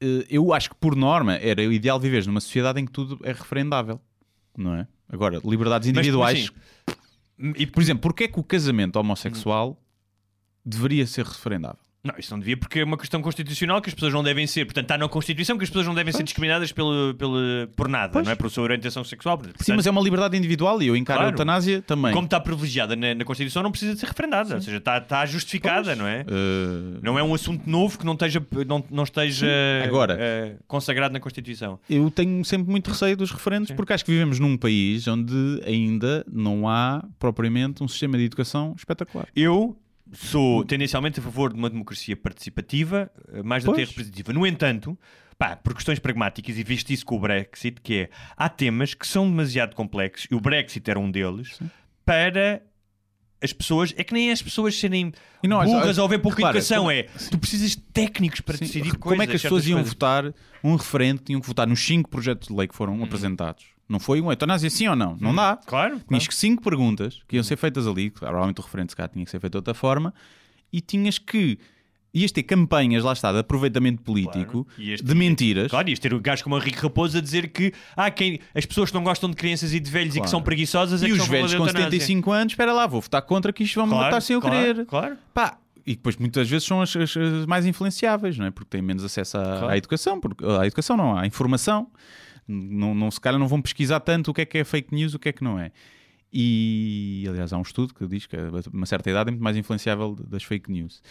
Eh, 0.00 0.26
Eu 0.30 0.52
acho 0.52 0.70
que, 0.70 0.76
por 0.76 0.94
norma, 0.94 1.34
era 1.34 1.60
o 1.62 1.72
ideal 1.72 1.98
viveres 1.98 2.26
numa 2.26 2.40
sociedade 2.40 2.80
em 2.80 2.86
que 2.86 2.92
tudo 2.92 3.18
é 3.24 3.32
referendável, 3.32 4.00
não 4.56 4.74
é? 4.74 4.86
Agora, 5.08 5.40
liberdades 5.44 5.88
Mas, 5.88 5.96
individuais. 5.98 6.52
assim, 6.86 7.52
e 7.56 7.66
Por 7.66 7.82
exemplo, 7.82 8.02
porquê 8.02 8.24
é 8.24 8.28
que 8.28 8.38
o 8.38 8.44
casamento 8.44 8.96
homossexual 8.96 9.76
deveria 10.64 11.04
ser 11.06 11.24
referendável? 11.26 11.80
Não, 12.02 12.14
isso 12.18 12.30
não 12.32 12.38
devia 12.38 12.56
porque 12.56 12.78
é 12.80 12.84
uma 12.84 12.96
questão 12.96 13.20
constitucional 13.20 13.82
que 13.82 13.90
as 13.90 13.94
pessoas 13.94 14.14
não 14.14 14.22
devem 14.22 14.46
ser. 14.46 14.64
Portanto, 14.64 14.84
está 14.86 14.96
na 14.96 15.06
Constituição 15.06 15.58
que 15.58 15.64
as 15.64 15.68
pessoas 15.68 15.86
não 15.86 15.94
devem 15.94 16.12
ser 16.14 16.22
discriminadas 16.22 16.72
pelo, 16.72 17.12
pelo, 17.14 17.36
por 17.76 17.88
nada, 17.88 18.10
Pois. 18.14 18.24
não 18.24 18.32
é? 18.32 18.34
Por 18.34 18.50
sua 18.50 18.64
orientação 18.64 19.04
sexual. 19.04 19.36
Portanto, 19.36 19.62
Sim, 19.62 19.74
mas 19.76 19.86
é 19.86 19.90
uma 19.90 20.00
liberdade 20.00 20.34
individual 20.34 20.82
e 20.82 20.86
eu 20.86 20.96
encaro 20.96 21.18
Claro. 21.20 21.28
a 21.28 21.32
eutanásia 21.34 21.82
também. 21.82 22.12
Como 22.14 22.24
está 22.24 22.40
privilegiada 22.40 22.96
na, 22.96 23.14
na 23.14 23.24
Constituição, 23.24 23.62
não 23.62 23.70
precisa 23.70 23.92
de 23.92 24.00
ser 24.00 24.06
referendada. 24.06 24.54
Ou 24.54 24.60
seja, 24.62 24.78
está, 24.78 24.96
está 24.96 25.26
justificada, 25.26 25.94
não 25.94 26.06
é? 26.06 26.22
Uh, 26.22 27.00
Não 27.02 27.18
é 27.18 27.22
um 27.22 27.34
assunto 27.34 27.68
novo 27.68 27.98
que 27.98 28.06
não 28.06 28.14
esteja, 28.14 28.42
não, 28.66 28.82
não 28.90 29.04
esteja 29.04 29.46
Agora- 29.84 30.16
eh, 30.18 30.56
consagrado 30.66 31.12
na 31.12 31.20
Constituição. 31.20 31.78
eu 31.88 32.10
tenho 32.10 32.42
sempre 32.46 32.70
muito 32.70 32.88
receio 32.88 33.14
dos 33.14 33.30
referendos 33.30 33.68
Sim. 33.68 33.74
porque 33.76 33.92
acho 33.92 34.04
que 34.06 34.10
vivemos 34.10 34.38
num 34.40 34.56
país 34.56 35.06
onde 35.06 35.34
ainda 35.66 36.24
não 36.32 36.66
há 36.66 37.04
propriamente 37.18 37.82
um 37.82 37.88
sistema 37.88 38.16
de 38.16 38.24
educação 38.24 38.74
espetacular. 38.76 39.26
Eu 39.36 39.76
sou 40.12 40.64
tendencialmente 40.64 41.20
a 41.20 41.22
favor 41.22 41.52
de 41.52 41.58
uma 41.58 41.70
democracia 41.70 42.16
participativa, 42.16 43.10
eh, 43.32 43.42
mais 43.42 43.64
do 43.64 43.72
que 43.72 43.84
representativa. 43.84 44.32
No 44.32 44.46
entanto, 44.46 44.98
pá, 45.38 45.56
por 45.56 45.74
questões 45.74 45.98
pragmáticas, 45.98 46.56
e 46.58 46.62
visto 46.62 46.90
isso 46.90 47.04
com 47.06 47.16
o 47.16 47.20
Brexit, 47.20 47.80
que 47.80 47.94
é, 47.94 48.10
há 48.36 48.48
temas 48.48 48.94
que 48.94 49.06
são 49.06 49.28
demasiado 49.28 49.74
complexos, 49.74 50.26
e 50.30 50.34
o 50.34 50.40
Brexit 50.40 50.90
era 50.90 50.98
um 50.98 51.10
deles, 51.10 51.58
para 52.04 52.62
as 53.42 53.52
pessoas, 53.52 53.94
é 53.96 54.04
que 54.04 54.12
nem 54.12 54.30
as 54.30 54.42
pessoas 54.42 54.74
serem 54.78 55.12
E 55.42 55.48
burras 55.48 55.68
olha, 55.70 56.00
ou 56.00 56.04
haver 56.04 56.18
pouca 56.20 56.36
repara, 56.36 56.58
educação, 56.58 56.78
como- 56.84 56.90
é, 56.90 57.04
tu 57.30 57.38
precisas 57.38 57.70
de 57.70 57.78
técnicos 57.78 58.40
para 58.42 58.56
Sim, 58.58 58.64
decidir 58.66 58.90
coisas. 58.96 59.00
Como 59.00 59.22
é 59.22 59.26
que 59.26 59.36
as 59.36 59.42
pessoas 59.42 59.66
iam 59.66 59.78
coisas. 59.78 59.92
votar 59.94 60.34
um 60.62 60.76
referendo? 60.76 61.22
Tinham 61.24 61.40
que 61.40 61.46
votar 61.46 61.66
nos 61.66 61.80
cinco 61.80 62.10
projetos 62.10 62.48
de 62.48 62.54
lei 62.54 62.68
que 62.68 62.74
foram 62.74 63.02
apresentados. 63.02 63.64
Não 63.90 63.98
foi 63.98 64.20
um 64.20 64.30
eutanásia 64.30 64.70
sim 64.70 64.86
ou 64.86 64.94
não? 64.94 65.16
Não 65.20 65.34
dá. 65.34 65.58
Claro, 65.66 65.94
Tinhas 65.96 66.04
claro. 66.06 66.28
que 66.28 66.34
cinco 66.34 66.62
perguntas 66.62 67.20
que 67.26 67.34
iam 67.36 67.42
ser 67.42 67.56
feitas 67.56 67.86
ali, 67.88 68.08
provavelmente 68.10 68.60
o 68.60 68.62
referendo 68.64 68.90
se 68.90 68.96
calhar 68.96 69.10
tinha 69.10 69.24
que 69.24 69.30
ser 69.30 69.40
feito 69.40 69.52
de 69.54 69.58
outra 69.58 69.74
forma, 69.74 70.14
e 70.72 70.80
tinhas 70.80 71.18
que. 71.18 71.58
Ias 72.12 72.32
ter 72.32 72.42
campanhas, 72.42 73.04
lá 73.04 73.12
está, 73.12 73.30
de 73.30 73.38
aproveitamento 73.38 74.02
político, 74.02 74.64
Claro. 74.74 75.02
De 75.04 75.14
mentiras. 75.14 75.70
Claro, 75.70 75.88
ias 75.90 75.98
ter 76.00 76.12
o 76.12 76.18
gajo 76.20 76.42
como 76.42 76.56
o 76.56 76.58
Henrique 76.58 76.78
Raposo 76.80 77.16
a 77.16 77.20
dizer 77.20 77.48
que 77.52 77.72
ah, 77.96 78.10
quem, 78.10 78.40
as 78.52 78.66
pessoas 78.66 78.90
que 78.90 78.96
não 78.96 79.04
gostam 79.04 79.30
de 79.30 79.36
crianças 79.36 79.72
e 79.72 79.78
de 79.78 79.88
velhos 79.88 80.08
e 80.14 80.18
que 80.18 80.18
Claro. 80.22 80.30
são 80.30 80.42
preguiçosas 80.42 81.04
é 81.04 81.08
E 81.08 81.12
os 81.12 81.28
velhos 81.28 81.52
com 81.54 81.58
eutanásia. 81.66 81.84
75 82.00 82.32
anos, 82.32 82.52
espera 82.54 82.72
lá, 82.72 82.84
vou 82.88 83.00
votar 83.00 83.22
contra 83.22 83.52
que 83.52 83.62
isto 83.62 83.76
vão 83.76 83.86
me 83.86 83.92
Claro, 83.92 84.06
votar 84.06 84.22
sem 84.22 84.34
eu 84.34 84.40
claro, 84.40 84.56
querer. 84.56 84.86
Claro. 84.86 85.16
Pá, 85.32 85.56
e 85.86 85.94
depois 85.94 86.16
muitas 86.16 86.48
vezes 86.50 86.66
são 86.66 86.82
as, 86.82 86.96
as- 86.96 87.46
mais 87.46 87.64
influenciáveis, 87.64 88.36
não 88.36 88.46
é? 88.46 88.50
Porque 88.50 88.70
têm 88.70 88.82
menos 88.82 89.04
acesso 89.04 89.38
à, 89.38 89.42
Claro. 89.44 89.68
à 89.68 89.76
educação, 89.76 90.20
porque, 90.20 90.44
à 90.44 90.66
educação 90.66 90.96
não, 90.96 91.16
à 91.16 91.24
informação. 91.28 91.86
Não, 92.50 92.94
não, 92.94 93.10
se 93.10 93.20
calhar 93.20 93.38
não 93.38 93.48
vão 93.48 93.62
pesquisar 93.62 94.00
tanto 94.00 94.30
o 94.30 94.34
que 94.34 94.40
é 94.40 94.44
que 94.44 94.58
é 94.58 94.64
fake 94.64 94.94
news, 94.94 95.14
o 95.14 95.18
que 95.18 95.28
é 95.28 95.32
que 95.32 95.44
não 95.44 95.58
é. 95.58 95.70
E, 96.32 97.24
aliás, 97.28 97.52
há 97.52 97.58
um 97.58 97.62
estudo 97.62 97.92
que 97.92 98.06
diz 98.06 98.26
que 98.26 98.36
uma 98.72 98.86
certa 98.86 99.10
idade 99.10 99.28
é 99.28 99.32
muito 99.32 99.42
mais 99.42 99.56
influenciável 99.56 100.14
das 100.14 100.42
fake 100.42 100.70
news. 100.70 101.02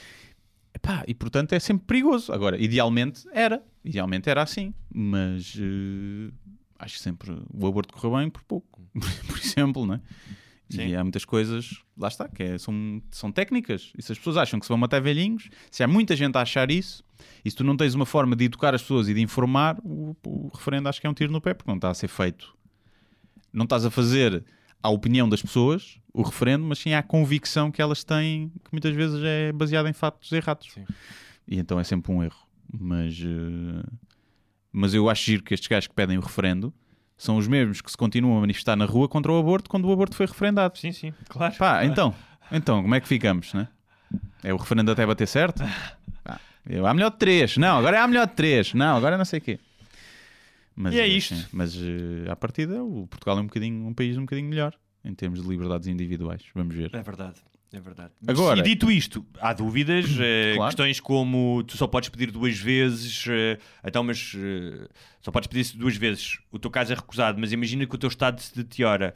Epá, 0.73 1.04
e 1.08 1.13
portanto 1.13 1.54
é 1.54 1.60
sempre 1.60 1.86
perigoso. 1.86 2.32
Agora, 2.32 2.62
idealmente 2.62 3.28
era. 3.34 3.63
Idealmente 3.84 4.30
era 4.30 4.41
assim. 4.41 4.73
Mas 4.93 5.58
eh, 5.60 6.32
acho 6.78 6.95
que 6.95 7.02
sempre 7.02 7.38
o 7.54 7.67
aborto 7.67 7.93
correu 7.93 8.17
bem 8.17 8.30
por 8.30 8.43
pouco. 8.43 8.82
por 9.28 9.38
exemplo, 9.38 9.86
não 9.86 9.95
é? 9.95 10.02
Sim. 10.69 10.88
E 10.88 10.95
há 10.95 11.03
muitas 11.03 11.25
coisas, 11.25 11.82
lá 11.97 12.08
está, 12.08 12.27
que 12.27 12.43
é- 12.43 12.58
são, 12.58 13.01
são 13.12 13.32
técnicas. 13.32 13.91
E 13.97 14.01
se 14.03 14.12
as 14.12 14.17
pessoas 14.17 14.38
acham 14.38 14.60
que 14.60 14.65
se 14.65 14.69
vão 14.69 14.77
matar 14.77 15.01
velhinhos, 15.01 15.49
se 15.71 15.84
há 15.84 15.88
muita 15.88 16.15
gente 16.15 16.38
a 16.38 16.41
achar 16.41 16.69
isso, 16.69 17.03
e 17.43 17.49
se 17.49 17.58
tu 17.58 17.63
não 17.63 17.75
tens 17.75 17.95
uma 17.95 18.05
forma 18.05 18.36
de 18.36 18.45
educar 18.45 18.75
as 18.75 18.82
pessoas 18.82 19.10
e 19.10 19.13
de 19.13 19.21
informar, 19.21 19.79
o, 19.84 20.15
o 20.25 20.49
referendo 20.53 20.88
acho 20.88 21.01
que 21.01 21.08
é 21.08 21.10
um 21.10 21.13
tiro 21.13 21.32
no 21.32 21.41
pé, 21.41 21.53
porque 21.53 21.69
não 21.69 21.77
está 21.77 21.89
a 21.89 21.93
ser 21.93 22.08
feito. 22.08 22.53
Não 23.51 23.63
estás 23.63 23.84
a 23.86 23.89
fazer 23.89 24.43
à 24.82 24.89
opinião 24.89 25.27
das 25.27 25.41
pessoas 25.41 25.99
o 26.13 26.21
referendo, 26.21 26.65
mas 26.65 26.79
sim 26.79 26.93
à 26.93 27.01
convicção 27.03 27.71
que 27.71 27.82
elas 27.82 28.03
têm, 28.03 28.49
que 28.63 28.71
muitas 28.71 28.93
vezes 28.95 29.21
é 29.23 29.51
baseada 29.51 29.89
em 29.89 29.93
fatos 29.93 30.32
errados. 30.32 30.71
Sim. 30.71 30.86
E 31.47 31.58
então 31.58 31.79
é 31.79 31.84
sempre 31.84 32.12
um 32.12 32.23
erro. 32.23 32.47
Mas, 32.71 33.19
eh, 33.19 33.84
mas 34.71 34.93
eu 34.93 35.10
acho 35.10 35.23
giro 35.25 35.43
que 35.43 35.53
estes 35.53 35.67
gajos 35.67 35.88
que 35.88 35.95
pedem 35.95 36.17
o 36.17 36.21
referendo 36.21 36.73
são 37.19 37.36
os 37.38 37.47
mesmos 37.47 37.82
que 37.82 37.91
se 37.91 37.97
continuam 37.97 38.38
a 38.38 38.39
manifestar 38.41 38.77
na 38.77 38.86
rua 38.86 39.08
contra 39.10 39.29
o 39.32 39.38
aborto 39.38 39.69
quando 39.69 39.86
o 39.86 39.91
aborto 39.91 40.15
foi 40.15 40.25
referendado. 40.25 40.77
Sim, 40.77 40.93
sim, 40.93 41.13
claro. 41.27 41.53
Pá, 41.55 41.84
então, 41.86 42.15
então, 42.49 42.82
como 42.82 42.95
é 42.95 42.99
que 43.01 43.08
ficamos, 43.08 43.53
né? 43.53 43.67
É 44.41 44.53
o 44.53 44.58
referendo 44.58 44.89
até 44.91 45.05
bater 45.05 45.27
certo? 45.27 45.62
Pá, 46.23 46.39
eu, 46.67 46.88
há 46.88 46.93
melhor 46.93 47.12
de 47.12 47.17
três. 47.17 47.58
Não, 47.58 47.77
agora 47.77 47.97
é 47.97 47.99
a 47.99 48.08
melhor 48.08 48.25
de 48.25 48.34
três. 48.34 48.73
Não, 48.73 48.95
agora 48.95 49.17
não 49.17 49.25
sei 49.25 49.39
o 49.39 49.41
quê. 49.41 49.60
Mas, 50.73 50.93
E 50.93 50.99
é 50.99 51.05
isto. 51.05 51.36
sim, 51.36 51.45
mas 51.51 51.75
eh, 51.75 52.32
à 52.32 52.38
partida, 52.38 52.82
o 52.82 53.05
Portugal 53.08 53.38
é 53.38 53.41
um, 53.41 53.47
bocadinho, 53.47 53.86
um 53.86 53.93
país 53.93 54.17
um 54.17 54.21
bocadinho 54.21 54.47
melhor 54.47 54.73
em 55.03 55.13
termos 55.13 55.41
de 55.43 55.47
liberdades 55.49 55.89
individuais. 55.89 56.41
Vamos 56.55 56.73
ver. 56.73 56.89
É 56.95 57.01
verdade. 57.03 57.36
É 57.71 57.79
verdade. 57.79 58.12
Agora- 58.27 58.60
e 58.60 58.63
dito 58.63 58.89
isto, 58.91 59.23
há 59.39 59.53
dúvidas, 59.53 60.05
eh, 60.19 60.53
Claro. 60.55 60.69
questões 60.71 60.99
como 60.99 61.63
tu 61.63 61.77
só 61.77 61.86
podes 61.86 62.10
pedir 62.10 62.32
duas 62.32 62.58
vezes, 62.58 63.25
eh, 63.29 63.60
então, 63.86 64.03
mas 64.03 64.34
eh, 64.36 64.88
só 65.21 65.32
podes 65.32 65.45
pedir 65.47 65.77
duas 65.77 65.95
vezes, 65.95 66.39
o 66.51 66.58
teu 66.58 66.71
caso 66.71 66.91
é 66.91 66.95
recusado, 66.95 67.39
mas 67.39 67.51
imagina 67.51 67.86
que 67.86 67.93
o 67.93 67.97
teu 67.97 68.08
estado 68.10 68.39
se 68.41 68.55
deteriora. 68.55 69.13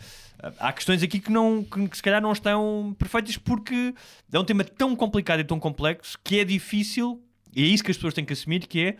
Há 0.59 0.71
questões 0.71 1.01
aqui 1.01 1.19
que, 1.19 1.31
não, 1.31 1.63
que, 1.63 1.87
que 1.89 1.97
se 1.97 2.03
calhar 2.03 2.21
não 2.21 2.31
estão 2.31 2.95
perfeitas 2.99 3.37
porque 3.37 3.95
é 4.31 4.37
um 4.39 4.45
tema 4.45 4.63
tão 4.63 4.95
complicado 4.95 5.39
e 5.39 5.43
tão 5.43 5.59
complexo 5.59 6.15
que 6.23 6.39
é 6.39 6.43
difícil, 6.45 7.23
e 7.55 7.63
é 7.63 7.65
isso 7.65 7.83
que 7.83 7.89
as 7.89 7.97
pessoas 7.97 8.13
têm 8.13 8.23
que 8.25 8.33
assumir, 8.33 8.67
que 8.67 8.79
é 8.81 8.97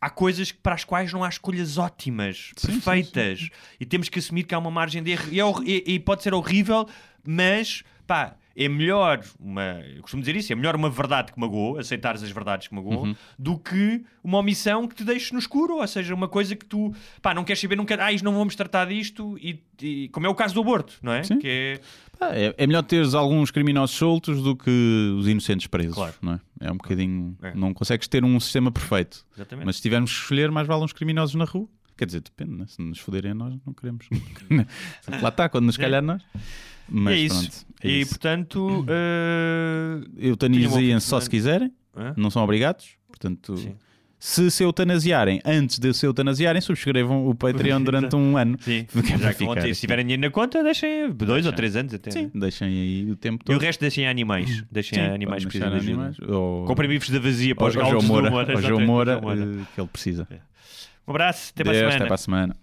há 0.00 0.08
coisas 0.10 0.52
para 0.52 0.74
as 0.74 0.84
quais 0.84 1.12
não 1.12 1.24
há 1.24 1.28
escolhas 1.28 1.76
ótimas, 1.76 2.52
Sim, 2.56 2.66
sim, 2.68 2.80
perfeitas, 2.80 3.48
e 3.80 3.84
temos 3.84 4.08
que 4.08 4.20
assumir 4.20 4.44
que 4.44 4.54
há 4.54 4.58
uma 4.58 4.70
margem 4.70 5.02
de 5.02 5.10
erro, 5.10 5.64
e, 5.64 5.72
é 5.76 5.90
e 5.90 5.98
pode 5.98 6.22
ser 6.22 6.34
horrível, 6.34 6.86
mas 7.26 7.82
pá, 8.06 8.36
é 8.56 8.68
melhor 8.68 9.22
uma, 9.38 9.80
eu 9.94 10.00
costumo 10.00 10.22
dizer 10.22 10.34
isso, 10.34 10.50
é 10.52 10.56
melhor 10.56 10.74
uma 10.74 10.88
verdade 10.88 11.30
que 11.32 11.38
magoou, 11.38 11.78
aceitares 11.78 12.22
as 12.22 12.30
verdades 12.30 12.68
que 12.68 12.74
magoam, 12.74 13.02
Uhum. 13.02 13.16
do 13.38 13.58
que 13.58 14.02
uma 14.24 14.38
omissão 14.38 14.88
que 14.88 14.94
te 14.94 15.04
deixe 15.04 15.32
no 15.32 15.38
escuro, 15.38 15.76
ou 15.76 15.86
seja, 15.86 16.14
uma 16.14 16.26
coisa 16.28 16.56
que 16.56 16.64
tu, 16.64 16.94
pá, 17.20 17.34
não 17.34 17.44
queres 17.44 17.60
saber, 17.60 17.76
não 17.76 17.84
queres, 17.84 18.02
ah, 18.04 18.12
isto 18.12 18.24
não 18.24 18.32
vamos 18.32 18.54
tratar 18.56 18.86
disto, 18.86 19.36
e, 19.38 19.62
e- 19.82 20.08
como 20.08 20.26
é 20.26 20.28
o 20.30 20.34
caso 20.34 20.54
do 20.54 20.60
aborto, 20.62 20.94
não 21.02 21.12
é? 21.12 21.22
Sim. 21.22 21.38
Que 21.38 21.78
é, 22.18 22.46
é, 22.46 22.54
é 22.56 22.66
melhor 22.66 22.82
teres 22.82 23.12
alguns 23.14 23.50
criminosos 23.50 23.94
soltos 23.94 24.42
do 24.42 24.56
que 24.56 25.14
os 25.18 25.28
inocentes 25.28 25.66
presos. 25.66 25.94
Claro. 25.94 26.14
Não 26.22 26.32
é? 26.32 26.40
é 26.60 26.72
um 26.72 26.76
bocadinho. 26.78 27.36
É. 27.42 27.54
Não 27.54 27.74
consegues 27.74 28.08
ter 28.08 28.24
um 28.24 28.40
sistema 28.40 28.72
perfeito. 28.72 29.24
exatamente. 29.36 29.66
Mas 29.66 29.76
se 29.76 29.82
tivermos 29.82 30.10
que 30.12 30.20
escolher, 30.22 30.50
mais 30.50 30.66
vale 30.66 30.82
uns 30.82 30.94
criminosos 30.94 31.34
na 31.34 31.44
rua. 31.44 31.68
Quer 31.94 32.06
dizer, 32.06 32.20
depende, 32.20 32.52
né? 32.52 32.64
se 32.68 32.80
nos 32.82 32.98
foderem 32.98 33.30
a 33.32 33.34
nós, 33.34 33.54
não 33.66 33.72
queremos. 33.74 34.06
Lá 35.22 35.28
está, 35.30 35.48
quando 35.48 35.64
nos 35.66 35.76
calhar 35.76 36.02
nós. 36.02 36.22
Mas 36.88 37.14
é 37.14 37.18
isso. 37.18 37.34
pronto. 37.40 37.66
é 37.82 37.88
e 37.88 38.00
isso. 38.00 38.10
portanto, 38.10 38.86
eh, 38.88 40.00
Eutanasiem-se 40.28 41.06
só 41.06 41.16
Tenham 41.16 41.18
um 41.18 41.20
se 41.24 41.30
quiserem, 41.30 41.72
hã? 41.96 42.14
não 42.16 42.30
são 42.30 42.42
obrigados. 42.42 42.90
Portanto, 43.08 43.56
Sim. 43.56 43.74
se 44.18 44.50
se 44.50 44.62
eutanasiarem 44.62 45.40
antes 45.44 45.78
de 45.78 45.92
se 45.94 46.04
eutanasiarem, 46.06 46.60
subscrevam 46.60 47.26
o 47.26 47.34
Patreon 47.34 47.80
durante 47.82 48.14
um 48.14 48.36
ano. 48.36 48.56
Sim, 48.60 48.86
é 48.94 49.18
já 49.18 49.32
ficar 49.32 49.62
se 49.62 49.80
tiverem 49.80 50.04
dinheiro 50.04 50.20
na 50.22 50.30
conta, 50.30 50.62
deixem 50.62 51.10
dois 51.10 51.28
Deixem. 51.28 51.46
ou 51.46 51.52
três 51.52 51.76
anos 51.76 51.94
até. 51.94 52.10
Sim, 52.10 52.30
deixem 52.34 52.68
aí 52.68 53.10
o 53.10 53.16
tempo 53.16 53.42
E 53.42 53.50
o 53.50 53.54
todo. 53.54 53.62
resto 53.62 53.80
deixem 53.80 54.06
a 54.06 54.10
animais. 54.10 54.62
Deixem 54.70 54.98
Sim, 54.98 55.04
a 55.06 55.14
animais 55.14 55.44
que 55.44 55.50
precisam 55.50 55.78
de 55.78 55.86
animais. 55.86 56.16
Ou- 56.20 56.64
Comprem 56.66 56.88
bifes 56.88 57.10
da 57.10 57.18
vazia 57.18 57.54
para 57.54 57.64
Ou 57.64 57.70
os 57.70 57.76
galos 57.76 58.04
do 58.04 58.08
Moura, 58.08 58.30
ao 58.54 58.62
João 58.62 58.80
Moura, 58.86 59.20
Moura. 59.20 59.40
eh, 59.40 59.64
que 59.74 59.80
ele 59.80 59.88
precisa. 59.88 60.28
Um 61.06 61.10
abraço, 61.12 61.52
até 61.54 61.62
para 61.64 61.72
a 61.72 61.74
Deus, 61.74 61.84
semana. 61.92 61.96
até 61.96 62.06
para 62.06 62.14
a 62.14 62.18
semana. 62.18 62.56